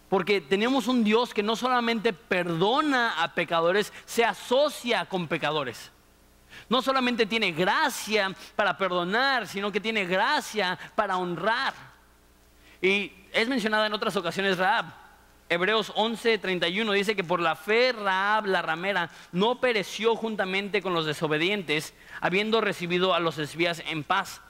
Porque 0.07 0.39
tenemos 0.39 0.87
un 0.87 1.03
Dios 1.03 1.33
que 1.33 1.43
no 1.43 1.57
solamente 1.57 2.13
perdona 2.13 3.21
a 3.21 3.33
pecadores, 3.33 3.91
se 4.05 4.23
asocia 4.23 5.03
con 5.07 5.27
pecadores. 5.27 5.91
No 6.69 6.81
solamente 6.81 7.25
tiene 7.25 7.51
gracia 7.51 8.33
para 8.55 8.77
perdonar, 8.77 9.47
sino 9.47 9.71
que 9.71 9.79
tiene 9.79 10.05
gracia 10.05 10.77
para 10.95 11.17
honrar. 11.17 11.73
Y 12.81 13.11
es 13.31 13.47
mencionada 13.47 13.87
en 13.87 13.93
otras 13.93 14.15
ocasiones 14.15 14.57
Raab. 14.57 14.85
Hebreos 15.49 15.91
11:31 15.95 16.93
dice 16.93 17.15
que 17.15 17.23
por 17.23 17.39
la 17.39 17.55
fe 17.55 17.91
Raab 17.91 18.45
la 18.47 18.61
ramera 18.61 19.09
no 19.31 19.59
pereció 19.59 20.15
juntamente 20.15 20.81
con 20.81 20.93
los 20.93 21.05
desobedientes, 21.05 21.93
habiendo 22.21 22.61
recibido 22.61 23.13
a 23.13 23.19
los 23.19 23.37
espías 23.37 23.83
en 23.85 24.03
paz. 24.03 24.41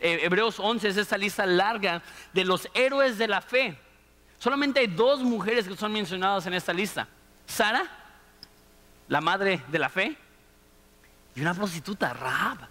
Eh, 0.00 0.20
Hebreos 0.22 0.58
11 0.58 0.88
es 0.88 0.96
esta 0.96 1.16
lista 1.16 1.46
larga 1.46 2.02
de 2.32 2.44
los 2.44 2.68
héroes 2.74 3.16
de 3.16 3.28
la 3.28 3.40
fe 3.40 3.78
Solamente 4.44 4.80
hay 4.80 4.88
dos 4.88 5.20
mujeres 5.20 5.66
que 5.66 5.74
son 5.74 5.90
mencionadas 5.90 6.46
en 6.46 6.52
esta 6.52 6.74
lista. 6.74 7.08
Sara, 7.46 7.88
la 9.08 9.22
madre 9.22 9.62
de 9.68 9.78
la 9.78 9.88
fe, 9.88 10.18
y 11.34 11.40
una 11.40 11.54
prostituta, 11.54 12.12
Rahab, 12.12 12.68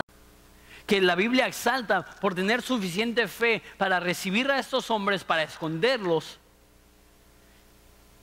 que 0.86 1.02
la 1.02 1.16
Biblia 1.16 1.48
exalta 1.48 2.04
por 2.04 2.36
tener 2.36 2.62
suficiente 2.62 3.28
fe 3.28 3.62
para 3.78 4.00
recibir 4.00 4.50
a 4.52 4.60
estos 4.60 4.90
hombres, 4.92 5.24
para 5.24 5.44
esconderlos. 5.44 6.40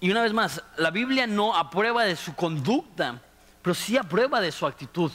Y 0.01 0.11
una 0.11 0.23
vez 0.23 0.33
más, 0.33 0.63
la 0.77 0.91
Biblia 0.91 1.27
no 1.27 1.55
aprueba 1.57 2.05
de 2.05 2.17
su 2.17 2.35
conducta, 2.35 3.21
pero 3.63 3.75
sí 3.75 3.97
aprueba 3.97 4.41
de 4.41 4.53
su 4.53 4.67
actitud. 4.67 5.13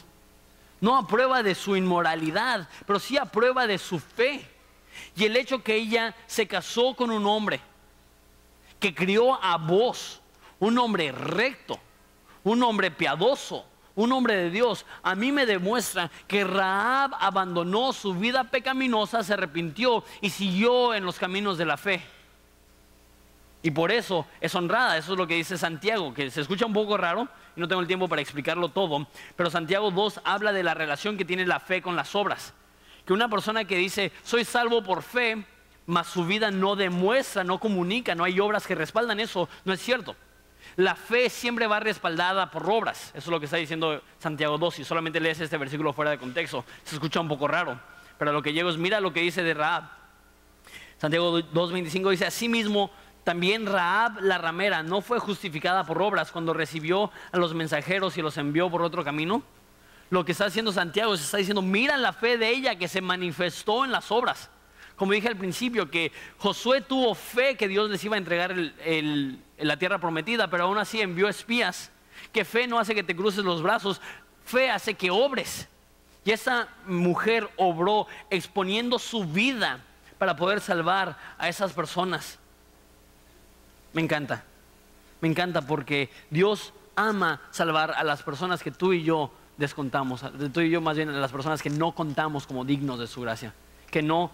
No 0.81 0.97
aprueba 0.97 1.41
de 1.41 1.55
su 1.55 1.75
inmoralidad, 1.75 2.67
pero 2.85 2.99
sí 2.99 3.17
aprueba 3.17 3.65
de 3.65 3.77
su 3.77 3.99
fe. 3.99 4.47
Y 5.15 5.25
el 5.25 5.35
hecho 5.35 5.63
que 5.63 5.75
ella 5.75 6.15
se 6.27 6.47
casó 6.47 6.95
con 6.95 7.09
un 7.09 7.25
hombre 7.25 7.59
que 8.79 8.93
crió 8.93 9.41
a 9.43 9.57
vos, 9.57 10.21
un 10.59 10.77
hombre 10.77 11.11
recto, 11.11 11.79
un 12.43 12.61
hombre 12.61 12.91
piadoso, 12.91 13.65
un 13.95 14.11
hombre 14.11 14.35
de 14.35 14.49
Dios, 14.49 14.85
a 15.03 15.15
mí 15.15 15.31
me 15.31 15.45
demuestra 15.45 16.11
que 16.27 16.43
Raab 16.43 17.11
abandonó 17.19 17.93
su 17.93 18.13
vida 18.13 18.43
pecaminosa, 18.43 19.23
se 19.23 19.33
arrepintió 19.33 20.03
y 20.21 20.29
siguió 20.29 20.93
en 20.93 21.05
los 21.05 21.17
caminos 21.17 21.57
de 21.57 21.65
la 21.65 21.77
fe. 21.77 22.01
Y 23.63 23.71
por 23.71 23.91
eso 23.91 24.27
es 24.41 24.53
honrada, 24.53 24.97
eso 24.97 25.13
es 25.13 25.17
lo 25.17 25.25
que 25.25 25.35
dice 25.35 25.57
Santiago, 25.57 26.13
que 26.13 26.29
se 26.29 26.41
escucha 26.41 26.65
un 26.65 26.73
poco 26.73 26.97
raro 26.97 27.27
y 27.55 27.59
no 27.59 27.67
tengo 27.67 27.81
el 27.81 27.87
tiempo 27.87 28.07
para 28.07 28.21
explicarlo 28.21 28.69
todo, 28.69 29.07
pero 29.35 29.49
Santiago 29.49 29.89
2 29.89 30.21
habla 30.23 30.53
de 30.53 30.61
la 30.61 30.73
relación 30.73 31.17
que 31.17 31.25
tiene 31.25 31.47
la 31.47 31.59
fe 31.59 31.81
con 31.81 31.95
las 31.95 32.13
obras. 32.15 32.53
Que 33.05 33.13
una 33.13 33.29
persona 33.29 33.65
que 33.65 33.77
dice, 33.77 34.11
soy 34.23 34.45
salvo 34.45 34.83
por 34.83 35.01
fe, 35.01 35.45
mas 35.85 36.07
su 36.07 36.25
vida 36.25 36.51
no 36.51 36.75
demuestra, 36.75 37.43
no 37.43 37.59
comunica, 37.59 38.13
no 38.13 38.23
hay 38.23 38.39
obras 38.39 38.67
que 38.67 38.75
respaldan 38.75 39.19
eso, 39.19 39.47
no 39.63 39.73
es 39.73 39.81
cierto. 39.81 40.15
La 40.77 40.95
fe 40.95 41.29
siempre 41.29 41.67
va 41.67 41.79
respaldada 41.79 42.51
por 42.51 42.69
obras, 42.69 43.09
eso 43.09 43.17
es 43.17 43.27
lo 43.27 43.39
que 43.39 43.45
está 43.45 43.57
diciendo 43.57 44.01
Santiago 44.19 44.57
2, 44.57 44.75
si 44.75 44.83
solamente 44.83 45.19
lees 45.19 45.39
este 45.39 45.57
versículo 45.57 45.93
fuera 45.93 46.11
de 46.11 46.17
contexto, 46.17 46.65
se 46.83 46.95
escucha 46.95 47.21
un 47.21 47.29
poco 47.29 47.47
raro, 47.47 47.79
pero 48.17 48.33
lo 48.33 48.41
que 48.41 48.51
llego 48.51 48.69
es, 48.69 48.77
mira 48.77 48.99
lo 48.99 49.13
que 49.13 49.21
dice 49.21 49.41
de 49.41 49.53
Raab. 49.53 49.85
Santiago 50.97 51.39
2.25 51.39 52.11
dice, 52.11 52.25
asimismo, 52.25 52.91
también 53.23 53.65
Raab 53.65 54.21
la 54.21 54.37
ramera 54.37 54.83
no 54.83 55.01
fue 55.01 55.19
justificada 55.19 55.83
por 55.83 56.01
obras 56.01 56.31
cuando 56.31 56.53
recibió 56.53 57.11
a 57.31 57.37
los 57.37 57.53
mensajeros 57.53 58.17
y 58.17 58.21
los 58.21 58.37
envió 58.37 58.69
por 58.69 58.81
otro 58.81 59.03
camino. 59.03 59.43
Lo 60.09 60.23
que 60.23 60.33
está 60.33 60.45
haciendo 60.45 60.71
Santiago 60.71 61.17
se 61.17 61.23
está 61.23 61.37
diciendo, 61.37 61.61
mira 61.61 61.97
la 61.97 62.13
fe 62.13 62.37
de 62.37 62.49
ella 62.49 62.75
que 62.75 62.87
se 62.87 63.01
manifestó 63.01 63.83
en 63.83 63.91
las 63.91 64.11
obras. 64.11 64.49
Como 64.95 65.11
dije 65.11 65.27
al 65.27 65.35
principio, 65.35 65.89
que 65.89 66.11
Josué 66.37 66.81
tuvo 66.81 67.15
fe 67.15 67.57
que 67.57 67.67
Dios 67.67 67.89
les 67.89 68.03
iba 68.03 68.15
a 68.15 68.17
entregar 68.17 68.55
la 69.57 69.77
tierra 69.77 69.99
prometida, 69.99 70.49
pero 70.49 70.65
aún 70.65 70.77
así 70.77 71.01
envió 71.01 71.27
espías. 71.27 71.91
Que 72.31 72.45
fe 72.45 72.65
no 72.67 72.79
hace 72.79 72.95
que 72.95 73.03
te 73.03 73.15
cruces 73.15 73.43
los 73.43 73.61
brazos, 73.61 74.01
fe 74.45 74.69
hace 74.69 74.93
que 74.93 75.11
obres. 75.11 75.67
Y 76.23 76.31
esa 76.31 76.69
mujer 76.87 77.49
obró 77.57 78.07
exponiendo 78.29 78.97
su 78.97 79.25
vida 79.25 79.79
para 80.17 80.35
poder 80.35 80.61
salvar 80.61 81.17
a 81.37 81.49
esas 81.49 81.73
personas. 81.73 82.39
Me 83.93 84.01
encanta, 84.01 84.43
me 85.21 85.27
encanta 85.27 85.61
porque 85.61 86.09
Dios 86.29 86.73
ama 86.95 87.41
salvar 87.51 87.91
a 87.91 88.03
las 88.03 88.23
personas 88.23 88.63
que 88.63 88.71
tú 88.71 88.93
y 88.93 89.03
yo 89.03 89.31
descontamos, 89.57 90.23
tú 90.53 90.61
y 90.61 90.69
yo 90.69 90.81
más 90.81 90.97
bien 90.97 91.09
a 91.09 91.19
las 91.19 91.31
personas 91.31 91.61
que 91.61 91.69
no 91.69 91.93
contamos 91.93 92.47
como 92.47 92.65
dignos 92.65 92.99
de 92.99 93.07
su 93.07 93.21
gracia, 93.21 93.53
que 93.89 94.01
no 94.01 94.31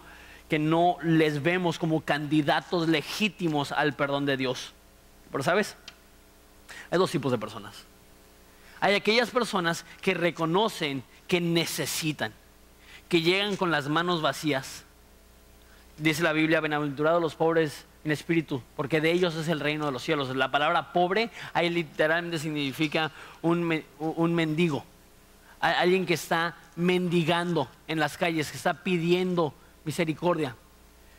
que 0.48 0.58
no 0.58 0.96
les 1.02 1.42
vemos 1.42 1.78
como 1.78 2.02
candidatos 2.02 2.88
legítimos 2.88 3.72
al 3.72 3.94
perdón 3.94 4.26
de 4.26 4.36
Dios. 4.36 4.72
Pero 5.30 5.42
sabes, 5.42 5.76
hay 6.90 6.98
dos 6.98 7.10
tipos 7.10 7.32
de 7.32 7.38
personas. 7.38 7.84
Hay 8.80 8.94
aquellas 8.94 9.30
personas 9.30 9.84
que 10.00 10.14
reconocen 10.14 11.04
que 11.28 11.40
necesitan, 11.40 12.32
que 13.08 13.22
llegan 13.22 13.56
con 13.56 13.70
las 13.70 13.88
manos 13.88 14.20
vacías. 14.20 14.84
Dice 15.96 16.22
la 16.22 16.32
Biblia, 16.32 16.60
bienaventurados 16.60 17.22
los 17.22 17.34
pobres 17.34 17.86
en 18.04 18.10
espíritu, 18.10 18.62
porque 18.76 19.00
de 19.00 19.12
ellos 19.12 19.34
es 19.36 19.48
el 19.48 19.60
reino 19.60 19.86
de 19.86 19.92
los 19.92 20.02
cielos. 20.02 20.34
La 20.34 20.50
palabra 20.50 20.92
pobre 20.92 21.30
ahí 21.54 21.70
literalmente 21.70 22.38
significa 22.38 23.12
un, 23.40 23.84
un 23.98 24.34
mendigo, 24.34 24.84
alguien 25.60 26.04
que 26.04 26.14
está 26.14 26.56
mendigando 26.74 27.68
en 27.86 28.00
las 28.00 28.18
calles, 28.18 28.50
que 28.50 28.56
está 28.56 28.82
pidiendo 28.82 29.54
misericordia. 29.84 30.56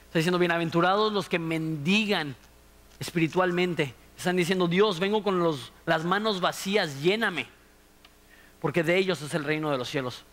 Está 0.08 0.20
diciendo, 0.20 0.40
bienaventurados 0.40 1.12
los 1.12 1.28
que 1.28 1.40
mendigan 1.40 2.36
espiritualmente. 3.00 3.94
Están 4.18 4.36
diciendo, 4.36 4.68
Dios, 4.68 5.00
vengo 5.00 5.24
con 5.24 5.44
las 5.86 6.06
manos 6.06 6.40
vacías, 6.40 7.02
lléname. 7.02 7.48
Porque 8.62 8.84
de 8.84 8.98
ellos 8.98 9.22
es 9.22 9.34
el 9.34 9.44
reino 9.44 9.72
de 9.72 9.78
los 9.78 9.90
cielos. 9.90 10.24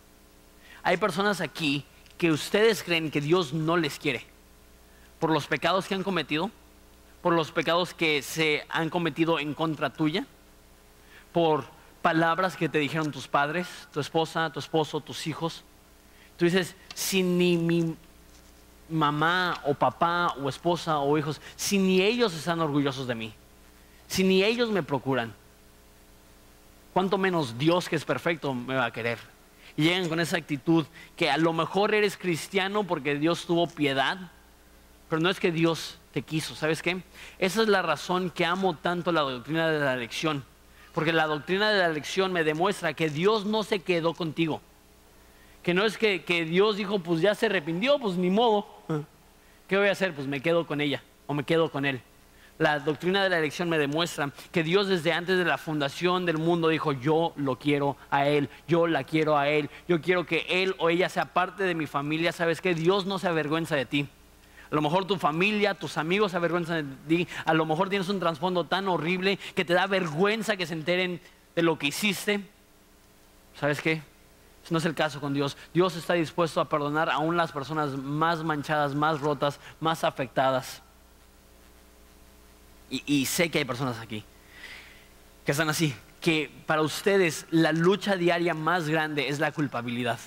Hay 0.82 0.96
personas 0.96 1.40
aquí 1.40 1.84
que 2.18 2.30
ustedes 2.30 2.82
creen 2.82 3.10
que 3.10 3.20
Dios 3.20 3.52
no 3.52 3.76
les 3.76 3.98
quiere. 3.98 4.26
Por 5.18 5.30
los 5.30 5.46
pecados 5.46 5.86
que 5.86 5.94
han 5.94 6.02
cometido, 6.02 6.50
por 7.22 7.32
los 7.32 7.50
pecados 7.52 7.94
que 7.94 8.22
se 8.22 8.64
han 8.68 8.90
cometido 8.90 9.38
en 9.38 9.54
contra 9.54 9.90
tuya, 9.90 10.26
por 11.32 11.64
palabras 12.02 12.56
que 12.56 12.68
te 12.68 12.78
dijeron 12.78 13.12
tus 13.12 13.28
padres, 13.28 13.66
tu 13.92 14.00
esposa, 14.00 14.50
tu 14.50 14.58
esposo, 14.58 15.00
tus 15.00 15.26
hijos. 15.26 15.64
Tú 16.36 16.44
dices, 16.44 16.74
si 16.94 17.22
ni 17.22 17.56
mi 17.56 17.96
mamá 18.90 19.60
o 19.64 19.74
papá 19.74 20.34
o 20.42 20.48
esposa 20.48 20.98
o 20.98 21.16
hijos, 21.16 21.40
si 21.56 21.78
ni 21.78 22.02
ellos 22.02 22.34
están 22.34 22.60
orgullosos 22.60 23.06
de 23.06 23.14
mí, 23.14 23.34
si 24.08 24.24
ni 24.24 24.42
ellos 24.42 24.70
me 24.70 24.82
procuran, 24.82 25.32
cuánto 26.92 27.18
menos 27.18 27.58
Dios 27.58 27.88
que 27.88 27.96
es 27.96 28.04
perfecto 28.04 28.54
me 28.54 28.74
va 28.74 28.86
a 28.86 28.92
querer. 28.92 29.18
Y 29.76 29.84
llegan 29.84 30.08
con 30.08 30.20
esa 30.20 30.36
actitud 30.36 30.84
que 31.16 31.30
a 31.30 31.36
lo 31.36 31.52
mejor 31.52 31.94
eres 31.94 32.16
cristiano 32.16 32.84
porque 32.84 33.16
Dios 33.16 33.46
tuvo 33.46 33.68
piedad, 33.68 34.18
pero 35.08 35.22
no 35.22 35.30
es 35.30 35.40
que 35.40 35.52
Dios 35.52 35.98
te 36.12 36.22
quiso, 36.22 36.54
¿sabes 36.54 36.82
qué? 36.82 37.02
Esa 37.38 37.62
es 37.62 37.68
la 37.68 37.82
razón 37.82 38.30
que 38.30 38.44
amo 38.44 38.76
tanto 38.76 39.12
la 39.12 39.20
doctrina 39.20 39.70
de 39.70 39.78
la 39.78 39.94
elección, 39.94 40.44
porque 40.92 41.12
la 41.12 41.26
doctrina 41.26 41.70
de 41.70 41.78
la 41.78 41.86
elección 41.86 42.32
me 42.32 42.42
demuestra 42.42 42.94
que 42.94 43.08
Dios 43.10 43.46
no 43.46 43.62
se 43.62 43.80
quedó 43.80 44.14
contigo 44.14 44.60
que 45.62 45.74
no 45.74 45.84
es 45.84 45.98
que, 45.98 46.20
Dios 46.48 46.76
dijo, 46.76 46.98
pues 46.98 47.20
ya 47.20 47.34
se 47.34 47.46
arrepintió, 47.46 47.98
pues 47.98 48.16
ni 48.16 48.30
modo. 48.30 48.66
¿Qué 49.68 49.76
voy 49.76 49.88
a 49.88 49.92
hacer? 49.92 50.14
Pues 50.14 50.26
me 50.26 50.40
quedo 50.40 50.66
con 50.66 50.80
ella 50.80 51.02
o 51.26 51.34
me 51.34 51.44
quedo 51.44 51.70
con 51.70 51.84
él. 51.84 52.00
La 52.58 52.78
doctrina 52.78 53.22
de 53.22 53.30
la 53.30 53.38
elección 53.38 53.70
me 53.70 53.78
demuestra 53.78 54.30
que 54.52 54.62
Dios 54.62 54.86
desde 54.86 55.12
antes 55.12 55.38
de 55.38 55.46
la 55.46 55.56
fundación 55.56 56.26
del 56.26 56.36
mundo 56.36 56.68
dijo, 56.68 56.92
yo 56.92 57.32
lo 57.36 57.56
quiero 57.56 57.96
a 58.10 58.28
Él, 58.28 58.50
yo 58.68 58.86
la 58.86 59.02
quiero 59.04 59.38
a 59.38 59.48
Él, 59.48 59.70
yo 59.88 60.02
quiero 60.02 60.26
que 60.26 60.44
Él 60.46 60.74
o 60.76 60.90
ella 60.90 61.08
sea 61.08 61.24
parte 61.24 61.64
de 61.64 61.74
mi 61.74 61.86
familia. 61.86 62.32
¿Sabes 62.32 62.60
qué? 62.60 62.74
Dios 62.74 63.06
no 63.06 63.18
se 63.18 63.28
avergüenza 63.28 63.76
de 63.76 63.86
ti. 63.86 64.06
A 64.70 64.74
lo 64.74 64.82
mejor 64.82 65.06
tu 65.06 65.16
familia, 65.16 65.72
tus 65.72 65.96
amigos 65.96 66.32
se 66.32 66.36
avergüenzan 66.36 66.98
de 67.08 67.16
ti. 67.16 67.28
A 67.46 67.54
lo 67.54 67.64
mejor 67.64 67.88
tienes 67.88 68.10
un 68.10 68.20
trasfondo 68.20 68.64
tan 68.64 68.88
horrible 68.88 69.38
que 69.54 69.64
te 69.64 69.72
da 69.72 69.86
vergüenza 69.86 70.58
que 70.58 70.66
se 70.66 70.74
enteren 70.74 71.18
de 71.56 71.62
lo 71.62 71.78
que 71.78 71.86
hiciste. 71.86 72.40
¿Sabes 73.58 73.80
qué? 73.80 74.02
No 74.70 74.78
es 74.78 74.84
el 74.84 74.94
caso 74.94 75.20
con 75.20 75.34
Dios. 75.34 75.56
Dios 75.74 75.96
está 75.96 76.14
dispuesto 76.14 76.60
a 76.60 76.68
perdonar 76.68 77.10
aún 77.10 77.36
las 77.36 77.52
personas 77.52 77.90
más 77.96 78.42
manchadas, 78.44 78.94
más 78.94 79.20
rotas, 79.20 79.60
más 79.80 80.04
afectadas. 80.04 80.82
Y, 82.88 83.26
sé 83.26 83.50
que 83.50 83.58
hay 83.58 83.64
personas 83.64 84.00
aquí 84.00 84.24
que 85.44 85.52
están 85.52 85.70
así, 85.70 85.94
que 86.20 86.50
para 86.66 86.82
ustedes 86.82 87.46
la 87.50 87.70
lucha 87.70 88.16
diaria 88.16 88.52
más 88.52 88.88
grande 88.88 89.28
es 89.28 89.38
la 89.38 89.52
culpabilidad. 89.52 90.18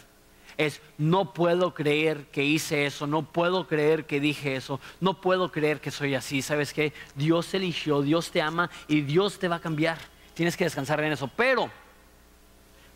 Es, 0.58 0.82
no 0.98 1.34
puedo 1.34 1.74
creer 1.74 2.28
que 2.28 2.46
hice 2.46 2.86
eso, 2.86 3.06
no 3.06 3.24
puedo 3.24 3.68
creer 3.68 4.06
que 4.06 4.20
dije 4.20 4.56
eso, 4.56 4.80
no 5.02 5.20
puedo 5.20 5.52
creer 5.52 5.82
que 5.82 5.92
soy 5.92 6.16
así. 6.16 6.42
¿Sabes 6.42 6.74
qué? 6.74 6.94
Dios 7.16 7.54
eligió, 7.54 8.02
Dios 8.02 8.32
te 8.32 8.42
ama 8.42 8.70
y 8.88 9.02
Dios 9.02 9.40
te 9.40 9.48
va 9.50 9.58
a 9.58 9.62
cambiar. 9.62 9.98
Tienes 10.34 10.56
que 10.56 10.64
descansar 10.64 11.02
en 11.02 11.12
eso. 11.12 11.30
Pero 11.36 11.70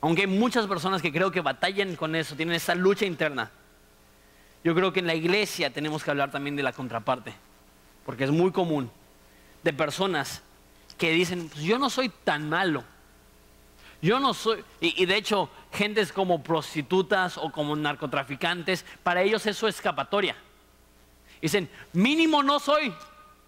Aunque 0.02 0.22
hay 0.22 0.28
muchas 0.28 0.68
personas 0.68 1.02
que 1.02 1.12
creo 1.12 1.32
que 1.32 1.41
batallan 1.41 1.95
con 1.95 2.16
eso, 2.16 2.36
tienen 2.36 2.56
esa 2.56 2.76
lucha 2.76 3.06
interna. 3.06 3.52
Yo 4.64 4.76
creo 4.76 4.93
que 4.93 5.00
en 5.00 5.08
la 5.08 5.16
iglesia 5.16 5.72
tenemos 5.72 6.04
que 6.04 6.12
hablar 6.12 6.32
también 6.32 6.56
de 6.56 6.64
la 6.64 6.74
contraparte, 6.74 7.34
porque 8.06 8.24
es 8.24 8.32
muy 8.32 8.52
común 8.52 8.91
de 9.64 9.74
personas 9.74 10.41
que 10.98 11.12
dicen, 11.12 11.50
pues 11.50 11.64
yo 11.64 11.80
no 11.80 11.89
soy 11.89 12.10
tan 12.10 12.50
malo. 12.50 12.84
Yo 14.02 14.20
no 14.20 14.34
soy, 14.34 14.64
y, 14.80 15.02
y, 15.02 15.06
de 15.08 15.16
hecho, 15.16 15.50
gentes 15.72 16.12
como 16.12 16.43
prostitutas 16.43 17.38
o 17.38 17.52
como 17.52 17.76
narcotraficantes, 17.76 18.86
para 19.02 19.24
ellos 19.24 19.45
eso 19.48 19.68
es 19.68 19.76
escapatoria. 19.76 20.36
Dicen, 21.41 21.70
mínimo 21.93 22.43
no 22.43 22.60
soy 22.60 22.93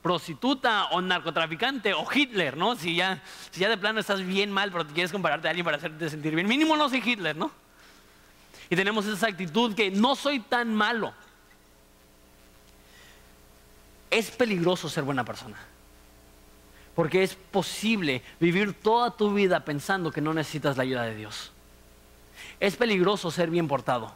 prostituta 0.01 0.85
o 0.91 1.01
narcotraficante 1.01 1.93
o 1.93 2.05
Hitler, 2.11 2.55
¿no? 2.55 2.75
Si 2.75 2.95
ya, 2.95 3.21
si 3.51 3.59
ya 3.61 3.69
de 3.69 3.77
plano 3.77 3.99
estás 3.99 4.25
bien 4.25 4.51
mal, 4.51 4.71
pero 4.71 4.87
quieres 4.87 5.11
compararte 5.11 5.47
a 5.47 5.51
alguien 5.51 5.65
para 5.65 5.77
hacerte 5.77 6.09
sentir 6.09 6.35
bien, 6.35 6.47
mínimo 6.47 6.77
no 6.77 6.89
soy 6.89 7.01
Hitler, 7.05 7.35
¿no? 7.35 7.51
Y 8.69 8.75
tenemos 8.75 9.05
esa 9.05 9.27
actitud 9.27 9.73
que 9.73 9.89
no 9.89 10.15
soy 10.15 10.39
tan 10.39 10.73
malo. 10.73 11.13
Es 14.11 14.31
peligroso 14.31 14.89
ser 14.89 15.03
buena 15.03 15.25
persona. 15.25 15.57
Porque 16.95 17.23
es 17.23 17.35
posible 17.35 18.21
vivir 18.39 18.73
toda 18.73 19.11
tu 19.11 19.33
vida 19.33 19.63
pensando 19.65 20.11
que 20.11 20.21
no 20.21 20.33
necesitas 20.33 20.77
la 20.77 20.83
ayuda 20.83 21.03
de 21.03 21.15
Dios. 21.15 21.51
Es 22.59 22.75
peligroso 22.75 23.31
ser 23.31 23.49
bien 23.49 23.67
portado. 23.67 24.13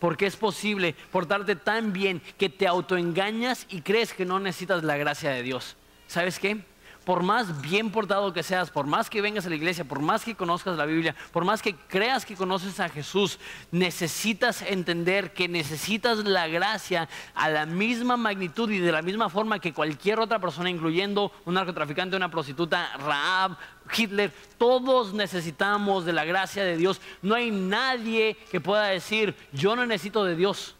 Porque 0.00 0.26
es 0.26 0.34
posible 0.34 0.96
portarte 1.12 1.54
tan 1.54 1.92
bien 1.92 2.20
que 2.38 2.48
te 2.48 2.66
autoengañas 2.66 3.66
y 3.68 3.82
crees 3.82 4.12
que 4.12 4.24
no 4.24 4.40
necesitas 4.40 4.82
la 4.82 4.96
gracia 4.96 5.30
de 5.30 5.44
Dios. 5.44 5.76
¿Sabes 6.08 6.40
qué? 6.40 6.64
Por 7.10 7.24
más 7.24 7.60
bien 7.60 7.90
portado 7.90 8.32
que 8.32 8.44
seas, 8.44 8.70
por 8.70 8.86
más 8.86 9.10
que 9.10 9.20
vengas 9.20 9.44
a 9.44 9.48
la 9.48 9.56
iglesia, 9.56 9.82
por 9.82 9.98
más 9.98 10.24
que 10.24 10.36
conozcas 10.36 10.76
la 10.76 10.86
Biblia, 10.86 11.16
por 11.32 11.44
más 11.44 11.60
que 11.60 11.74
creas 11.74 12.24
que 12.24 12.36
conoces 12.36 12.78
a 12.78 12.88
Jesús, 12.88 13.40
necesitas 13.72 14.62
entender 14.62 15.32
que 15.32 15.48
necesitas 15.48 16.18
la 16.18 16.46
gracia 16.46 17.08
a 17.34 17.50
la 17.50 17.66
misma 17.66 18.16
magnitud 18.16 18.70
y 18.70 18.78
de 18.78 18.92
la 18.92 19.02
misma 19.02 19.28
forma 19.28 19.58
que 19.58 19.72
cualquier 19.72 20.20
otra 20.20 20.38
persona, 20.38 20.70
incluyendo 20.70 21.32
un 21.46 21.54
narcotraficante, 21.54 22.16
una 22.16 22.30
prostituta, 22.30 22.96
Raab, 22.98 23.56
Hitler, 23.92 24.32
todos 24.56 25.12
necesitamos 25.12 26.04
de 26.04 26.12
la 26.12 26.24
gracia 26.24 26.62
de 26.62 26.76
Dios. 26.76 27.00
No 27.22 27.34
hay 27.34 27.50
nadie 27.50 28.36
que 28.52 28.60
pueda 28.60 28.84
decir, 28.84 29.34
yo 29.52 29.74
no 29.74 29.84
necesito 29.84 30.24
de 30.24 30.36
Dios. 30.36 30.76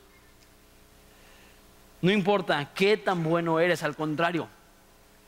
No 2.00 2.12
importa 2.12 2.70
qué 2.72 2.96
tan 2.96 3.24
bueno 3.24 3.58
eres, 3.58 3.82
al 3.82 3.96
contrario 3.96 4.48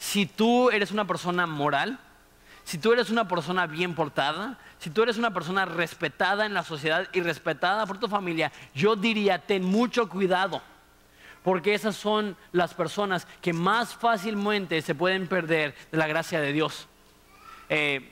si 0.02 0.26
tú 0.26 0.68
eres 0.70 0.90
una 0.90 1.06
persona 1.06 1.46
moral, 1.46 1.96
si 2.64 2.76
tú 2.76 2.92
eres 2.92 3.08
una 3.08 3.28
persona 3.28 3.68
bien 3.68 3.94
portada, 3.94 4.58
si 4.80 4.90
tú 4.90 5.04
eres 5.04 5.16
una 5.16 5.32
persona 5.32 5.64
respetada 5.64 6.44
en 6.44 6.54
la 6.54 6.64
sociedad 6.64 7.06
y 7.12 7.20
respetada 7.20 7.86
por 7.86 7.98
tu 7.98 8.08
familia, 8.08 8.50
yo 8.74 8.96
diría, 8.96 9.38
ten 9.38 9.62
mucho 9.62 10.08
cuidado, 10.08 10.60
porque 11.44 11.72
esas 11.72 11.94
son 11.94 12.36
las 12.50 12.74
personas 12.74 13.28
que 13.40 13.52
más 13.52 13.94
fácilmente 13.94 14.82
se 14.82 14.96
pueden 14.96 15.28
perder 15.28 15.72
de 15.92 15.98
la 15.98 16.08
gracia 16.08 16.40
de 16.40 16.52
Dios. 16.52 16.88
Eh, 17.68 18.10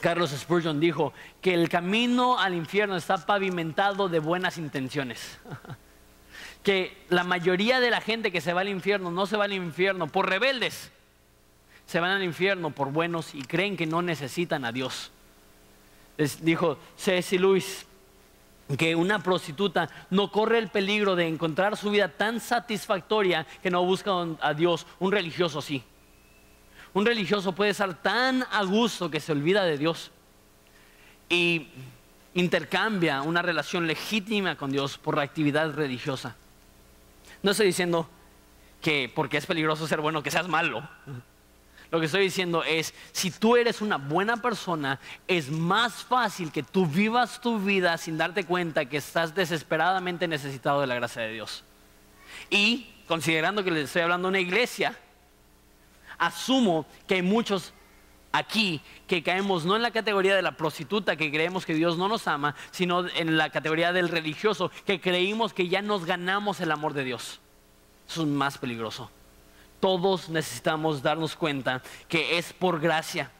Carlos 0.00 0.30
Spurgeon 0.30 0.78
dijo 0.78 1.12
que 1.40 1.54
el 1.54 1.68
camino 1.68 2.38
al 2.38 2.54
infierno 2.54 2.94
está 2.94 3.18
pavimentado 3.18 4.08
de 4.08 4.20
buenas 4.20 4.58
intenciones. 4.58 5.40
que 6.64 6.96
la 7.10 7.22
mayoría 7.22 7.78
de 7.78 7.90
la 7.90 8.00
gente 8.00 8.32
que 8.32 8.40
se 8.40 8.52
va 8.54 8.62
al 8.62 8.68
infierno 8.68 9.10
no 9.12 9.26
se 9.26 9.36
va 9.36 9.44
al 9.44 9.52
infierno 9.52 10.08
por 10.08 10.28
rebeldes, 10.28 10.90
se 11.86 12.00
van 12.00 12.10
al 12.10 12.24
infierno 12.24 12.70
por 12.70 12.90
buenos 12.90 13.34
y 13.34 13.42
creen 13.42 13.76
que 13.76 13.86
no 13.86 14.00
necesitan 14.00 14.64
a 14.64 14.72
Dios. 14.72 15.12
Les 16.16 16.42
dijo 16.42 16.78
C.S. 16.96 17.38
Lewis 17.38 17.86
que 18.78 18.94
una 18.94 19.18
prostituta 19.18 19.90
no 20.08 20.32
corre 20.32 20.58
el 20.58 20.68
peligro 20.68 21.14
de 21.16 21.28
encontrar 21.28 21.76
su 21.76 21.90
vida 21.90 22.08
tan 22.08 22.40
satisfactoria 22.40 23.46
que 23.62 23.70
no 23.70 23.84
busca 23.84 24.10
a 24.40 24.54
Dios. 24.54 24.86
Un 25.00 25.12
religioso 25.12 25.60
sí. 25.60 25.84
Un 26.94 27.04
religioso 27.04 27.52
puede 27.52 27.72
estar 27.72 28.00
tan 28.00 28.42
a 28.50 28.64
gusto 28.64 29.10
que 29.10 29.20
se 29.20 29.32
olvida 29.32 29.64
de 29.64 29.76
Dios 29.76 30.12
y 31.28 31.68
intercambia 32.32 33.20
una 33.20 33.42
relación 33.42 33.86
legítima 33.86 34.56
con 34.56 34.70
Dios 34.70 34.96
por 34.96 35.16
la 35.16 35.24
actividad 35.24 35.74
religiosa. 35.74 36.36
No 37.44 37.50
estoy 37.50 37.66
diciendo 37.66 38.08
que 38.80 39.12
porque 39.14 39.36
es 39.36 39.44
peligroso 39.44 39.86
ser 39.86 40.00
bueno, 40.00 40.22
que 40.22 40.30
seas 40.30 40.48
malo. 40.48 40.88
Lo 41.90 42.00
que 42.00 42.06
estoy 42.06 42.22
diciendo 42.22 42.64
es, 42.64 42.94
si 43.12 43.30
tú 43.30 43.56
eres 43.56 43.82
una 43.82 43.98
buena 43.98 44.38
persona, 44.38 44.98
es 45.28 45.50
más 45.50 46.02
fácil 46.04 46.50
que 46.50 46.62
tú 46.62 46.86
vivas 46.86 47.42
tu 47.42 47.58
vida 47.58 47.98
sin 47.98 48.16
darte 48.16 48.44
cuenta 48.44 48.86
que 48.86 48.96
estás 48.96 49.34
desesperadamente 49.34 50.26
necesitado 50.26 50.80
de 50.80 50.86
la 50.86 50.94
gracia 50.94 51.20
de 51.20 51.34
Dios. 51.34 51.64
Y 52.48 52.94
considerando 53.06 53.62
que 53.62 53.70
les 53.70 53.84
estoy 53.84 54.02
hablando 54.02 54.28
de 54.28 54.30
una 54.30 54.40
iglesia, 54.40 54.98
asumo 56.16 56.86
que 57.06 57.16
hay 57.16 57.22
muchos 57.22 57.74
aquí 58.34 58.80
que 59.06 59.22
caemos 59.22 59.64
no 59.64 59.76
en 59.76 59.82
la 59.82 59.92
categoría 59.92 60.34
de 60.34 60.42
la 60.42 60.56
prostituta 60.56 61.14
que 61.14 61.30
creemos 61.30 61.64
que 61.64 61.72
Dios 61.72 61.96
no 61.96 62.08
nos 62.08 62.26
ama, 62.26 62.56
sino 62.72 63.06
en 63.08 63.36
la 63.36 63.50
categoría 63.50 63.92
del 63.92 64.08
religioso 64.08 64.72
que 64.84 65.00
creímos 65.00 65.54
que 65.54 65.68
ya 65.68 65.82
nos 65.82 66.04
ganamos 66.04 66.60
el 66.60 66.72
amor 66.72 66.94
de 66.94 67.04
Dios. 67.04 67.40
Eso 68.08 68.22
es 68.22 68.28
más 68.28 68.58
peligroso. 68.58 69.08
Todos 69.78 70.28
necesitamos 70.28 71.00
darnos 71.00 71.36
cuenta 71.36 71.80
que 72.08 72.36
es 72.36 72.52
por 72.52 72.80
gracia, 72.80 73.30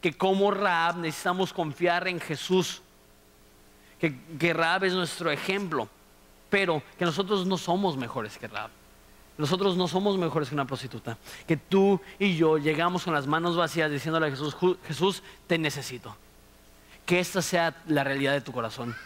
que 0.00 0.12
como 0.12 0.52
Raab 0.52 0.98
necesitamos 0.98 1.52
confiar 1.52 2.06
en 2.06 2.20
Jesús, 2.20 2.82
que, 3.98 4.16
que 4.38 4.52
Raab 4.52 4.84
es 4.84 4.92
nuestro 4.92 5.32
ejemplo, 5.32 5.88
pero 6.50 6.82
que 6.96 7.04
nosotros 7.04 7.46
no 7.46 7.58
somos 7.58 7.96
mejores 7.96 8.38
que 8.38 8.46
Raab. 8.46 8.70
Nosotros 9.38 9.76
no 9.76 9.86
somos 9.86 10.16
mejores 10.16 10.48
que 10.48 10.54
una 10.54 10.66
prostituta. 10.66 11.18
Que 11.46 11.56
tú 11.56 12.00
y 12.18 12.36
yo 12.36 12.58
llegamos 12.58 13.04
con 13.04 13.12
las 13.12 13.26
manos 13.26 13.56
vacías 13.56 13.90
diciéndole 13.90 14.28
a 14.28 14.30
Jesús, 14.30 14.56
Jesús, 14.86 15.22
te 15.46 15.58
necesito. 15.58 16.16
Que 17.04 17.20
esta 17.20 17.42
sea 17.42 17.82
la 17.86 18.02
realidad 18.02 18.32
de 18.32 18.40
tu 18.40 18.52
corazón. 18.52 18.96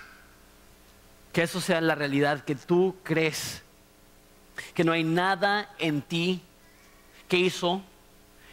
Que 1.32 1.42
eso 1.42 1.60
sea 1.60 1.80
la 1.80 1.94
realidad 1.94 2.44
que 2.44 2.54
tú 2.54 2.96
crees. 3.02 3.62
Que 4.74 4.84
no 4.84 4.92
hay 4.92 5.02
nada 5.02 5.70
en 5.78 6.02
ti 6.02 6.42
que 7.28 7.38
hizo 7.38 7.82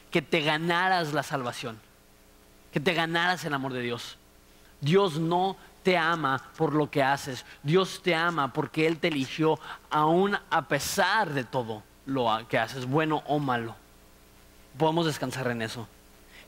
que 0.10 0.22
te 0.22 0.42
ganaras 0.42 1.14
la 1.14 1.24
salvación. 1.24 1.80
Que 2.72 2.80
te 2.80 2.94
ganaras 2.94 3.46
el 3.46 3.54
amor 3.54 3.74
de 3.74 3.82
Dios. 3.82 4.18
Dios 4.82 5.20
no 5.20 5.58
te 5.88 5.96
ama 5.96 6.44
por 6.58 6.74
lo 6.74 6.92
que 6.92 7.02
haces. 7.02 7.46
Dios 7.64 8.02
te 8.04 8.14
ama 8.14 8.52
porque 8.52 8.86
Él 8.86 8.98
te 8.98 9.08
eligió 9.08 9.58
aún 9.90 10.38
a 10.50 10.68
pesar 10.68 11.34
de 11.34 11.46
todo 11.46 11.82
lo 12.06 12.28
que 12.50 12.58
haces, 12.58 12.86
bueno 12.86 13.24
o 13.26 13.40
malo. 13.40 13.74
Podemos 14.78 15.06
descansar 15.06 15.48
en 15.48 15.62
eso. 15.62 15.88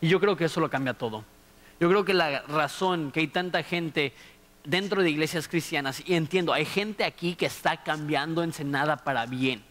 Y 0.01 0.09
yo 0.09 0.19
creo 0.19 0.35
que 0.35 0.43
eso 0.43 0.59
lo 0.59 0.69
cambia 0.69 0.93
todo. 0.93 1.23
Yo 1.79 1.87
creo 1.87 2.03
que 2.03 2.13
la 2.13 2.41
razón 2.49 3.13
que 3.13 3.21
hay 3.21 3.27
tanta 3.29 3.63
gente 3.63 4.11
dentro 4.65 5.03
de 5.03 5.09
iglesias 5.09 5.47
cristianas, 5.47 6.03
y 6.05 6.15
entiendo, 6.15 6.51
hay 6.51 6.65
gente 6.65 7.05
aquí 7.05 7.35
que 7.35 7.45
está 7.45 7.81
cambiando 7.81 8.43
Ensenada 8.43 8.97
para 8.97 9.25
bien. 9.25 9.63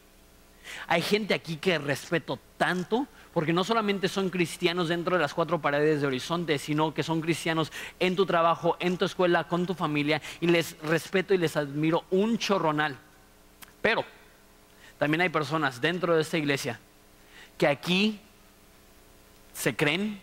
Hay 0.86 1.02
gente 1.02 1.34
aquí 1.34 1.56
que 1.56 1.76
respeto 1.76 2.38
tanto 2.56 3.06
porque 3.38 3.52
no 3.52 3.62
solamente 3.62 4.08
son 4.08 4.30
cristianos 4.30 4.88
dentro 4.88 5.14
de 5.14 5.22
las 5.22 5.32
cuatro 5.32 5.60
paredes 5.60 6.00
de 6.00 6.08
Horizonte, 6.08 6.58
sino 6.58 6.92
que 6.92 7.04
son 7.04 7.20
cristianos 7.20 7.70
en 8.00 8.16
tu 8.16 8.26
trabajo, 8.26 8.76
en 8.80 8.98
tu 8.98 9.04
escuela, 9.04 9.44
con 9.44 9.64
tu 9.64 9.74
familia, 9.74 10.20
y 10.40 10.48
les 10.48 10.76
respeto 10.80 11.34
y 11.34 11.38
les 11.38 11.56
admiro 11.56 12.02
un 12.10 12.36
chorronal. 12.38 12.98
Pero 13.80 14.04
también 14.98 15.20
hay 15.20 15.28
personas 15.28 15.80
dentro 15.80 16.16
de 16.16 16.22
esta 16.22 16.36
iglesia 16.36 16.80
que 17.56 17.68
aquí 17.68 18.18
se 19.52 19.76
creen 19.76 20.20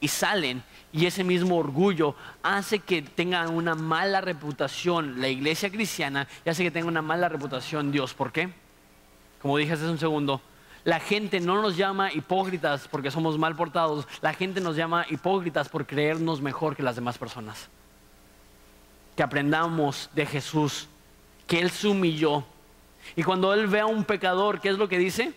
y 0.00 0.08
salen 0.08 0.64
y 0.92 1.06
ese 1.06 1.22
mismo 1.22 1.56
orgullo 1.56 2.16
hace 2.42 2.80
que 2.80 3.02
tengan 3.02 3.54
una 3.54 3.76
mala 3.76 4.20
reputación 4.20 5.20
la 5.20 5.28
iglesia 5.28 5.70
cristiana 5.70 6.26
y 6.44 6.50
hace 6.50 6.64
que 6.64 6.72
tenga 6.72 6.88
una 6.88 7.00
mala 7.00 7.28
reputación 7.28 7.92
Dios. 7.92 8.12
¿Por 8.12 8.32
qué? 8.32 8.48
Como 9.40 9.56
dije 9.56 9.74
hace 9.74 9.88
un 9.88 10.00
segundo, 10.00 10.42
la 10.84 10.98
gente 10.98 11.40
no 11.40 11.62
nos 11.62 11.76
llama 11.76 12.12
hipócritas 12.12 12.88
porque 12.88 13.10
somos 13.10 13.38
mal 13.38 13.54
portados, 13.54 14.06
la 14.20 14.34
gente 14.34 14.60
nos 14.60 14.76
llama 14.76 15.06
hipócritas 15.08 15.68
por 15.68 15.86
creernos 15.86 16.40
mejor 16.40 16.74
que 16.74 16.82
las 16.82 16.96
demás 16.96 17.18
personas. 17.18 17.68
Que 19.16 19.22
aprendamos 19.22 20.10
de 20.14 20.26
Jesús, 20.26 20.88
que 21.46 21.60
Él 21.60 21.70
se 21.70 21.88
humilló. 21.88 22.44
Y 23.14 23.22
cuando 23.22 23.52
Él 23.54 23.66
ve 23.66 23.80
a 23.80 23.86
un 23.86 24.04
pecador, 24.04 24.60
¿qué 24.60 24.70
es 24.70 24.78
lo 24.78 24.88
que 24.88 24.98
dice? 24.98 25.34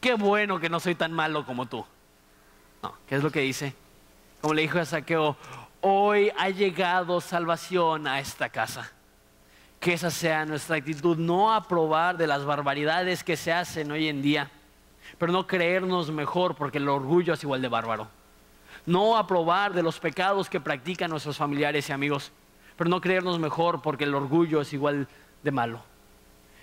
Qué 0.00 0.14
bueno 0.14 0.58
que 0.58 0.70
no 0.70 0.80
soy 0.80 0.94
tan 0.94 1.12
malo 1.12 1.44
como 1.44 1.66
tú. 1.66 1.84
No, 2.82 2.94
¿qué 3.06 3.16
es 3.16 3.22
lo 3.22 3.30
que 3.30 3.40
dice? 3.40 3.74
Como 4.40 4.54
le 4.54 4.62
dijo 4.62 4.78
a 4.78 4.84
Saqueo, 4.84 5.36
hoy 5.80 6.32
ha 6.38 6.48
llegado 6.48 7.20
salvación 7.20 8.06
a 8.06 8.20
esta 8.20 8.48
casa 8.48 8.90
que 9.82 9.92
esa 9.94 10.12
sea 10.12 10.46
nuestra 10.46 10.76
actitud, 10.76 11.16
no 11.16 11.52
aprobar 11.52 12.16
de 12.16 12.28
las 12.28 12.44
barbaridades 12.44 13.24
que 13.24 13.36
se 13.36 13.52
hacen 13.52 13.90
hoy 13.90 14.06
en 14.06 14.22
día, 14.22 14.48
pero 15.22 15.32
no 15.32 15.46
creernos 15.46 16.10
mejor 16.10 16.56
porque 16.56 16.78
el 16.78 16.88
orgullo 16.88 17.34
es 17.34 17.44
igual 17.44 17.62
de 17.62 17.68
bárbaro. 17.68 18.08
no 18.86 19.16
aprobar 19.16 19.72
de 19.72 19.80
los 19.80 20.00
pecados 20.00 20.50
que 20.50 20.58
practican 20.58 21.10
nuestros 21.10 21.36
familiares 21.36 21.88
y 21.88 21.92
amigos, 21.92 22.32
pero 22.76 22.90
no 22.90 23.00
creernos 23.00 23.38
mejor 23.38 23.82
porque 23.82 24.02
el 24.02 24.16
orgullo 24.16 24.60
es 24.60 24.72
igual 24.72 25.06
de 25.44 25.50
malo. 25.52 25.80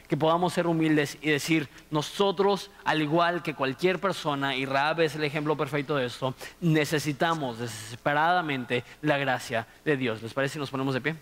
Que 0.10 0.18
podamos 0.18 0.52
ser 0.52 0.68
humildes 0.68 1.18
y 1.22 1.30
decir, 1.30 1.70
nosotros, 1.90 2.70
al 2.84 3.02
igual 3.02 3.44
que 3.44 3.56
cualquier 3.56 3.98
persona, 4.00 4.58
y 4.58 4.66
Raab 4.66 5.00
es 5.00 5.16
el 5.16 5.24
ejemplo 5.24 5.56
perfecto 5.56 5.96
de 5.96 6.08
esto, 6.08 6.36
necesitamos 6.60 7.60
desesperadamente 7.60 8.84
la 9.02 9.18
gracia 9.18 9.68
de 9.86 9.96
Dios. 9.96 10.22
¿Les 10.22 10.34
parece 10.34 10.56
si 10.56 10.60
nos 10.60 10.70
ponemos 10.70 10.94
de 10.94 11.00
pie? 11.00 11.16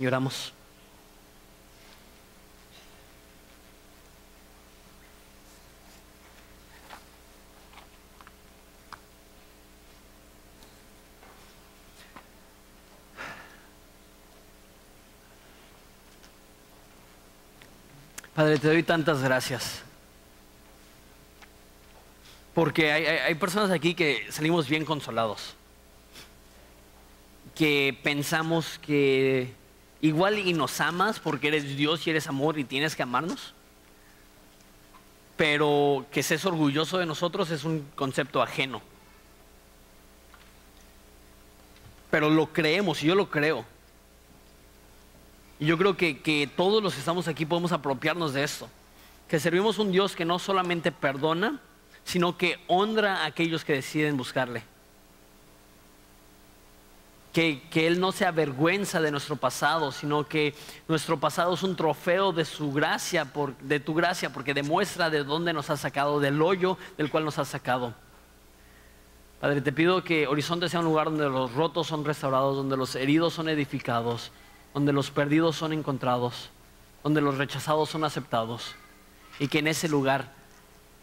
Y 0.00 0.08
oramos. 0.08 0.57
Padre, 18.38 18.56
te 18.60 18.68
doy 18.68 18.84
tantas 18.84 19.20
gracias. 19.20 19.82
Porque 22.54 22.92
hay, 22.92 23.34
personas 23.34 23.72
aquí 23.72 23.94
que 23.96 24.30
salimos 24.30 24.68
bien 24.68 24.84
consolados. 24.84 25.56
Que 27.56 27.98
pensamos 28.00 28.78
que 28.78 29.52
igual 30.02 30.38
y 30.38 30.52
nos 30.52 30.80
amas 30.80 31.18
porque 31.18 31.48
eres 31.48 31.76
Dios 31.76 32.06
y 32.06 32.10
eres 32.10 32.28
amor 32.28 32.60
y 32.60 32.62
tienes 32.62 32.94
que 32.94 33.02
amarnos. 33.02 33.54
Pero 35.36 36.06
que 36.12 36.22
seas 36.22 36.44
orgulloso 36.44 36.98
de 36.98 37.06
nosotros 37.06 37.50
es 37.50 37.64
un 37.64 37.88
concepto 37.96 38.40
ajeno. 38.40 38.82
Pero 42.08 42.30
lo 42.30 42.52
creemos 42.52 43.02
y 43.02 43.08
yo 43.08 43.16
lo 43.16 43.28
creo. 43.28 43.64
Y 45.60 45.66
yo 45.66 45.76
creo 45.76 45.96
que, 45.96 46.50
todos 46.56 46.82
los 46.82 46.94
que 46.94 47.00
estamos 47.00 47.26
aquí 47.28 47.44
podemos 47.44 47.72
apropiarnos 47.72 48.32
de 48.32 48.44
esto. 48.44 48.68
Que 49.26 49.40
servimos 49.40 49.78
un 49.78 49.92
Dios 49.92 50.14
que 50.14 50.24
no 50.24 50.38
solamente 50.38 50.92
perdona, 50.92 51.60
sino 52.04 52.36
que 52.38 52.58
honra 52.68 53.22
a 53.22 53.26
aquellos 53.26 53.64
que 53.64 53.74
deciden 53.74 54.16
buscarle. 54.16 54.62
Que, 57.32 57.62
que, 57.70 57.86
Él 57.86 58.00
no 58.00 58.12
se 58.12 58.24
avergüenza 58.24 59.00
de 59.00 59.10
nuestro 59.10 59.36
pasado, 59.36 59.92
sino 59.92 60.26
que 60.26 60.54
nuestro 60.88 61.20
pasado 61.20 61.54
es 61.54 61.62
un 61.62 61.76
trofeo 61.76 62.32
de 62.32 62.44
su 62.44 62.72
gracia, 62.72 63.26
por, 63.26 63.56
de 63.58 63.80
tu 63.80 63.94
gracia, 63.94 64.32
porque 64.32 64.54
demuestra 64.54 65.10
de 65.10 65.24
dónde 65.24 65.52
nos 65.52 65.70
ha 65.70 65.76
sacado, 65.76 66.20
del 66.20 66.40
hoyo 66.40 66.78
del 66.96 67.10
cual 67.10 67.24
nos 67.24 67.38
ha 67.38 67.44
sacado. 67.44 67.94
Padre, 69.40 69.60
te 69.60 69.72
pido 69.72 70.02
que 70.02 70.26
Horizonte 70.26 70.68
sea 70.68 70.80
un 70.80 70.86
lugar 70.86 71.06
donde 71.06 71.28
los 71.28 71.52
rotos 71.52 71.86
son 71.86 72.04
restaurados, 72.04 72.56
donde 72.56 72.76
los 72.76 72.96
heridos 72.96 73.34
son 73.34 73.48
edificados, 73.48 74.32
donde 74.78 74.92
los 74.92 75.10
perdidos 75.10 75.56
son 75.56 75.72
encontrados, 75.72 76.50
donde 77.02 77.20
los 77.20 77.36
rechazados 77.36 77.90
son 77.90 78.04
aceptados, 78.04 78.76
y 79.40 79.48
que 79.48 79.58
en 79.58 79.66
ese 79.66 79.88
lugar 79.88 80.30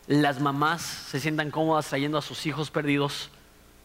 las 0.07 0.39
mamás 0.39 0.81
se 0.81 1.19
sientan 1.19 1.51
cómodas 1.51 1.89
trayendo 1.89 2.17
a 2.17 2.21
sus 2.21 2.45
hijos 2.45 2.71
perdidos, 2.71 3.31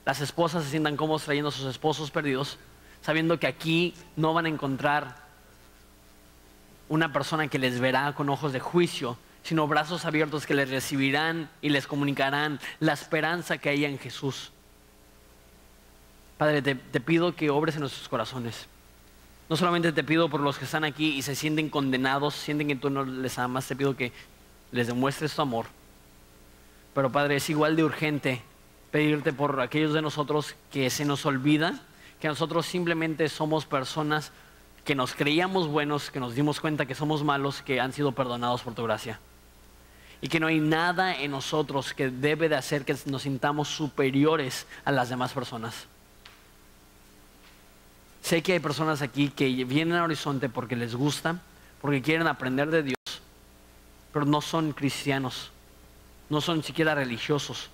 las 0.04 0.20
esposas 0.20 0.62
se 0.62 0.70
sientan 0.70 0.96
cómodas 0.96 1.24
trayendo 1.24 1.48
a 1.48 1.52
sus 1.52 1.66
esposos 1.66 2.12
perdidos, 2.12 2.56
sabiendo 3.02 3.40
que 3.40 3.48
aquí 3.48 3.92
no 4.14 4.32
van 4.32 4.46
a 4.46 4.50
encontrar 4.50 5.16
una 6.88 7.12
persona 7.12 7.48
que 7.48 7.58
les 7.58 7.80
verá 7.80 8.12
con 8.12 8.28
ojos 8.28 8.52
de 8.52 8.60
juicio, 8.60 9.18
sino 9.42 9.66
brazos 9.66 10.04
abiertos 10.04 10.46
que 10.46 10.54
les 10.54 10.70
recibirán 10.70 11.50
y 11.62 11.70
les 11.70 11.88
comunicarán 11.88 12.60
la 12.78 12.92
esperanza 12.92 13.58
que 13.58 13.70
hay 13.70 13.84
en 13.84 13.98
Jesús. 13.98 14.52
Padre, 16.38 16.62
te, 16.62 16.76
te 16.76 17.00
pido 17.00 17.34
que 17.34 17.50
obres 17.50 17.74
en 17.74 17.80
nuestros 17.80 18.08
corazones. 18.08 18.68
No 19.50 19.56
solamente 19.56 19.92
te 19.92 20.04
pido 20.04 20.30
por 20.30 20.40
los 20.40 20.56
que 20.56 20.64
están 20.64 20.84
aquí 20.84 21.16
y 21.16 21.22
se 21.22 21.34
sienten 21.34 21.68
condenados, 21.68 22.34
sienten 22.34 22.68
que 22.68 22.76
tú 22.76 22.88
no 22.88 23.04
les 23.04 23.38
amas, 23.38 23.66
te 23.66 23.76
pido 23.76 23.96
que 23.96 24.12
les 24.70 24.86
demuestres 24.86 25.34
tu 25.34 25.42
amor. 25.42 25.66
Pero 26.94 27.10
Padre, 27.10 27.36
es 27.36 27.50
igual 27.50 27.76
de 27.76 27.84
urgente 27.84 28.42
pedirte 28.92 29.32
por 29.32 29.60
aquellos 29.60 29.92
de 29.92 30.02
nosotros 30.02 30.54
que 30.70 30.88
se 30.88 31.04
nos 31.04 31.26
olvida 31.26 31.80
que 32.20 32.28
nosotros 32.28 32.66
simplemente 32.66 33.28
somos 33.28 33.64
personas 33.64 34.30
que 34.84 34.94
nos 34.94 35.14
creíamos 35.14 35.68
buenos, 35.68 36.10
que 36.10 36.20
nos 36.20 36.34
dimos 36.34 36.60
cuenta 36.60 36.86
que 36.86 36.94
somos 36.94 37.24
malos, 37.24 37.62
que 37.62 37.80
han 37.80 37.92
sido 37.92 38.12
perdonados 38.12 38.62
por 38.62 38.74
tu 38.74 38.84
gracia. 38.84 39.18
Y 40.20 40.28
que 40.28 40.38
no 40.38 40.46
hay 40.46 40.60
nada 40.60 41.16
en 41.16 41.30
nosotros 41.30 41.94
que 41.94 42.10
debe 42.10 42.48
de 42.48 42.56
hacer 42.56 42.84
que 42.84 42.94
nos 43.06 43.22
sintamos 43.22 43.68
superiores 43.68 44.66
a 44.84 44.92
las 44.92 45.08
demás 45.08 45.32
personas. 45.32 45.86
Sé 48.22 48.42
que 48.42 48.52
hay 48.52 48.60
personas 48.60 49.02
aquí 49.02 49.28
que 49.30 49.64
vienen 49.64 49.96
a 49.96 50.04
Horizonte 50.04 50.48
porque 50.48 50.76
les 50.76 50.94
gusta, 50.94 51.40
porque 51.80 52.02
quieren 52.02 52.26
aprender 52.26 52.70
de 52.70 52.82
Dios, 52.82 53.22
pero 54.12 54.24
no 54.26 54.40
son 54.40 54.72
cristianos, 54.72 55.50
no 56.28 56.40
son 56.40 56.62
siquiera 56.62 56.94
religiosos. 56.94 57.70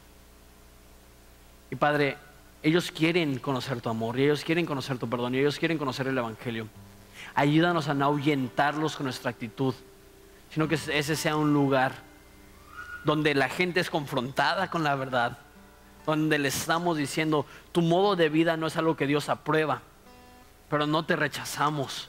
Y 1.71 1.77
Padre, 1.77 2.17
ellos 2.63 2.91
quieren 2.91 3.39
conocer 3.39 3.81
tu 3.81 3.89
amor, 3.89 4.19
y 4.19 4.25
ellos 4.25 4.45
quieren 4.45 4.67
conocer 4.67 4.99
tu 4.99 5.09
perdón, 5.09 5.35
y 5.35 5.39
ellos 5.39 5.59
quieren 5.59 5.79
conocer 5.79 6.07
el 6.07 6.17
Evangelio. 6.17 6.69
Ayúdanos 7.35 7.89
a 7.89 7.95
no 7.95 8.07
ahuyentarlos 8.07 8.97
con 8.97 9.05
nuestra 9.05 9.31
actitud, 9.31 9.75
sino 10.51 10.69
que 10.69 10.77
ese 10.77 11.17
sea 11.17 11.37
un 11.37 11.53
lugar 11.53 11.93
donde 13.05 13.35
la 13.35 13.49
gente 13.49 13.81
es 13.81 13.91
confrontada 13.91 14.71
con 14.71 14.85
la 14.85 14.95
verdad, 14.95 15.39
donde 16.07 16.39
le 16.39 16.49
estamos 16.49 16.97
diciendo, 16.97 17.47
tu 17.73 17.83
modo 17.83 18.15
de 18.15 18.29
vida 18.29 18.57
no 18.57 18.69
es 18.69 18.77
algo 18.77 18.97
que 18.97 19.09
Dios 19.09 19.29
aprueba 19.29 19.83
pero 20.69 20.87
no 20.87 21.05
te 21.05 21.17
rechazamos, 21.17 22.09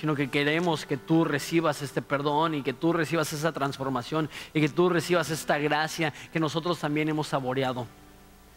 sino 0.00 0.14
que 0.14 0.30
queremos 0.30 0.86
que 0.86 0.96
tú 0.96 1.24
recibas 1.24 1.82
este 1.82 2.02
perdón 2.02 2.54
y 2.54 2.62
que 2.62 2.72
tú 2.72 2.92
recibas 2.92 3.32
esa 3.32 3.52
transformación 3.52 4.28
y 4.54 4.60
que 4.60 4.68
tú 4.68 4.88
recibas 4.88 5.30
esta 5.30 5.58
gracia 5.58 6.12
que 6.32 6.40
nosotros 6.40 6.78
también 6.78 7.08
hemos 7.08 7.28
saboreado. 7.28 7.86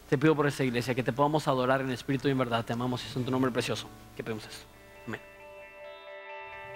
Te 0.08 0.18
pido 0.18 0.36
por 0.36 0.46
esta 0.46 0.62
iglesia 0.62 0.94
que 0.94 1.02
te 1.02 1.12
podamos 1.12 1.48
adorar 1.48 1.80
en 1.80 1.90
espíritu 1.90 2.28
y 2.28 2.32
en 2.32 2.38
verdad. 2.38 2.64
Te 2.64 2.74
amamos 2.74 3.02
y 3.04 3.08
es 3.08 3.16
en 3.16 3.24
tu 3.24 3.30
nombre 3.30 3.50
precioso 3.50 3.88
que 4.14 4.22
pedimos 4.22 4.44
esto. 4.44 4.66
Amén. 5.06 5.20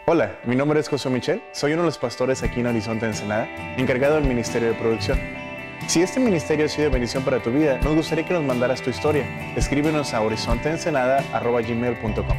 Hola, 0.07 0.39
mi 0.45 0.57
nombre 0.57 0.81
es 0.81 0.89
José 0.89 1.11
Michel, 1.11 1.43
soy 1.53 1.73
uno 1.73 1.83
de 1.83 1.89
los 1.89 1.99
pastores 1.99 2.43
aquí 2.43 2.61
en 2.61 2.69
Horizonte 2.69 3.07
Ensenada, 3.07 3.47
encargado 3.77 4.15
del 4.15 4.25
Ministerio 4.25 4.69
de 4.69 4.75
Producción. 4.75 5.46
Si 5.87 6.03
este 6.03 6.19
ministerio 6.19 6.67
ha 6.67 6.69
sido 6.69 6.83
de 6.85 6.91
bendición 6.91 7.23
para 7.23 7.41
tu 7.41 7.51
vida, 7.51 7.79
nos 7.79 7.95
gustaría 7.95 8.27
que 8.27 8.35
nos 8.35 8.43
mandaras 8.43 8.83
tu 8.83 8.91
historia. 8.91 9.25
Escríbenos 9.57 10.13
a 10.15 10.21
horizonteensenada.gmail.com 10.21 12.37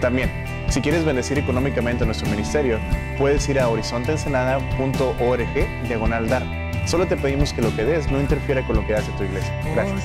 También, 0.00 0.28
si 0.68 0.80
quieres 0.80 1.04
bendecir 1.04 1.38
económicamente 1.38 2.04
nuestro 2.04 2.28
ministerio, 2.28 2.80
puedes 3.16 3.48
ir 3.48 3.60
a 3.60 3.68
horizonteensenada.org 3.68 5.86
diagonal 5.86 6.28
dar. 6.28 6.42
Solo 6.86 7.06
te 7.06 7.16
pedimos 7.16 7.52
que 7.52 7.62
lo 7.62 7.72
que 7.76 7.84
des 7.84 8.10
no 8.10 8.20
interfiera 8.20 8.66
con 8.66 8.74
lo 8.76 8.84
que 8.84 8.96
hace 8.96 9.12
tu 9.12 9.22
iglesia. 9.22 9.54
Gracias. 9.72 10.04